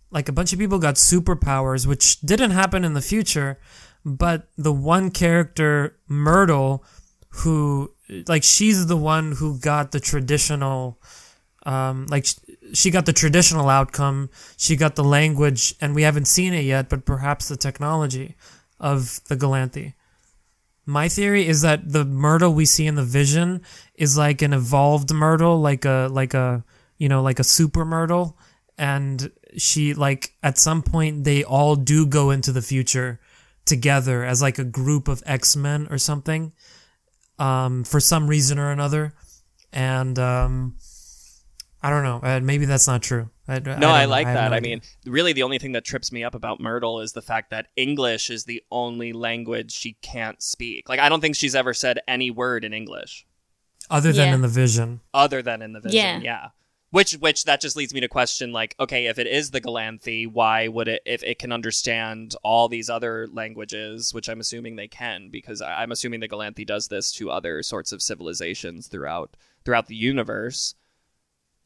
[0.10, 3.60] like a bunch of people got superpowers, which didn't happen in the future.
[4.06, 6.86] But the one character, Myrtle,
[7.30, 7.92] who,
[8.28, 11.02] like, she's the one who got the traditional
[11.66, 12.28] um, like
[12.74, 16.90] she got the traditional outcome, she got the language, and we haven't seen it yet,
[16.90, 18.36] but perhaps the technology
[18.80, 19.94] of the Galanthi.
[20.86, 23.62] My theory is that the Myrtle we see in the vision
[23.96, 26.64] is like an evolved Myrtle, like a like a
[26.98, 28.38] you know like a super Myrtle,
[28.78, 33.20] and she like at some point they all do go into the future
[33.66, 36.54] together as like a group of X-Men or something
[37.40, 39.14] um for some reason or another.
[39.74, 40.76] And um
[41.86, 44.08] I don't know uh, maybe that's not true I, No, I, don't know.
[44.08, 44.50] like have that.
[44.50, 47.22] no I mean, really, the only thing that trips me up about Myrtle is the
[47.22, 50.90] fact that English is the only language she can't speak.
[50.90, 53.28] Like, I don't think she's ever said any word in English
[53.90, 54.34] other than Yeah.
[54.36, 55.96] in the vision other than in the vision.
[55.98, 56.20] Yeah.
[56.24, 56.48] Yeah.
[56.90, 60.26] Which, which that just leads me to question, like, okay, if it is the Galanthi,
[60.32, 64.88] why would it, if it can understand all these other languages, which I'm assuming they
[64.88, 69.36] can, because I- I'm assuming the Galanthi does this to other sorts of civilizations throughout
[69.66, 70.74] throughout the universe,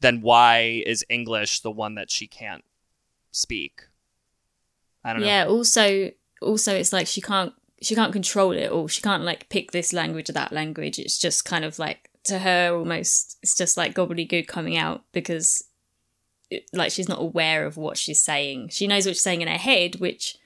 [0.00, 2.64] then why is English the one that she can't
[3.30, 3.82] speak?
[5.04, 5.28] I don't know.
[5.28, 5.46] Yeah.
[5.46, 6.10] Also,
[6.42, 8.88] also, it's like she can't she can't control it all.
[8.88, 10.98] She can't like pick this language or that language.
[10.98, 13.38] It's just kind of like to her almost.
[13.42, 15.64] It's just like gobbledygook coming out because,
[16.50, 18.68] it, like, she's not aware of what she's saying.
[18.68, 20.36] She knows what she's saying in her head, which.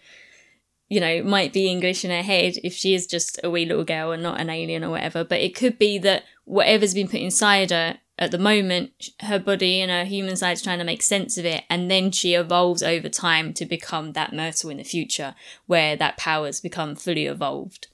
[0.90, 3.84] You know, might be English in her head if she is just a wee little
[3.84, 5.24] girl and not an alien or whatever.
[5.24, 9.81] But it could be that whatever's been put inside her at the moment, her body
[9.81, 13.09] and her human side's trying to make sense of it, and then she evolves over
[13.09, 15.35] time to become that Myrtle in the future,
[15.67, 17.89] where that power's become fully evolved.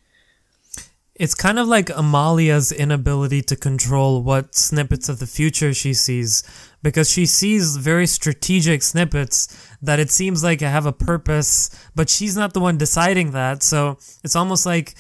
[1.15, 6.43] It's kind of like Amalia's inability to control what snippets of the future she sees
[6.83, 12.37] because she sees very strategic snippets that it seems like have a purpose, but she's
[12.37, 13.63] not the one deciding that.
[13.63, 14.95] So it's almost like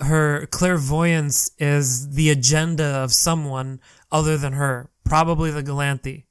[0.00, 3.80] her clairvoyance is the agenda of someone
[4.12, 6.24] other than her, probably the Galanthi.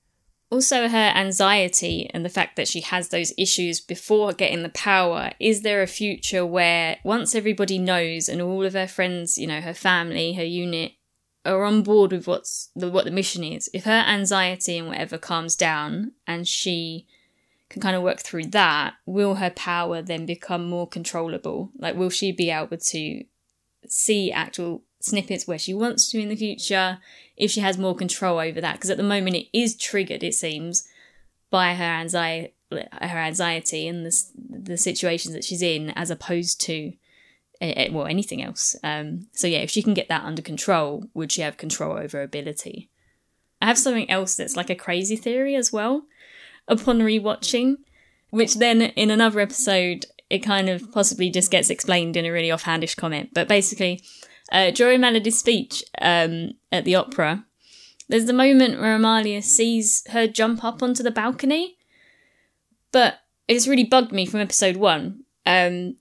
[0.50, 5.32] Also, her anxiety and the fact that she has those issues before getting the power.
[5.40, 9.62] Is there a future where once everybody knows and all of her friends, you know,
[9.62, 10.92] her family, her unit,
[11.44, 13.70] are on board with what's the, what the mission is?
[13.74, 17.08] If her anxiety and whatever calms down and she
[17.70, 21.72] can kind of work through that, will her power then become more controllable?
[21.78, 23.24] Like, will she be able to
[23.88, 27.00] see actual snippets where she wants to in the future
[27.36, 28.74] if she has more control over that?
[28.74, 30.88] Because at the moment, it is triggered, it seems,
[31.50, 36.94] by her anxiety, her anxiety and the the situations that she's in, as opposed to
[37.62, 38.76] well anything else.
[38.84, 42.22] Um, so yeah, if she can get that under control, would she have control over
[42.22, 42.90] ability?
[43.62, 46.04] I have something else that's like a crazy theory as well.
[46.68, 47.78] Upon rewatching,
[48.30, 52.50] which then in another episode it kind of possibly just gets explained in a really
[52.50, 53.30] offhandish comment.
[53.34, 54.02] But basically,
[54.52, 57.46] uh, during Maladie's speech um, at the opera,
[58.10, 61.78] there's the moment where Amalia sees her jump up onto the balcony,
[62.92, 65.96] but it's really bugged me from episode one um,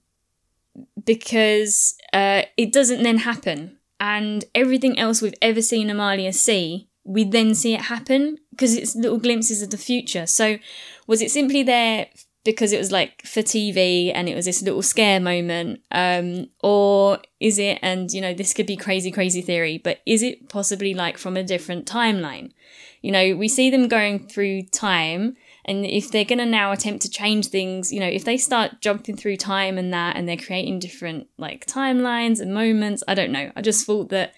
[1.05, 7.25] because uh, it doesn't then happen, and everything else we've ever seen Amalia see, we
[7.25, 10.27] then see it happen because it's little glimpses of the future.
[10.27, 10.59] So,
[11.07, 12.09] was it simply there
[12.45, 17.19] because it was like for TV and it was this little scare moment, um, or
[17.41, 17.79] is it?
[17.83, 21.37] And you know, this could be crazy, crazy theory, but is it possibly like from
[21.37, 22.53] a different timeline?
[23.01, 27.03] You know, we see them going through time, and if they're going to now attempt
[27.03, 30.37] to change things, you know, if they start jumping through time and that, and they're
[30.37, 33.53] creating different like timelines and moments, I don't know.
[33.55, 34.35] I just thought that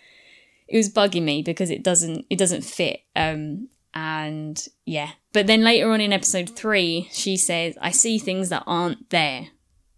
[0.69, 3.01] it was bugging me because it doesn't it doesn't fit.
[3.17, 8.49] Um, and yeah, but then later on in episode three, she says, "I see things
[8.49, 9.49] that aren't there."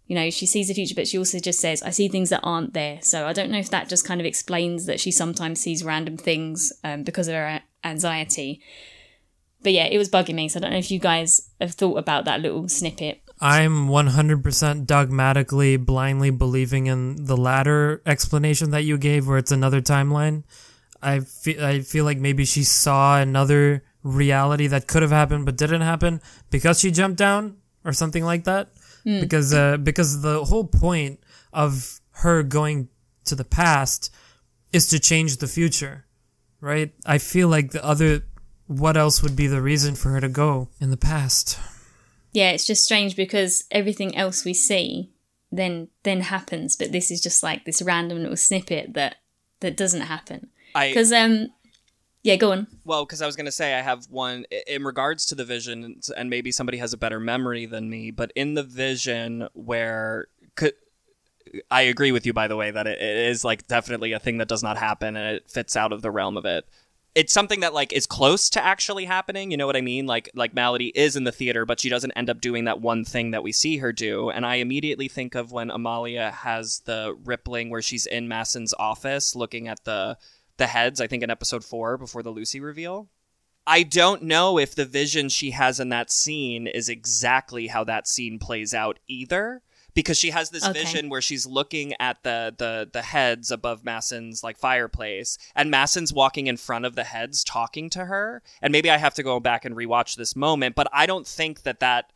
[0.05, 2.41] You know, she sees the future, but she also just says, "I see things that
[2.43, 5.59] aren't there." So I don't know if that just kind of explains that she sometimes
[5.59, 8.61] sees random things um, because of her anxiety.
[9.63, 10.47] But yeah, it was bugging me.
[10.47, 13.21] So I don't know if you guys have thought about that little snippet.
[13.39, 19.81] I'm 100% dogmatically, blindly believing in the latter explanation that you gave, where it's another
[19.81, 20.43] timeline.
[21.01, 25.57] I feel, I feel like maybe she saw another reality that could have happened but
[25.57, 28.69] didn't happen because she jumped down or something like that.
[29.21, 31.21] Because uh, because the whole point
[31.53, 32.89] of her going
[33.23, 34.13] to the past
[34.73, 36.05] is to change the future,
[36.59, 36.91] right?
[37.05, 38.23] I feel like the other,
[38.65, 41.57] what else would be the reason for her to go in the past?
[42.33, 45.11] Yeah, it's just strange because everything else we see
[45.51, 49.15] then then happens, but this is just like this random little snippet that
[49.61, 50.49] that doesn't happen.
[50.75, 51.47] I Because um,
[52.27, 52.67] yeah, go on.
[52.83, 56.01] Well, because I was going to say I have one in regards to the vision,
[56.17, 58.11] and maybe somebody has a better memory than me.
[58.11, 60.73] But in the vision, where could,
[61.71, 64.39] I agree with you, by the way, that it, it is like definitely a thing
[64.39, 66.65] that does not happen, and it fits out of the realm of it.
[67.15, 69.49] It's something that like is close to actually happening.
[69.49, 70.05] You know what I mean?
[70.05, 73.05] Like like Maladie is in the theater, but she doesn't end up doing that one
[73.05, 74.29] thing that we see her do.
[74.29, 79.33] And I immediately think of when Amalia has the rippling where she's in Massen's office
[79.33, 80.17] looking at the
[80.57, 80.99] the heads.
[81.01, 83.09] I think in episode four before the Lucy reveal
[83.69, 88.07] I don't know if the vision she has in that scene is exactly how that
[88.07, 89.61] scene plays out either.
[89.93, 90.83] Because she has this Okay.
[90.83, 96.13] vision where she's looking at the, the the heads above Massen's like fireplace, and Massen's
[96.13, 98.43] walking in front of the heads talking to her.
[98.61, 101.63] And maybe I have to go back and rewatch this moment, but I don't think
[101.63, 102.13] that that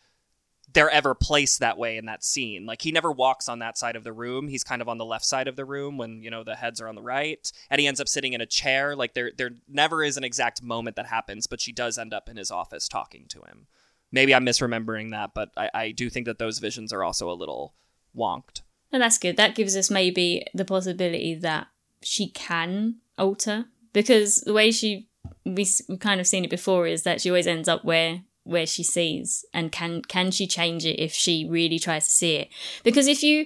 [0.73, 2.65] they're ever placed that way in that scene.
[2.65, 4.47] Like he never walks on that side of the room.
[4.47, 6.79] He's kind of on the left side of the room when, you know, the heads
[6.81, 7.51] are on the right.
[7.69, 8.95] And he ends up sitting in a chair.
[8.95, 12.29] Like there there never is an exact moment that happens, but she does end up
[12.29, 13.67] in his office talking to him.
[14.11, 17.33] Maybe I'm misremembering that, but I, I do think that those visions are also a
[17.33, 17.73] little
[18.15, 18.61] wonked.
[18.91, 19.37] And that's good.
[19.37, 21.67] That gives us maybe the possibility that
[22.03, 25.07] she can alter because the way she
[25.45, 28.65] we we've kind of seen it before is that she always ends up where where
[28.65, 32.49] she sees and can can she change it if she really tries to see it?
[32.83, 33.45] Because if you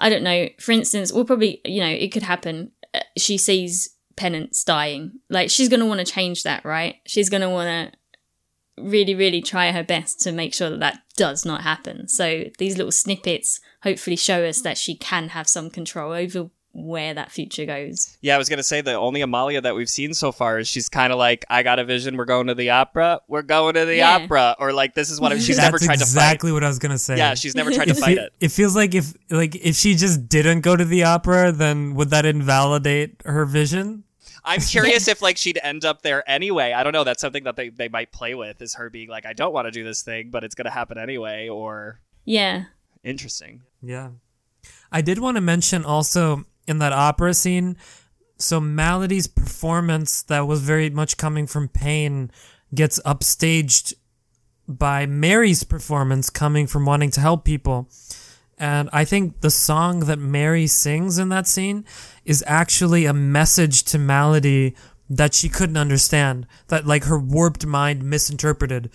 [0.00, 3.94] i don't know for instance we'll probably you know it could happen uh, she sees
[4.16, 5.12] penance dying.
[5.28, 6.96] Like she's going to want to change that right?
[7.06, 11.02] She's going to want to really really try her best to make sure that that
[11.16, 12.08] does not happen.
[12.08, 17.12] So these little snippets hopefully show us that she can have some control over where
[17.12, 20.32] that future goes Yeah, I was gonna say the only Amalia that we've seen so
[20.32, 22.16] far is she's kind of like, I got a vision.
[22.16, 23.20] We're going to the opera.
[23.28, 24.16] We're going to the Yeah.
[24.16, 25.98] opera, or like this is what I, she's never tried to fight.
[25.98, 27.16] That's exactly what I was gonna say.
[27.18, 28.32] Yeah, she's never tried to fight it.
[28.40, 32.10] It feels like if like if she just didn't go to the opera, then would
[32.10, 34.04] that invalidate her vision?
[34.44, 36.72] I'm curious if like she'd end up there anyway.
[36.72, 37.04] I don't know.
[37.04, 39.66] That's something that they, they might play with is her being like, I don't want
[39.66, 41.48] to do this thing, but it's gonna happen anyway.
[41.48, 42.64] Or yeah
[43.04, 43.62] interesting.
[43.82, 44.10] Yeah.
[44.90, 47.76] I did want to mention also in that opera scene,
[48.38, 52.30] so Maladie's performance that was very much coming from pain
[52.74, 53.94] gets upstaged
[54.66, 57.88] by Mary's performance coming from wanting to help people.
[58.58, 61.84] And I think the song that Mary sings in that scene
[62.24, 64.74] is actually a message to Maladie
[65.10, 68.90] that she couldn't understand, that like her warped mind misinterpreted.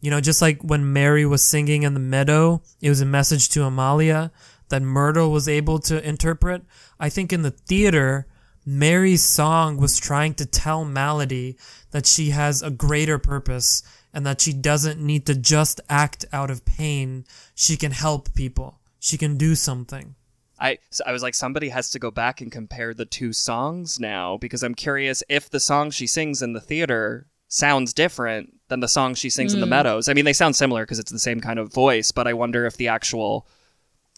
[0.00, 3.48] You know, just like when Mary was singing in the meadow, it was a message
[3.50, 4.30] to Amalia
[4.68, 6.62] that Myrtle was able to interpret.
[6.98, 8.26] I think in the theater,
[8.64, 11.56] Mary's song was trying to tell Maladie
[11.90, 16.50] that she has a greater purpose and that she doesn't need to just act out
[16.50, 17.24] of pain.
[17.54, 18.78] She can help people.
[18.98, 20.14] She can do something.
[20.60, 24.00] I so I was like, somebody has to go back and compare the two songs
[24.00, 28.80] now because I'm curious if the song she sings in the theater sounds different than
[28.80, 29.70] the song she sings in the mm.
[29.70, 30.08] meadows.
[30.08, 32.66] I mean, they sound similar because it's the same kind of voice, but I wonder
[32.66, 33.46] if the actual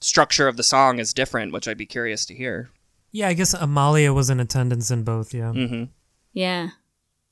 [0.00, 2.70] structure of the song is different, which I'd be curious to hear.
[3.12, 5.52] Yeah, I guess Amalia was in attendance in both, yeah.
[5.52, 5.84] Mm-hmm.
[6.32, 6.70] Yeah.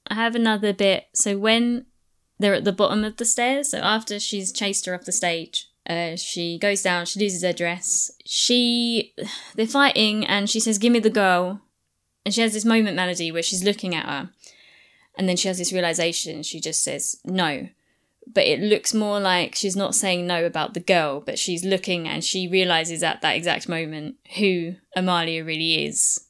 [0.08, 1.06] I have another bit.
[1.14, 1.86] So when
[2.38, 5.68] they're at the bottom of the stairs, so after she's chased her off the stage,
[5.88, 8.10] uh, she goes down, she loses her dress.
[8.24, 9.14] She
[9.54, 11.60] they're fighting and she says, Give me the girl.
[12.24, 14.30] And she has this moment Maladie where she's looking at her.
[15.16, 17.68] And then she has this realization, she just says no.
[18.30, 22.06] But it looks more like she's not saying no about the girl, but she's looking
[22.06, 26.26] and she realizes at that exact moment who Amalia really is.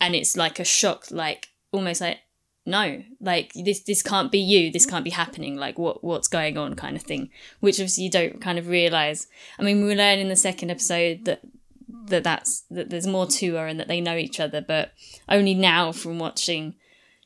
[0.00, 2.18] And it's like a shock, like almost like
[2.64, 4.70] no like this this can't be you.
[4.70, 5.56] This can't be happening.
[5.56, 7.30] Like what what's going on kind of thing
[7.60, 9.26] which obviously you don't kind of realize.
[9.58, 11.42] I mean we learn in the second episode that
[12.06, 14.92] that that's that there's more to her and that they know each other but
[15.28, 16.74] only now from watching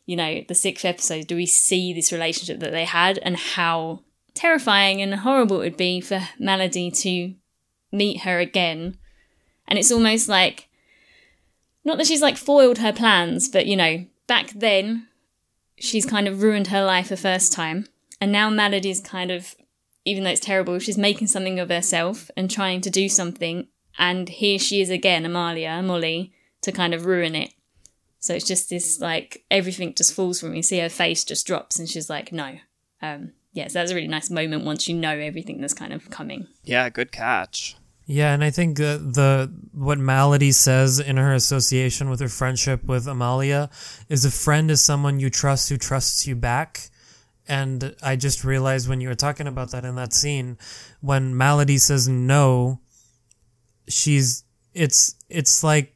[0.04, 4.00] you know the sixth episode do we see this relationship that they had and how
[4.36, 7.34] terrifying and horrible it would be for Maladie to
[7.90, 8.96] meet her again
[9.66, 10.68] and it's almost like
[11.84, 15.08] not that she's like foiled her plans but you know back then
[15.78, 17.86] she's kind of ruined her life the first time.
[18.20, 19.54] And now Maladie's kind of,
[20.04, 23.68] even though it's terrible, she's making something of herself and trying to do something.
[23.98, 26.32] And here she is again, Amalia, Molly,
[26.62, 27.52] to kind of ruin it.
[28.18, 30.54] So it's just this like everything just falls from.
[30.54, 32.56] You see her face just drops and she's like, no.
[33.00, 36.10] Um, yeah, so that's a really nice moment once you know everything that's kind of
[36.10, 36.46] coming.
[36.62, 37.74] Yeah, good catch.
[38.04, 42.84] Yeah, and I think uh, the what Maladie says in her association with her friendship
[42.84, 43.70] with Amalia
[44.10, 46.90] is a friend is someone you trust who trusts you back.
[47.48, 50.58] And I just realized when you were talking about that in that scene,
[51.00, 52.80] when Maladie says no,
[53.88, 54.44] she's
[54.74, 55.94] it's it's like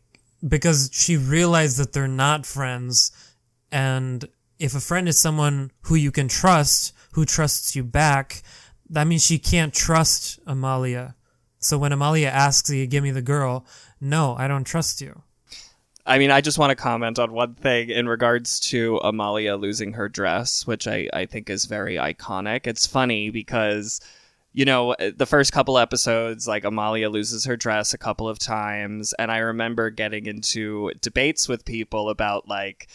[0.49, 3.13] because she realized that they're not friends,
[3.71, 4.27] and
[4.59, 8.43] if a friend is someone who you can trust, who trusts you back,
[8.89, 11.15] that means she can't trust Amalia.
[11.59, 13.67] So when Amalia asks you, give me the girl,
[14.01, 15.23] no, I don't trust you.
[16.07, 19.93] I mean, I just want to comment on one thing in regards to Amalia losing
[19.93, 22.67] her dress, which I, I think is very iconic.
[22.67, 24.01] It's funny because,
[24.53, 28.39] you know, eh, the first couple episodes, like Amalia loses her dress a couple of
[28.39, 29.13] times.
[29.19, 32.89] And I remember getting into debates with people about, like,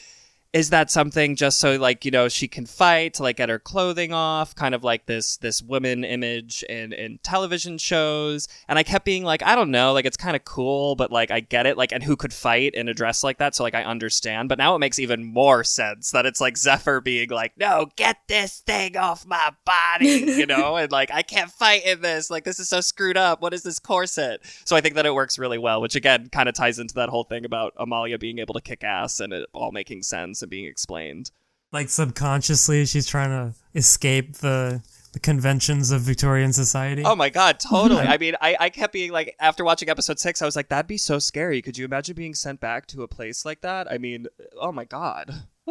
[0.55, 3.59] is that something just so like you know she can fight to like get her
[3.59, 4.55] clothing off?
[4.55, 8.47] Kind of like this this woman image in in television shows.
[8.69, 11.29] And i kept being like i don't know like it's kind of cool but like
[11.29, 13.53] i get it like and who could fight in a dress like that?
[13.53, 14.47] So like i understand.
[14.47, 18.19] But now it makes even more sense that it's like zephyr being like no get
[18.29, 20.77] this thing off my body you know?
[20.77, 22.29] And like i can't fight in this.
[22.29, 23.41] Like this is so screwed up.
[23.41, 24.39] What is this corset?
[24.63, 27.09] So i think that it works really well which again kind of ties into that
[27.09, 30.65] whole thing about amalia being able to kick ass and it all making sense being
[30.65, 31.31] explained.
[31.71, 34.81] Like subconsciously, she's trying to escape the
[35.15, 37.01] the conventions of Victorian society.
[37.05, 38.01] Oh my god, totally.
[38.05, 40.87] I mean, I, I kept being like, after watching episode six, I was like, that'd
[40.87, 41.61] be so scary.
[41.61, 43.89] Could you imagine being sent back to a place like that?
[43.89, 44.27] I mean,
[44.59, 45.33] oh my god.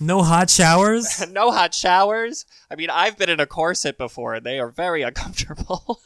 [0.00, 1.22] no hot showers?
[1.30, 2.46] no hot showers?
[2.70, 6.00] I mean, I've been in a corset before, and they are very uncomfortable.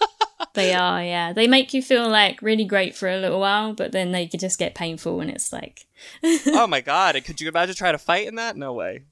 [0.54, 1.32] They are, yeah.
[1.32, 4.40] They make you feel like really great for a little while, but then they could
[4.40, 5.86] just get painful and it's like
[6.46, 8.56] Oh my god, could you imagine trying to fight in that?
[8.56, 9.04] No way.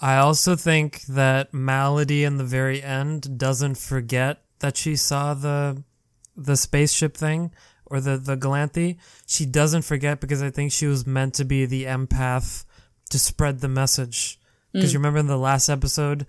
[0.00, 5.82] I also think that Maladie in the very end doesn't forget that she saw the
[6.36, 7.52] the spaceship thing
[7.86, 8.98] or the the Galanthi.
[9.26, 12.64] She doesn't forget because I think she was meant to be the empath
[13.10, 14.38] to spread the message.
[14.72, 14.94] Because mm.
[14.94, 16.26] you remember in the last episode,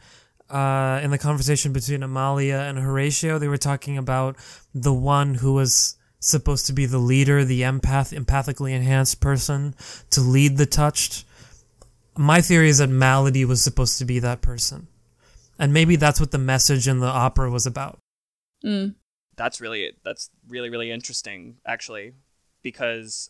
[0.49, 4.35] uh, in the conversation between Amalia and Horatio, they were talking about
[4.73, 9.75] the one who was supposed to be the leader, the empath, empathically enhanced person
[10.09, 11.25] to lead the touched.
[12.17, 14.87] My theory is that Maladie was supposed to be that person.
[15.57, 17.99] And maybe that's what the message in the opera was about.
[18.65, 18.95] Mm.
[19.35, 22.13] That's really that's really really interesting actually
[22.61, 23.29] because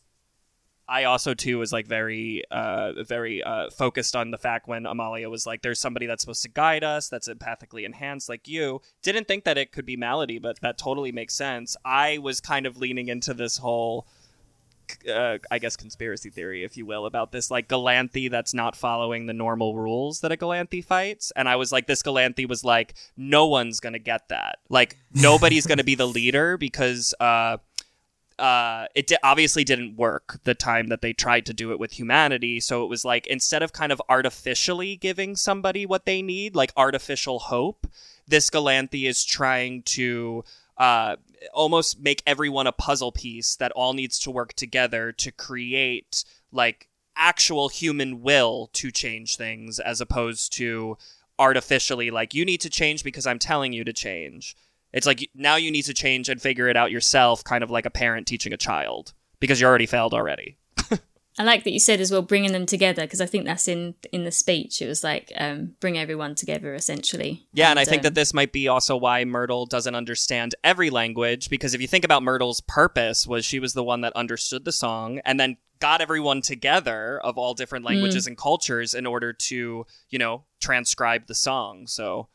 [0.89, 5.29] I also too was like very uh very uh focused on the fact when Amalia
[5.29, 9.27] was like there's somebody that's supposed to guide us that's empathically enhanced like you didn't
[9.27, 12.77] think that it could be Maladie but that totally makes sense I was kind of
[12.77, 14.07] leaning into this whole
[15.07, 19.25] uh, I guess conspiracy theory, if you will, about this like Galanthi that's not following
[19.25, 21.31] the normal rules that a Galanthi fights.
[21.35, 24.59] And I was like, this Galanthi was like, no one's gonna get that.
[24.69, 27.57] Like nobody's gonna be the leader because uh,
[28.39, 31.91] uh, it di- obviously didn't work the time that they tried to do it with
[31.91, 32.59] humanity.
[32.59, 36.71] So it was like instead of kind of artificially giving somebody what they need, like
[36.75, 37.87] artificial hope,
[38.27, 40.43] this Galanthi is trying to
[40.77, 41.17] uh,
[41.53, 46.87] almost make everyone a puzzle piece that all needs to work together to create like
[47.15, 50.97] actual human will to change things as opposed to
[51.37, 54.55] artificially like you need to change because I'm telling you to change.
[54.91, 57.85] It's like now you need to change and figure it out yourself, kind of like
[57.85, 60.57] a parent teaching a child, because you already failed already.
[61.37, 63.95] I like that you said as well, bringing them together, because I think that's in
[64.11, 64.81] in the speech.
[64.81, 67.47] It was like um, bring everyone together, essentially.
[67.53, 70.53] Yeah, and, and I think um, that this might be also why Myrtle doesn't understand
[70.65, 74.11] every language, because if you think about Myrtle's purpose, was she was the one that
[74.17, 78.29] understood the song and then got everyone together of all different languages mm.
[78.29, 81.87] and cultures in order to, you know, transcribe the song.
[81.87, 82.27] So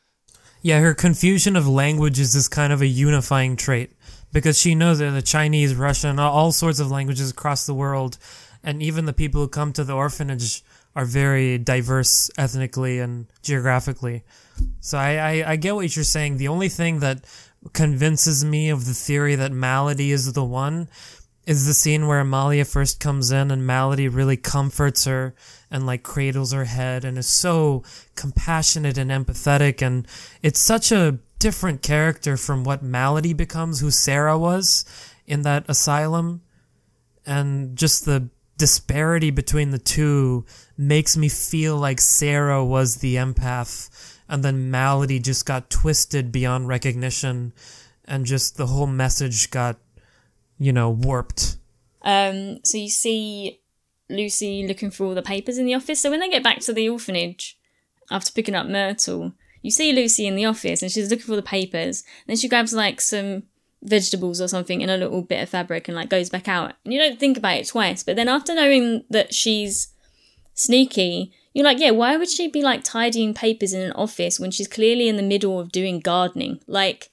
[0.65, 3.93] yeah, her confusion of languages is kind of a unifying trait
[4.33, 8.17] because she knows that the Chinese, Russian, all sorts of languages across the world,
[8.63, 10.65] and even the people who come to the orphanage
[10.97, 14.23] are very diverse ethnically and geographically.
[14.81, 16.39] So I, I, I get what you're saying.
[16.39, 17.27] The only thing that
[17.75, 20.89] convinces me of the theory that Maladie is the one
[21.47, 25.35] is the scene where Amalia first comes in and Maladie really comforts her
[25.71, 27.83] and like cradles her head and is so
[28.15, 29.83] compassionate and empathetic.
[29.83, 30.07] And
[30.43, 34.85] it's such a different character from what Maladie becomes who Sarah was
[35.27, 36.43] in that asylum.
[37.27, 40.47] And just the disparity between the two
[40.79, 43.91] makes me feel like Sarah was the empath.
[44.29, 47.53] And then Maladie just got twisted beyond recognition
[48.07, 49.77] and just the whole message got
[50.59, 51.57] you know, warped.
[52.03, 53.61] Um, so you see
[54.09, 56.01] Lucy looking for all the papers in the office.
[56.01, 57.59] So when they get back to the orphanage
[58.11, 59.33] after picking up Myrtle,
[59.63, 62.05] you see Lucy in the office and she's looking for the papers.
[62.27, 63.45] Then she grabs like some
[63.83, 66.75] vegetables or something in a little bit of fabric and like goes back out.
[66.85, 68.03] And you don't think about it twice.
[68.03, 69.89] But then after knowing that she's
[70.55, 74.51] sneaky, you're like, yeah, why would she be like tidying papers in an office when
[74.51, 76.61] she's clearly in the middle of doing gardening?
[76.67, 77.11] Like,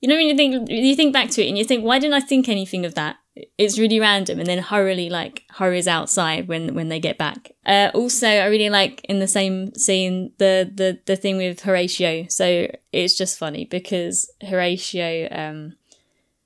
[0.00, 2.14] you know when you think you think back to it and you think why didn't
[2.14, 3.16] i think anything of that?
[3.56, 7.52] It's really random and then hurriedly like hurries outside when when they get back.
[7.64, 12.26] Uh, also i really like in the same scene the the the thing with horatio.
[12.28, 15.76] So it's just funny because horatio um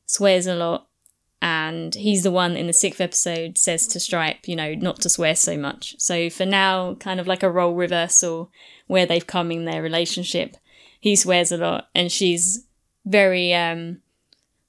[0.07, 0.89] swears a lot
[1.41, 5.09] and he's the one in the sixth episode says to stripe you know not to
[5.09, 5.95] swear so much.
[5.99, 8.51] So for now kind of like a role reversal
[8.87, 10.57] where they've come in their relationship
[11.01, 12.67] he swears a lot and she's
[13.05, 14.01] very um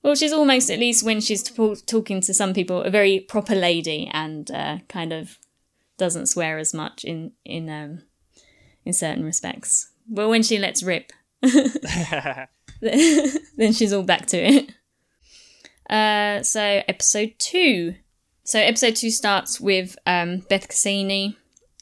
[0.02, 3.56] well she's almost at least when she's t- talking to some people a very proper
[3.56, 5.38] lady and uh, kind of
[5.98, 8.02] doesn't swear as much in in um
[8.86, 9.90] in certain respects.
[10.08, 11.12] But when she lets rip,
[11.42, 12.48] then
[13.72, 14.72] she's all back to it.
[15.90, 17.96] Uh, so episode two.
[18.44, 21.38] So episode two starts with um, Beth Cassini,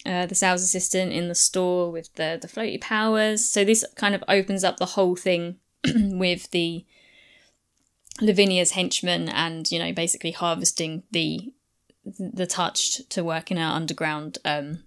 [0.05, 3.49] uh, the sales assistant in the store with the the floaty powers.
[3.49, 5.57] So this kind of opens up the whole thing
[5.95, 6.85] with the
[8.21, 11.53] Lavinia's henchmen and you know basically harvesting the
[12.05, 14.83] the touched to work in our underground um,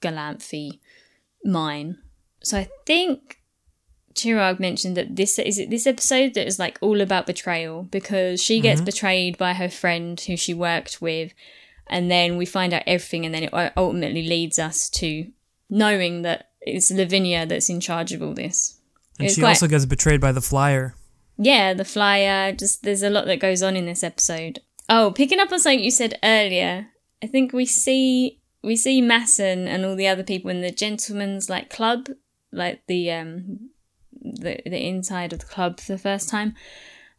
[0.00, 0.78] Galanthi
[1.44, 1.98] mine.
[2.42, 3.40] So I think
[4.14, 8.42] Chirag mentioned that this is it this episode that is like all about betrayal because
[8.42, 11.32] she gets betrayed by her friend who she worked with,
[11.86, 15.30] and then we find out everything, and then it ultimately leads us to
[15.68, 18.79] knowing that it's Lavinia that's in charge of all this.
[19.20, 20.94] And It's she quite- also gets betrayed by the flyer.
[21.38, 22.52] yeah, the flyer.
[22.52, 24.58] Just there's a lot that goes on in this episode.
[24.88, 26.88] Oh, picking up on something you said earlier,
[27.22, 31.48] I think we see we see Massen and all the other people in the gentlemen's
[31.48, 32.08] like club,
[32.52, 33.70] like the um
[34.22, 36.54] the the inside of the club for the first time.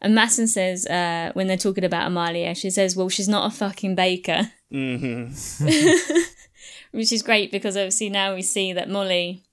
[0.03, 3.55] And Massen says, uh, when they're talking about Amalia, she says, "Well, she's not a
[3.55, 5.27] fucking baker," hmm
[6.91, 9.43] which is great because obviously now we see that Molly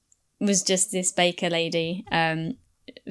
[0.41, 2.57] was just this baker lady, um,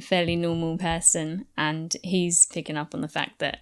[0.01, 3.59] fairly normal person, and he's picking up on the fact that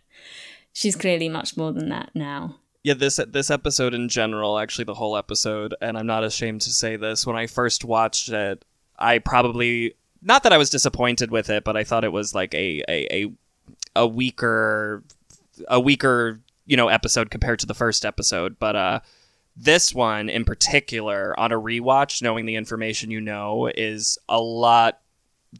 [0.73, 2.59] she's clearly much more than that now.
[2.83, 6.71] Yeah, this this episode in general, actually the whole episode, and I'm not ashamed to
[6.71, 7.25] say this.
[7.25, 8.63] When I first watched it,
[8.99, 12.53] I probably not that I was disappointed with it, but I thought it was like
[12.53, 13.31] a a a,
[13.95, 15.03] a weaker
[15.67, 18.59] a weaker you know episode compared to the first episode.
[18.59, 18.99] But uh,
[19.55, 24.99] this one in particular, on a rewatch, knowing the information you know, is a lot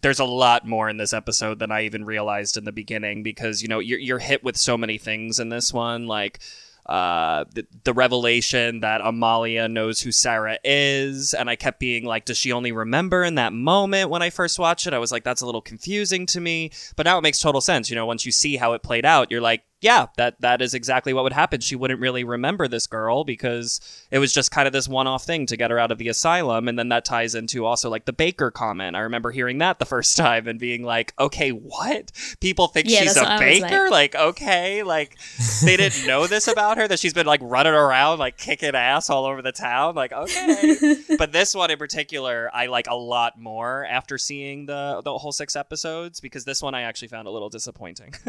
[0.02, 3.62] there's a lot more in this episode than I even realized in the beginning because
[3.62, 6.40] you know you're you're hit with so many things in this one like
[6.86, 12.26] uh the, the revelation that Amalia knows who Sarah is and I kept being like
[12.26, 14.94] does she only remember in that moment when I first watched it?
[14.94, 16.72] I was like that's a little confusing to me.
[16.96, 19.32] But now it makes total sense you know once you see how it played out
[19.32, 21.62] you're like yeah that that is exactly what would happen.
[21.62, 23.80] She wouldn't really remember this girl because
[24.10, 26.68] it was just kind of this one-off thing to get her out of the asylum.
[26.68, 28.96] And then that ties into also like the baker comment.
[28.96, 32.12] I remember hearing that the first time and being like okay what?
[32.40, 33.90] People think Yeah, she's a what I was baker?
[33.90, 34.16] like.
[34.16, 35.16] okay like
[35.64, 39.10] they didn't know this about her that she's been like running around like kicking ass
[39.10, 39.94] all over the town?
[39.96, 40.96] Like okay.
[41.18, 45.32] But this one in particular i like a lot more after seeing the the whole
[45.32, 48.14] six episodes because this one i actually found a little disappointing.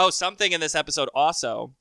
[0.00, 1.74] Oh something in this episode also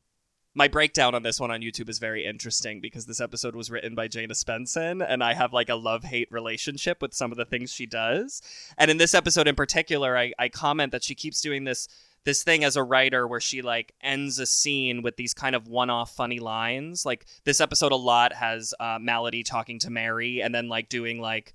[0.58, 3.94] my breakdown on this one on YouTube is very interesting because this episode was written
[3.94, 7.46] by Jane Espenson, and I have like a love hate relationship with some of the
[7.46, 8.42] things she does.
[8.76, 11.88] And in this episode in particular, I, I comment that she keeps doing this
[12.24, 15.68] this thing as a writer where she like ends a scene with these kind of
[15.68, 17.06] one-off funny lines.
[17.06, 21.22] Like this episode a lot has uh, Maladie talking to Mary and then like doing
[21.22, 21.54] like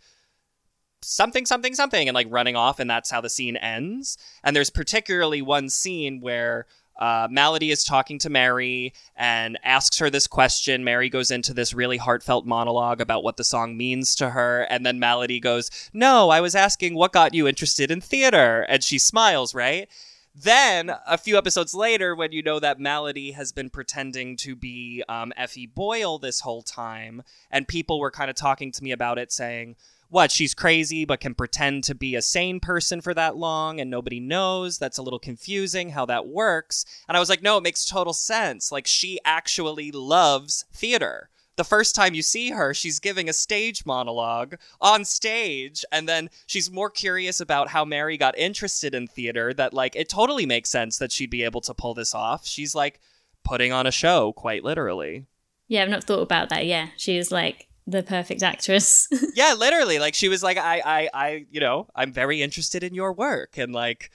[1.02, 4.70] something something something and like running off and that's how the scene ends and there's
[4.70, 6.64] particularly one scene where
[6.98, 10.84] uh, Maladie is talking to Mary and asks her this question.
[10.84, 14.62] Mary goes into this really heartfelt monologue about what the song means to her.
[14.70, 18.62] And then Maladie goes, No, I was asking what got you interested in theater.
[18.68, 19.88] And she smiles, right?
[20.34, 25.04] Then, a few episodes later, when you know that Maladie has been pretending to be
[25.06, 29.18] um, Effie Boyle this whole time, and people were kind of talking to me about
[29.18, 29.76] it, saying,
[30.12, 33.90] what she's crazy but can pretend to be a sane person for that long and
[33.90, 34.76] nobody knows.
[34.76, 36.84] That's a little confusing how that works.
[37.08, 38.70] And i was like no it makes total sense.
[38.70, 41.30] Like she actually loves theater.
[41.56, 46.28] The first time you see her she's giving a stage monologue on stage and then
[46.46, 50.68] she's more curious about how mary got interested in theater that like it totally makes
[50.68, 52.46] sense that she'd be able to pull this off.
[52.46, 53.00] She's like
[53.44, 55.24] putting on a show quite literally.
[55.68, 56.66] Yeah, I've not thought about that.
[56.66, 59.08] Yeah, she is like the perfect actress.
[59.34, 62.94] yeah literally like she was like i i i you know i'm very interested in
[62.94, 64.10] your work and like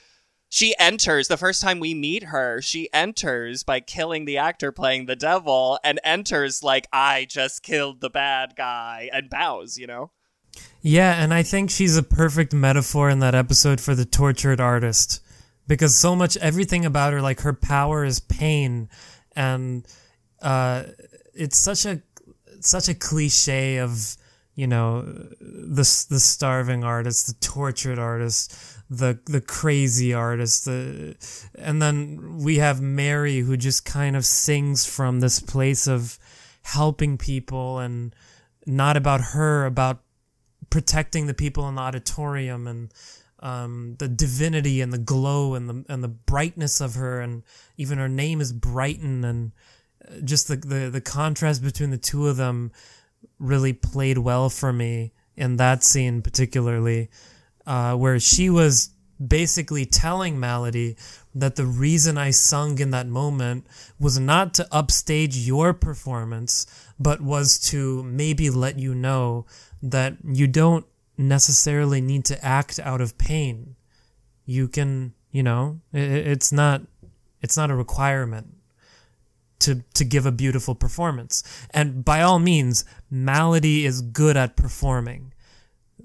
[0.50, 5.06] she enters the first time we meet her she enters by killing the actor playing
[5.06, 10.12] the devil and enters like i just killed the bad guy and bows you know
[10.82, 15.22] Yeah, and I think she's a perfect metaphor in that episode for the tortured artist
[15.68, 18.90] because so much everything about her like her power is pain
[19.36, 19.86] and
[20.42, 20.84] uh
[21.34, 22.02] it's such a
[22.62, 24.16] such a cliche of
[24.56, 28.56] you know the the starving artist, the tortured artist,
[28.90, 31.16] the the crazy artist, the
[31.56, 36.18] and then we have Mary who just kind of sings from this place of
[36.64, 38.16] helping people and
[38.66, 40.02] not about her, about
[40.70, 42.92] protecting the people in the auditorium and
[43.40, 47.44] um, the divinity and the glow and the and the brightness of her and
[47.78, 49.52] even her name is Brighton and
[50.24, 52.72] just the, the the contrast between the two of them
[53.40, 57.10] really played well for me in that scene particularly,
[57.66, 58.92] uh, where she was
[59.26, 60.96] basically telling Maladie
[61.34, 63.66] that the reason I sung in that moment
[64.00, 66.66] was not to upstage your performance,
[67.00, 69.46] but was to maybe let you know
[69.82, 70.86] that you don't
[71.18, 73.76] necessarily need to act out of pain.
[74.46, 76.82] You can, you know, it, it's not,
[77.42, 78.57] it's not a requirement
[79.60, 81.44] to, to give a beautiful performance.
[81.72, 85.34] And by all means, Maladie is good at performing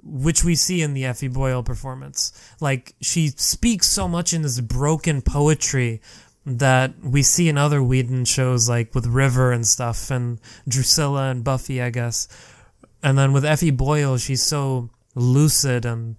[0.02, 2.32] which we see in the Effie Boyle performance.
[2.60, 6.00] Like she speaks so much in this broken poetry
[6.44, 11.44] that we see in other Whedon shows like with River and stuff and Drusilla and
[11.44, 12.26] Buffy, I guess.
[13.02, 16.16] And then with Effie Boyle, she's so lucid and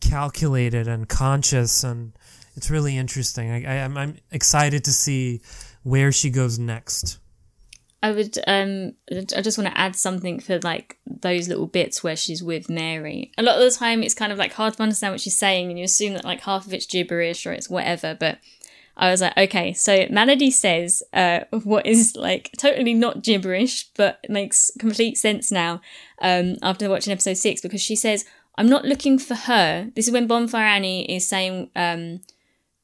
[0.00, 2.12] calculated and conscious and
[2.56, 3.66] it's really interesting.
[3.66, 5.40] I, I'm excited to see
[5.84, 7.18] where she goes next.
[8.02, 12.16] I would um I just want to add something for like those little bits where
[12.16, 13.32] she's with Mary.
[13.38, 15.70] A lot of the time it's kind of like hard to understand what she's saying
[15.70, 18.38] and you assume that like half of it's gibberish or it's whatever, but
[18.96, 24.20] I was like, okay, so Maladie says uh, what is like totally not gibberish, but
[24.22, 25.80] it makes complete sense now
[26.20, 28.24] um, after watching episode six because she says,
[28.56, 29.90] I'm not looking for her.
[29.96, 32.20] This is when Bonfire Annie is saying um,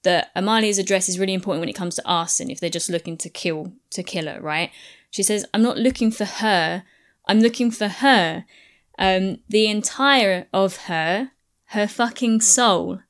[0.02, 3.16] that Amalia's address is really important when it comes to arson if they're just looking
[3.18, 4.70] to kill to kill her, right?
[5.10, 6.84] She says, I'm not looking for her,
[7.26, 8.44] I'm looking for her.
[8.98, 11.30] Um, the entire of her,
[11.66, 13.00] her fucking soul,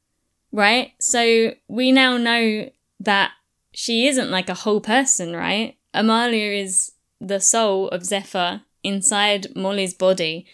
[0.52, 0.92] right?
[1.00, 3.32] So we now know that
[3.72, 5.76] she isn't like a whole person, right?
[5.92, 10.46] Amalia is the soul of Zephyr inside Molly's body.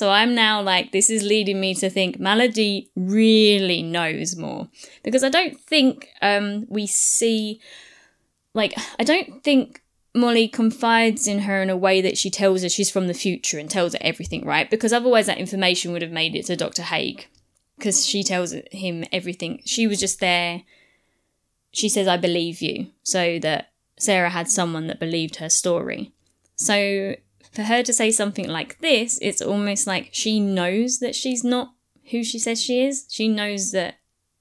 [0.00, 4.66] So I'm now like, this is leading me to think Maladie really knows more.
[5.02, 7.60] Because I don't think um, we see,
[8.54, 9.82] like, I don't think
[10.14, 13.58] Molly confides in her in a way that she tells her she's from the future
[13.58, 14.70] and tells her everything, right?
[14.70, 16.84] Because otherwise that information would have made it to Dr.
[16.84, 17.28] Hague.
[17.76, 19.60] Because she tells him everything.
[19.66, 20.62] She was just there.
[21.72, 22.86] She says, I believe you.
[23.02, 26.14] So that Sarah had someone that believed her story.
[26.56, 27.16] So
[27.50, 31.74] for her to say something like this, it's almost like she knows that she's not
[32.10, 33.06] who she says she is.
[33.08, 33.96] She knows that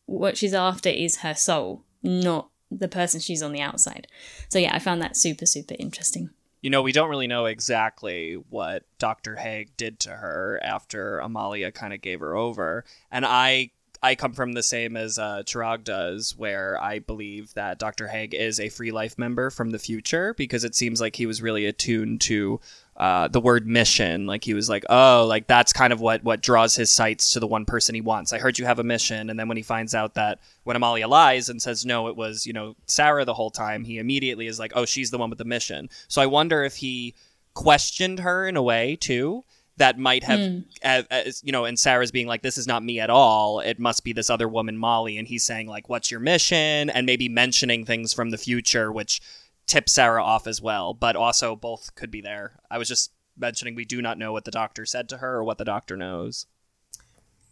[0.05, 4.07] what she's after is her soul, not the person she's on the outside.
[4.49, 6.29] So yeah, I found that super super interesting.
[6.61, 9.37] You know, we don't really know exactly what Dr.
[9.37, 12.83] Hague did to her after Amalia kind of gave her over.
[13.09, 13.71] And I
[14.01, 18.07] I come from the same as uh, Chirag does, where I believe that Dr.
[18.07, 21.41] Hague is a free life member from the future because it seems like he was
[21.41, 22.61] really attuned to
[22.95, 24.25] uh, the word mission.
[24.25, 27.41] Like he was like, oh, like that's kind of what what draws his sights to
[27.41, 28.31] the one person he wants.
[28.31, 31.07] I heard you have a mission, and then when he finds out that when Amalia
[31.07, 34.59] lies and says no, it was you know Sarah the whole time, he immediately is
[34.59, 35.89] like, oh, she's the one with the mission.
[36.07, 37.15] So I wonder if he
[37.53, 39.43] questioned her in a way too
[39.79, 40.63] that might have, mm.
[40.83, 43.59] as, you know, and Sarah's being like, this is not me at all.
[43.59, 45.17] It must be this other woman, Molly.
[45.17, 46.89] And he's saying, like, what's your mission?
[46.89, 49.21] And maybe mentioning things from the future, which
[49.65, 50.93] tips Sarah off as well.
[50.93, 52.59] But also, both could be there.
[52.69, 55.43] I was just mentioning we do not know what the doctor said to her or
[55.43, 56.45] what the doctor knows.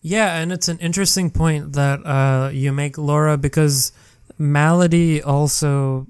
[0.02, 3.92] Yeah, and it's an interesting point that uh, you make, Laura, because
[4.38, 6.08] Maladie also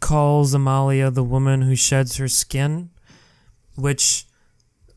[0.00, 2.90] calls Amalia the woman who sheds her skin,
[3.76, 4.26] which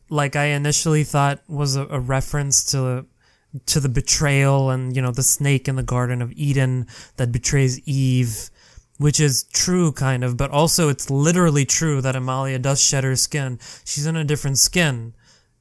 [0.08, 3.06] like I initially thought was a, a reference to
[3.66, 6.86] to the betrayal and you know the snake in the Garden of Eden
[7.16, 8.50] that betrays Eve,
[8.98, 13.16] which is true kind of, but also it's literally true that Amalia does shed her
[13.16, 13.58] skin.
[13.84, 15.14] She's in a different skin,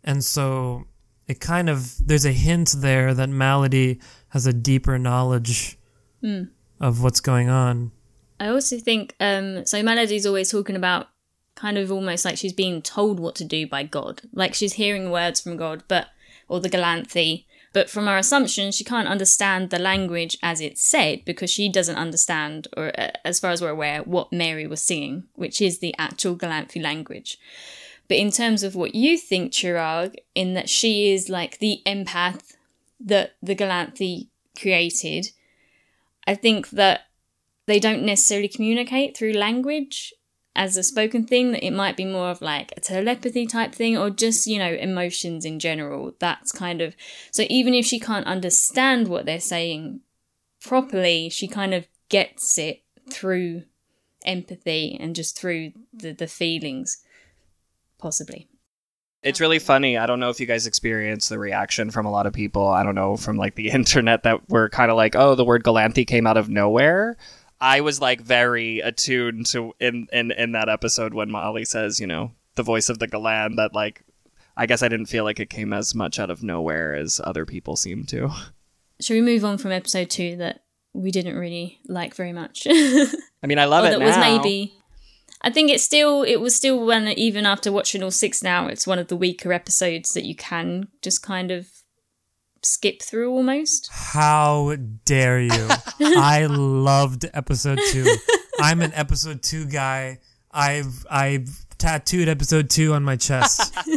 [0.04, 0.86] and so
[1.28, 4.00] it kind of there's a hint there that Maladie
[4.30, 5.78] has a deeper knowledge
[6.24, 6.50] mm.
[6.80, 7.92] of what's going on.
[8.40, 9.82] I also think um, so.
[9.84, 11.08] Malady's always talking about
[11.56, 14.22] kind of almost like she's being told what to do by God.
[14.34, 16.08] Like she's hearing words from God, but,
[16.48, 17.46] or the Galanthi.
[17.74, 21.96] But from our assumption, she can't understand the language as it's said because she doesn't
[21.96, 25.96] understand, or uh, as far as we're aware, what Mary was singing, which is the
[25.98, 27.40] actual Galanthi language.
[28.08, 32.54] But in terms of what you think, Chirag, in that she is like the empath
[33.00, 34.28] that the Galanthi
[34.60, 35.30] created,
[36.28, 37.02] I think that
[37.66, 40.14] they don't necessarily communicate through language
[40.56, 43.98] as a spoken thing that it might be more of like a telepathy type thing
[43.98, 46.96] or just you know emotions in general that's kind of
[47.32, 50.00] so even if she can't understand what they're saying
[50.62, 53.64] properly she kind of gets it through
[54.26, 57.04] empathy and just through the, the feelings
[57.98, 58.48] possibly
[59.24, 59.98] it's really funny.
[59.98, 62.68] I don't know if you guys experienced the reaction from a lot of people.
[62.68, 65.64] I don't know from like the internet that were kind of like, "Oh, the word
[65.64, 67.16] Galanthi came out of nowhere."
[67.64, 72.06] I was like very attuned to in in in that episode when Molly says, you
[72.06, 74.04] know, the voice of the Galanthi like
[74.58, 77.46] I guess I didn't feel like it came as much out of nowhere as other
[77.46, 78.30] people seem to.
[79.00, 82.68] Should we move on from episode two that we didn't really like very much?
[82.70, 84.08] I mean, I love or it that now.
[84.08, 84.74] was maybe.
[85.42, 88.86] I think it's still it was still one even after watching all six now it's
[88.86, 91.70] one of the weaker episodes that you can just kind of
[92.66, 93.90] skip through almost.
[93.92, 94.76] How
[95.06, 95.68] dare you?
[96.02, 98.06] I loved episode two.
[98.60, 100.20] I'm an episode two guy.
[100.52, 103.76] I've I've tattooed episode two on my chest.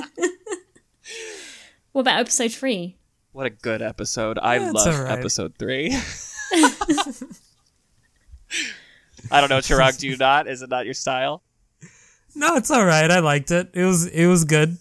[1.92, 2.96] What about episode three?
[3.32, 4.38] What a good episode.
[4.38, 5.18] I Yeah, love alright.
[5.18, 5.96] episode three.
[9.30, 10.46] I don't know, Chirag, do you not?
[10.46, 11.42] Is it not your style?
[12.34, 13.10] No, it's all right.
[13.10, 13.70] I liked it.
[13.72, 14.76] It was it was good.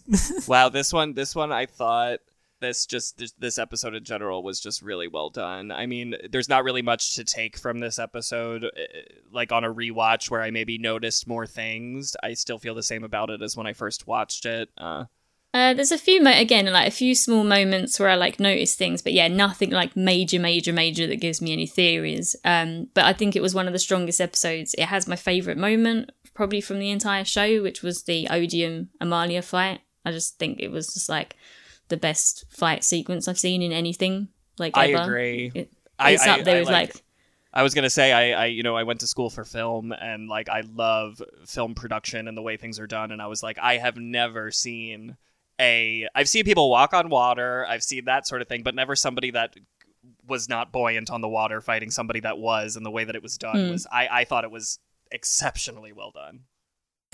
[0.46, 2.20] Wow, this one, this one, I thought
[2.66, 5.72] this just this, episode in general was just really well done.
[5.72, 8.66] I mean, there's not really much to take from this episode.
[8.66, 9.02] eh,
[9.32, 13.04] Like on a rewatch where I maybe noticed more things, I still feel the same
[13.04, 14.70] about it as when I first watched it.
[14.78, 15.06] Uh,
[15.54, 18.76] Uh, there's a few mo- again like a few small moments where I like notice
[18.76, 22.36] things, but yeah, nothing like major, major, major that gives me any theories.
[22.44, 24.76] Um, but I think it was one of the strongest episodes.
[24.78, 29.42] It has my favorite moment probably from the entire show, which was the Odium Amalia
[29.42, 29.80] fight.
[30.04, 31.38] I just think it was just like
[31.90, 34.30] the best fight sequence I've seen in anything.
[34.58, 35.04] Like I ever.
[35.04, 35.52] agree.
[35.54, 37.02] It- it's I- up there I with like- like
[37.54, 40.28] I was gonna say I, I you know I went to school for film and
[40.28, 43.58] like I love film production and the way things are done and I was like
[43.62, 45.16] I have never seen
[45.58, 48.94] a I've seen people walk on water I've seen that sort of thing but never
[48.94, 49.54] somebody that
[50.28, 53.24] was not buoyant on the water fighting somebody that was and the way that it
[53.24, 53.72] was done Hmm.
[53.72, 54.80] was I I thought it was
[55.12, 56.42] exceptionally well done.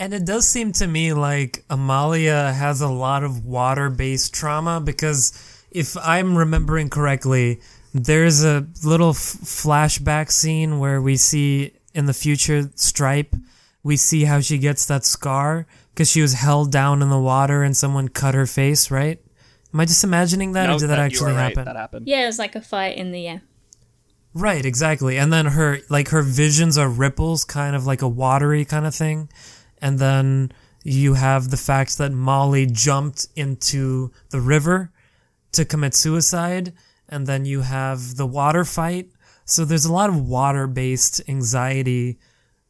[0.02, 4.82] And it does seem to me like Amalia has a lot of water based trauma
[4.82, 5.32] because
[5.70, 7.62] if I'm remembering correctly,
[7.94, 13.36] there's a little f- flashback scene where we see in the future Stripe,
[13.84, 17.62] we see how she gets that scar because she was held down in the water
[17.62, 19.20] and someone cut her face, right?
[19.72, 21.66] Am I just imagining that No, or did that, you actually right, happen?
[21.66, 22.08] That happened.
[22.08, 23.40] yeah, it's like a fight in the yeah.
[24.34, 25.20] Right, exactly.
[25.20, 28.96] And then her like her visions are ripples, kind of like a watery kind of
[28.96, 29.30] thing.
[29.82, 30.52] And then
[30.84, 34.92] you have the fact that Molly jumped into the river
[35.54, 36.74] to commit suicide,
[37.10, 39.10] and then you have the water fight.
[39.46, 42.20] So there's a lot of water-based anxiety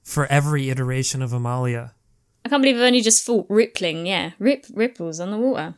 [0.03, 1.93] for every iteration of Amalia.
[2.43, 4.31] I can't believe I've only just thought rippling, yeah.
[4.39, 5.75] Rip ripples on the water.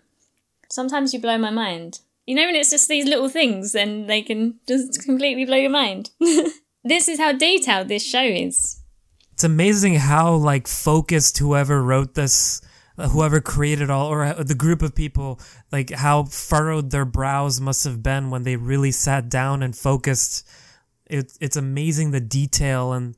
[0.69, 1.99] Sometimes you blow my mind.
[2.25, 5.69] You know when it's just these little things, then they can just completely blow your
[5.69, 6.11] mind.
[6.83, 8.81] this is how detailed this show is.
[9.33, 12.61] It's amazing how like focused whoever wrote this,
[12.97, 15.39] whoever created all, or the group of people,
[15.71, 20.47] like how furrowed their brows must have been when they really sat down and focused.
[21.07, 23.17] It, it's amazing the detail and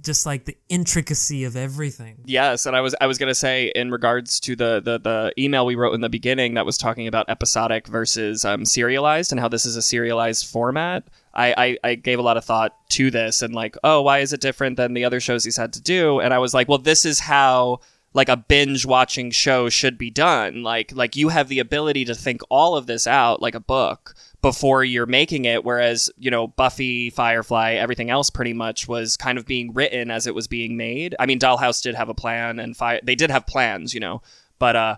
[0.00, 2.18] just like the intricacy of everything.
[2.24, 5.66] Yes, and I was I was gonna say in regards to the the, the email
[5.66, 9.48] we wrote in the beginning that was talking about episodic versus um, serialized and how
[9.48, 11.04] this is a serialized format.
[11.34, 14.32] I, I I gave a lot of thought to this and like, oh, why is
[14.32, 16.20] it different than the other shows he's had to do?
[16.20, 17.80] And I was like, well, this is how
[18.14, 20.62] like a binge watching show should be done.
[20.62, 24.14] Like like you have the ability to think all of this out like a book
[24.44, 29.38] before you're making it whereas you know buffy firefly everything else pretty much was kind
[29.38, 32.58] of being written as it was being made i mean dollhouse did have a plan
[32.58, 34.20] and fi- they did have plans you know
[34.58, 34.96] but uh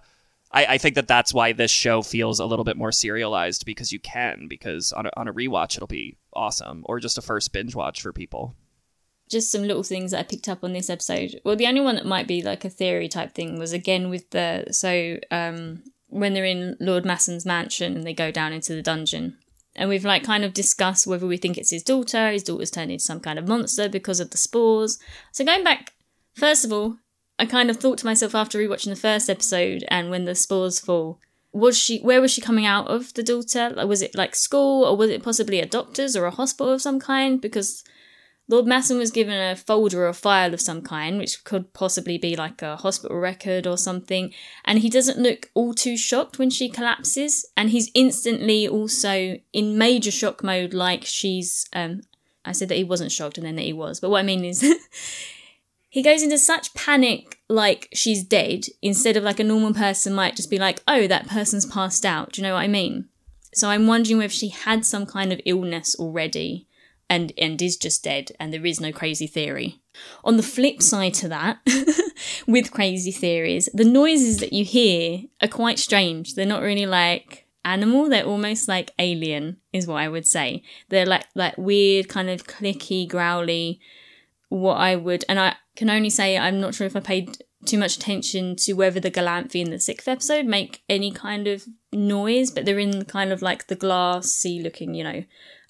[0.51, 3.93] I, I think that that's why this show feels a little bit more serialized because
[3.93, 7.53] you can because on a, on a rewatch it'll be awesome or just a first
[7.53, 8.57] binge watch for people
[9.31, 11.41] Just some little things that I picked up on this episode.
[11.45, 14.31] Well, the only one that might be like a theory type thing was again with
[14.31, 15.83] the so um
[16.17, 19.37] when they're in Lord Massen's mansion and they go down into the dungeon.
[19.75, 22.91] And we've like kind of discussed whether we think it's his daughter, his daughter's turned
[22.91, 24.99] into some kind of monster because of the spores.
[25.33, 25.93] So going back,
[26.35, 26.97] first of all,
[27.39, 30.81] I kind of thought to myself after rewatching the first episode and when the spores
[30.81, 31.21] fall,
[31.53, 33.75] was she where was she coming out of the daughter?
[33.87, 36.99] Was it like school or was it possibly a doctor's or a hospital of some
[36.99, 37.41] kind?
[37.41, 37.85] Because
[38.49, 42.17] Lord Massen was given a folder or a file of some kind, which could possibly
[42.17, 44.33] be like a hospital record or something,
[44.65, 49.79] and he doesn't look all too shocked when she collapses, and he's instantly also in
[49.79, 51.67] major shock mode, like she's.
[51.73, 52.03] Um,
[52.45, 54.45] I said that he wasn't shocked, and then that he was, but what I mean
[54.45, 54.65] is.
[55.89, 60.37] He goes into such panic, like she's dead, instead of like a normal person might
[60.37, 62.33] just be like, oh, that person's passed out.
[62.33, 63.09] Do you know what I mean?
[63.55, 66.66] So I'm wondering whether she had some kind of illness already
[67.09, 69.81] and and is just dead and there is no crazy theory.
[70.25, 71.59] On the flip side to that,
[72.47, 76.35] with crazy theories, the noises that you hear are quite strange.
[76.35, 80.63] They're not really like animal, they're almost like alien is what I would say.
[80.89, 83.81] They're like like weird kind of clicky, growly
[84.49, 87.79] what I would, and I can only say I'm not sure if I paid too
[87.79, 92.51] much attention to whether the Galanthi in the sixth episode make any kind of noise,
[92.51, 95.25] but they're in kind of like the glassy looking, you know.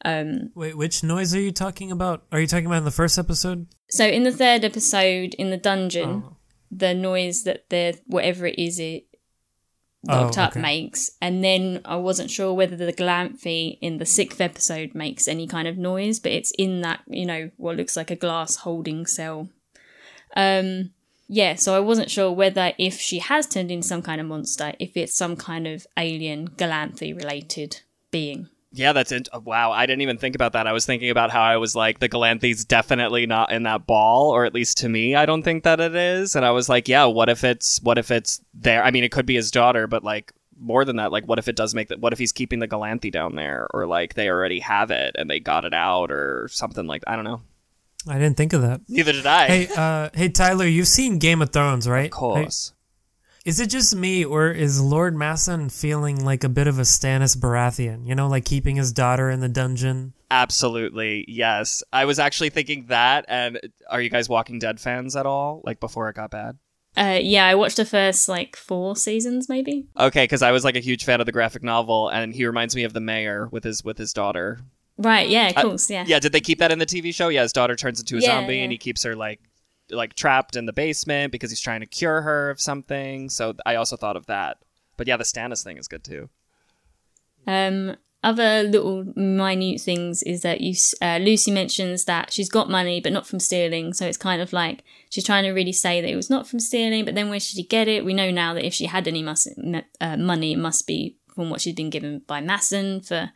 [0.05, 2.24] Um, Wait, which noise are you talking about?
[2.31, 3.66] Are you talking about in the first episode?
[3.89, 6.36] so in the third episode in the dungeon, Oh.
[6.70, 9.05] the noise that the whatever it is it
[10.09, 10.60] Oh, locked up okay.
[10.60, 15.48] makes, and then I wasn't sure whether the Galanthi in the sixth episode makes any
[15.48, 19.06] kind of noise, but it's in that you know what looks like a glass holding
[19.06, 19.48] cell.
[20.36, 20.90] Um,
[21.28, 24.74] yeah, so I wasn't sure whether if she has turned into some kind of monster,
[24.78, 27.81] if it's some kind of alien Galanthi related
[28.12, 28.48] being.
[28.78, 29.28] Yeah, that's it.
[29.44, 30.66] Wow, I didn't even think about that.
[30.66, 34.31] I was thinking about how I was like, the Galanthi's definitely not in that ball,
[34.31, 36.36] or at least to me, I don't think that it is.
[36.36, 38.85] And I was like, yeah, what if it's what if it's there?
[38.85, 41.48] I mean, it could be his daughter, but like more than that, like what if
[41.48, 42.01] it does make that?
[42.01, 45.31] What if he's keeping the Galanthi down there, or like they already have it and
[45.31, 47.40] they got it out, or something like I don't know.
[48.09, 48.82] I didn't think of that.
[48.89, 49.47] Neither did I.
[49.47, 52.05] Hey, uh, hey, Tyler, you've seen Game of Thrones, right?
[52.05, 52.73] of course.
[53.47, 57.36] Is it just me, or is Lord Massen feeling like a bit of a Stannis
[57.36, 58.05] Baratheon?
[58.05, 60.14] You know, like keeping his daughter in the dungeon.
[60.32, 61.82] Absolutely, yes.
[61.93, 63.24] I was actually thinking that.
[63.28, 65.62] And are you guys Walking Dead fans at all?
[65.64, 66.59] Like before it got bad?
[66.97, 69.86] Uh, yeah, I watched the first like four seasons, maybe.
[69.97, 72.74] Okay, because I was like a huge fan of the graphic novel, and he reminds
[72.74, 74.59] me of the mayor with his with his daughter.
[74.98, 75.28] Right?
[75.28, 75.89] Yeah, of Uh, course.
[75.89, 76.05] yeah.
[76.06, 77.28] Yeah, did they keep that in the TV show?
[77.28, 78.62] Yeah, his daughter turns into a Yeah, zombie, yeah.
[78.64, 79.40] and he keeps her like
[79.90, 83.30] like trapped in the basement because he's trying to cure her of something.
[83.30, 84.58] So I also thought of that.
[84.96, 86.28] But yeah, the Stannis thing is good too.
[87.46, 93.00] Um, other little minute things is that you uh, Lucy mentions that she's got money,
[93.00, 93.92] but not from stealing.
[93.92, 96.58] So it's kind of like she's trying to really say that it was not from
[96.58, 97.04] stealing.
[97.04, 98.04] But then where should she get it?
[98.04, 101.60] We know now that if she had any uh, money, it must be from what
[101.60, 103.30] she'd been given by Massen for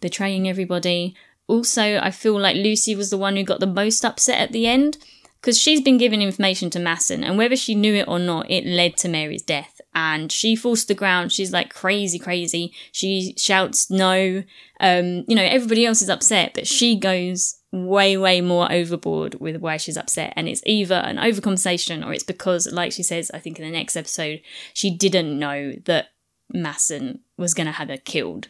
[0.00, 1.14] betraying everybody.
[1.46, 4.66] Also, I feel like Lucy was the one who got the most upset at the
[4.66, 4.98] end
[5.44, 8.64] because she's been given information to Massen, and whether she knew it or not, it
[8.64, 9.78] led to Mary's death.
[9.94, 11.32] And she falls to the ground.
[11.32, 12.72] She's like crazy, crazy.
[12.92, 14.42] She shouts no.
[14.80, 19.56] Um, you know, everybody else is upset, but she goes way, way more overboard with
[19.56, 20.32] why she's upset.
[20.34, 23.70] And it's either an overcompensation or it's because, like she says, I think in the
[23.70, 24.40] next episode,
[24.72, 26.06] she didn't know that
[26.54, 28.48] Massen was going to have her killed.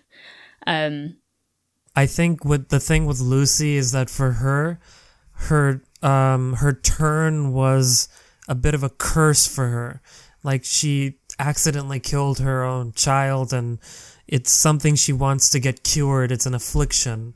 [0.64, 1.16] Um,
[1.96, 4.78] I think what the thing with Lucy is that for her,
[5.32, 8.08] her um her turn was
[8.48, 10.02] a bit of a curse for her.
[10.42, 13.78] Like she accidentally killed her own child and
[14.28, 16.30] it's something she wants to get cured.
[16.30, 17.34] It's an affliction.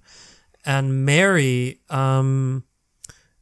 [0.64, 2.64] And Mary, um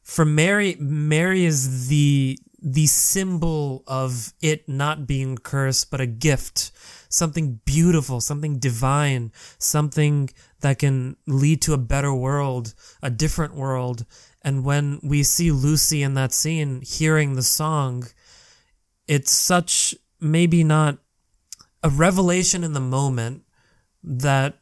[0.03, 6.73] for Mary, Mary is the the symbol of it not being cursed, but a gift,
[7.09, 10.31] something beautiful, something divine, something
[10.61, 14.05] that can lead to a better world, a different world.
[14.47, 18.06] And when we see Lucy in that scene hearing the song,
[19.09, 20.98] it's such maybe not
[21.82, 23.43] a revelation in the moment
[24.05, 24.59] that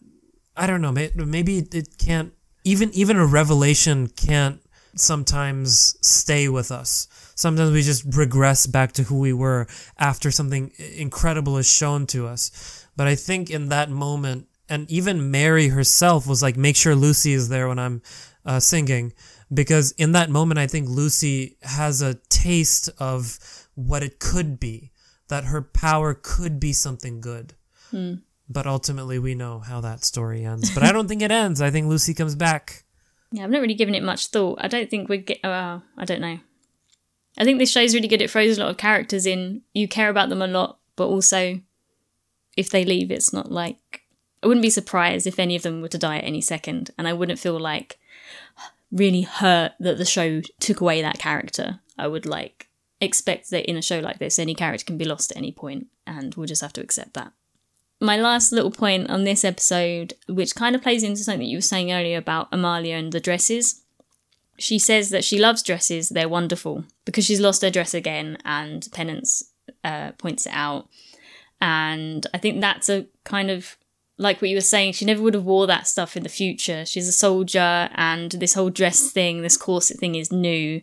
[0.56, 2.32] I don't know, maybe it can't
[2.64, 4.62] even even a revelation can't
[4.96, 7.06] sometimes stay with us.
[7.34, 9.66] Sometimes we just regress back to who we were
[9.98, 12.86] after something incredible is shown to us.
[12.96, 17.34] But I think in that moment, and even Mary herself was like, make sure Lucy
[17.34, 18.00] is there when I'm
[18.46, 19.12] uh, singing.
[19.54, 23.38] Because in that moment, I think Lucy has a taste of
[23.74, 24.90] what it could be,
[25.28, 27.54] that her power could be something good.
[28.48, 30.74] But ultimately, we know how that story ends.
[30.74, 31.60] But I don't think it ends.
[31.62, 32.82] I think Lucy comes back.
[33.32, 34.60] Yeah, I've not really given it much thought.
[34.62, 35.44] I don't think we'd get.
[35.44, 36.38] Uh, I don't know.
[37.36, 38.22] I think this show's really good.
[38.22, 39.62] It throws a lot of characters in.
[39.72, 41.60] You care about them a lot, but also,
[42.56, 44.02] if they leave, it's not like.
[44.40, 47.08] I wouldn't be surprised if any of them were to die at any second, and
[47.08, 47.98] I wouldn't feel like
[48.94, 51.80] really hurt that the show took away that character.
[51.98, 52.68] I would like
[53.00, 55.88] expect that in a show like this, any character can be lost at any point,
[56.06, 57.32] and we'll just have to accept that
[58.00, 61.62] my last little point on this episode, which kind of plays into something you were
[61.62, 63.82] saying earlier about Amalia and the dresses.
[64.58, 68.86] She says that she loves dresses, they're wonderful, because she's lost her dress again, and
[68.92, 69.52] Penance
[69.82, 70.88] uh, points it out.
[71.60, 73.76] And I think that's a kind of
[74.16, 76.84] like what you were saying, she never would have wore that stuff in the future.
[76.84, 80.82] She's a soldier, and this whole dress thing, this corset thing is new.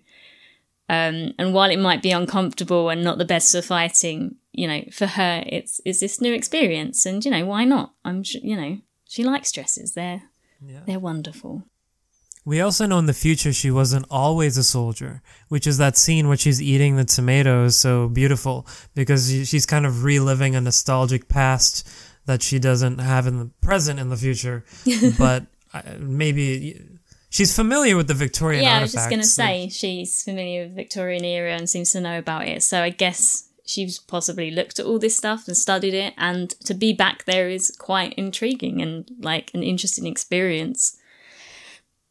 [0.89, 4.83] Um, and while it might be uncomfortable and not the best for fighting, you know,
[4.91, 7.93] for her, it's it's this new experience, and you know, why not?
[8.03, 9.93] I'm sure, you know, she likes dresses.
[9.93, 10.23] They're
[10.85, 11.63] they're wonderful.
[12.43, 16.27] We also know in the future she wasn't always a soldier, which is that scene
[16.27, 21.87] where she's eating the tomatoes so beautiful because she's kind of reliving a nostalgic past
[22.26, 24.64] that she doesn't have in the present in the future.
[25.18, 25.45] but
[25.99, 26.81] maybe
[27.30, 30.76] she's familiar with the Victorian yeah, I was just going to say she's familiar with
[30.76, 32.61] Victorian era and seems to know about it.
[32.61, 36.14] So I guess she's possibly looked at all this stuff and studied it.
[36.18, 40.98] And to be back there is quite intriguing and like an interesting experience.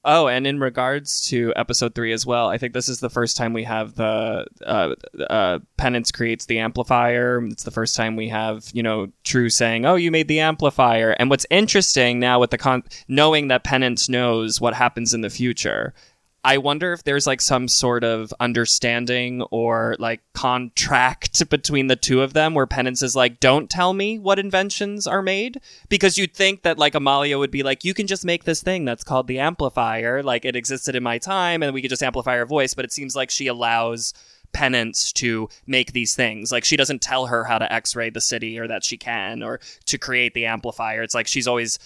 [0.03, 3.37] Oh, and in regards to episode three as well, I think this is the first
[3.37, 4.95] time we have the uh,
[5.29, 7.45] uh, Penance creates the amplifier.
[7.45, 11.11] It's the first time we have you know True saying, "Oh, you made the amplifier."
[11.19, 15.29] And what's interesting now with the con, knowing that Penance knows what happens in the
[15.29, 15.93] future,
[16.43, 22.23] I wonder if there's like some sort of understanding or like contract between the two
[22.23, 25.61] of them where Penance is like, don't tell me what inventions are made.
[25.91, 28.87] Because you'd think that like Amalia would be like, you can just make this thing
[28.87, 30.23] that's called the amplifier.
[30.23, 32.73] Like it existed in my time and we could just amplify her voice.
[32.73, 34.15] But it seems like she allows
[34.53, 36.51] Penance to make these things.
[36.51, 39.43] Like she doesn't tell her how to x ray the city or that she can
[39.43, 41.03] or to create the amplifier.
[41.03, 41.79] It's like she's always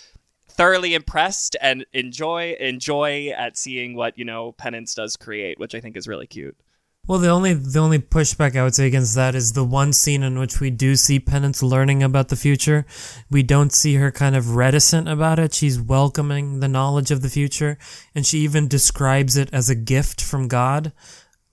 [0.56, 5.81] thoroughly impressed and enjoy enjoy at seeing what you know penance does create which i
[5.81, 6.56] think is really cute
[7.06, 10.22] Well, the only the only pushback I would say against that is the one scene
[10.22, 12.86] in which we do see Penance learning about the future.
[13.31, 15.52] We don't see her kind of reticent about it.
[15.52, 17.76] She's welcoming the knowledge of the future,
[18.14, 20.93] and she even describes it as a gift from God,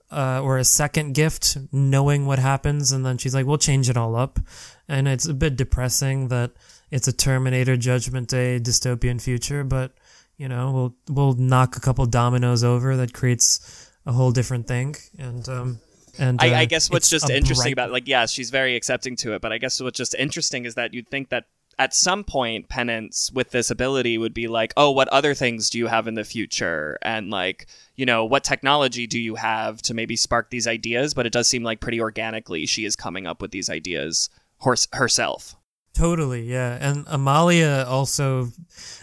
[0.09, 3.97] uh, or a second gift, knowing what happens, and then she's like, "We'll change it
[3.97, 4.39] all up,"
[4.87, 6.51] and it's a bit depressing that
[6.91, 9.93] it's a Terminator Judgment Day dystopian future, but
[10.38, 14.95] you know, we'll we'll knock a couple dominoes over that creates a whole different thing,
[15.18, 15.80] and um,
[16.19, 19.15] and I, uh, I guess what's just interesting bright- about like yeah she's very accepting
[19.18, 21.45] to it but i guess what's just interesting is that you'd think that
[21.80, 25.77] at some point penance with this ability would be like oh what other things do
[25.77, 26.97] you have in the future?
[27.01, 31.13] And like you know what technology do you have to maybe spark these ideas?
[31.13, 34.30] But it does seem like pretty organically she is coming up with these ideas
[34.63, 35.55] hers- herself
[35.93, 36.77] Totally, yeah.
[36.80, 38.49] And Amalia also,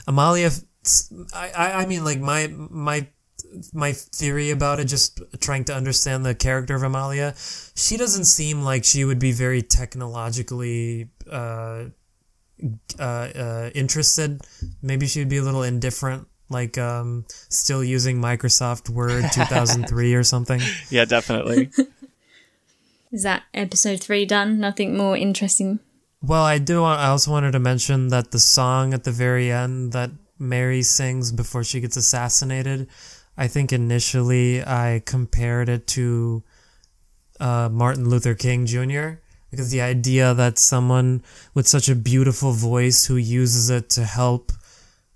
[0.07, 0.51] Amalia,
[1.35, 3.07] I, I, I mean, like my, my,
[3.73, 7.35] my theory about it, just trying to understand the character of Amalia,
[7.75, 11.85] she doesn't seem like she would be very technologically, uh,
[12.99, 14.41] uh, uh, interested.
[14.83, 20.61] Maybe she'd be a little indifferent, like, um, still using Microsoft Word 2003 or something.
[20.91, 21.71] yeah definitely
[23.11, 24.59] Is that episode three done?
[24.61, 25.81] Nothing more interesting.
[26.21, 26.81] Well, I do.
[26.83, 30.83] want- I also wanted to mention that the song at the very end that Mary
[30.83, 32.89] sings before she gets assassinated.
[33.37, 36.43] I think initially I compared it to
[37.39, 39.21] uh, Martin Luther King Jr.
[39.51, 41.23] because the idea that someone
[41.55, 44.51] with such a beautiful voice who uses it to help,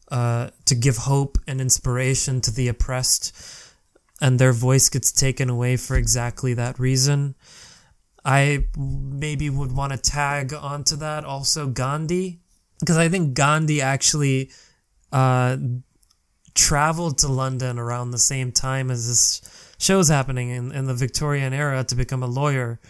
[0.09, 3.33] uh, to give hope and inspiration to the oppressed,
[4.21, 7.35] and their voice gets taken away for exactly that reason.
[8.25, 12.41] I maybe would want to tag onto that also Gandhi
[12.81, 14.51] because I think Gandhi actually
[15.13, 15.57] uh,
[16.55, 21.53] traveled to London around the same time as this show's happening in, in the Victorian
[21.53, 22.81] era to become a lawyer,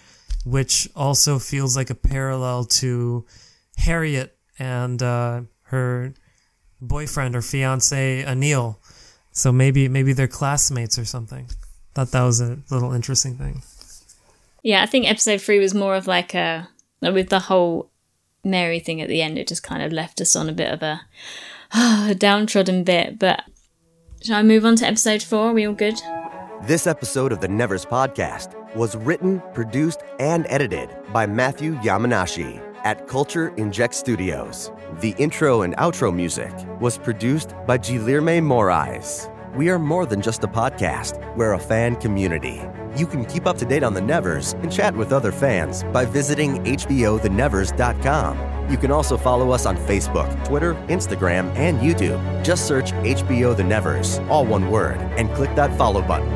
[0.44, 3.26] which also feels like a parallel to
[3.76, 6.14] Harriet and uh, her
[6.80, 8.76] boyfriend or fiance Anil.
[9.32, 11.48] So maybe maybe they're classmates or something.
[11.94, 13.62] Thought that was a little interesting thing.
[14.62, 16.68] Yeah, I think episode three was more of like a
[17.00, 17.90] with the whole
[18.44, 19.38] Mary thing at the end.
[19.38, 21.00] It just kind of left us on a bit of a,
[22.10, 23.18] a downtrodden bit.
[23.18, 23.42] But
[24.22, 25.50] shall I move on to episode four?
[25.50, 26.00] Are we all good?
[26.62, 33.08] This episode of the Nevers podcast was written, produced, and edited by Matthew Yamanashi at
[33.08, 34.70] Culture Inject Studios.
[35.00, 39.28] The intro and outro music was produced by Guilherme Moraes.
[39.54, 42.62] We are more than just a podcast, we're a fan community.
[42.96, 46.06] You can keep up to date on the Nevers and chat with other fans by
[46.06, 48.70] visiting HBOTheNevers.com.
[48.70, 52.18] You can also follow us on Facebook, Twitter, Instagram, and YouTube.
[52.42, 56.30] Just search HBO The Nevers, all one word, and click that follow button.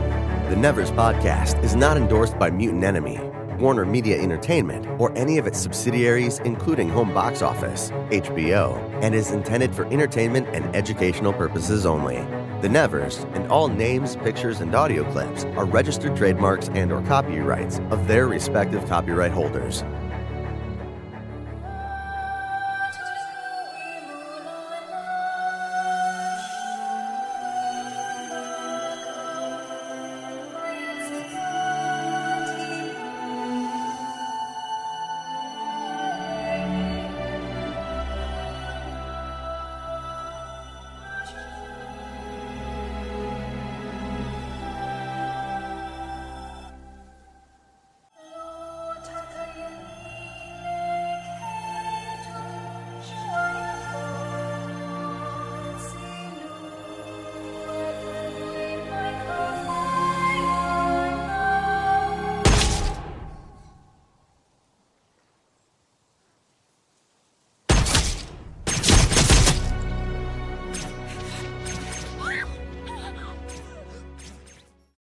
[0.50, 3.18] The Nevers podcast is not endorsed by Mutant Enemy,
[3.58, 9.30] Warner Media Entertainment, or any of its subsidiaries, including Home Box Office, HBO, and is
[9.30, 12.18] intended for entertainment and educational purposes only.
[12.62, 17.80] The Nevers and all names, pictures, and audio clips are registered trademarks and or copyrights
[17.90, 19.84] of their respective copyright holders.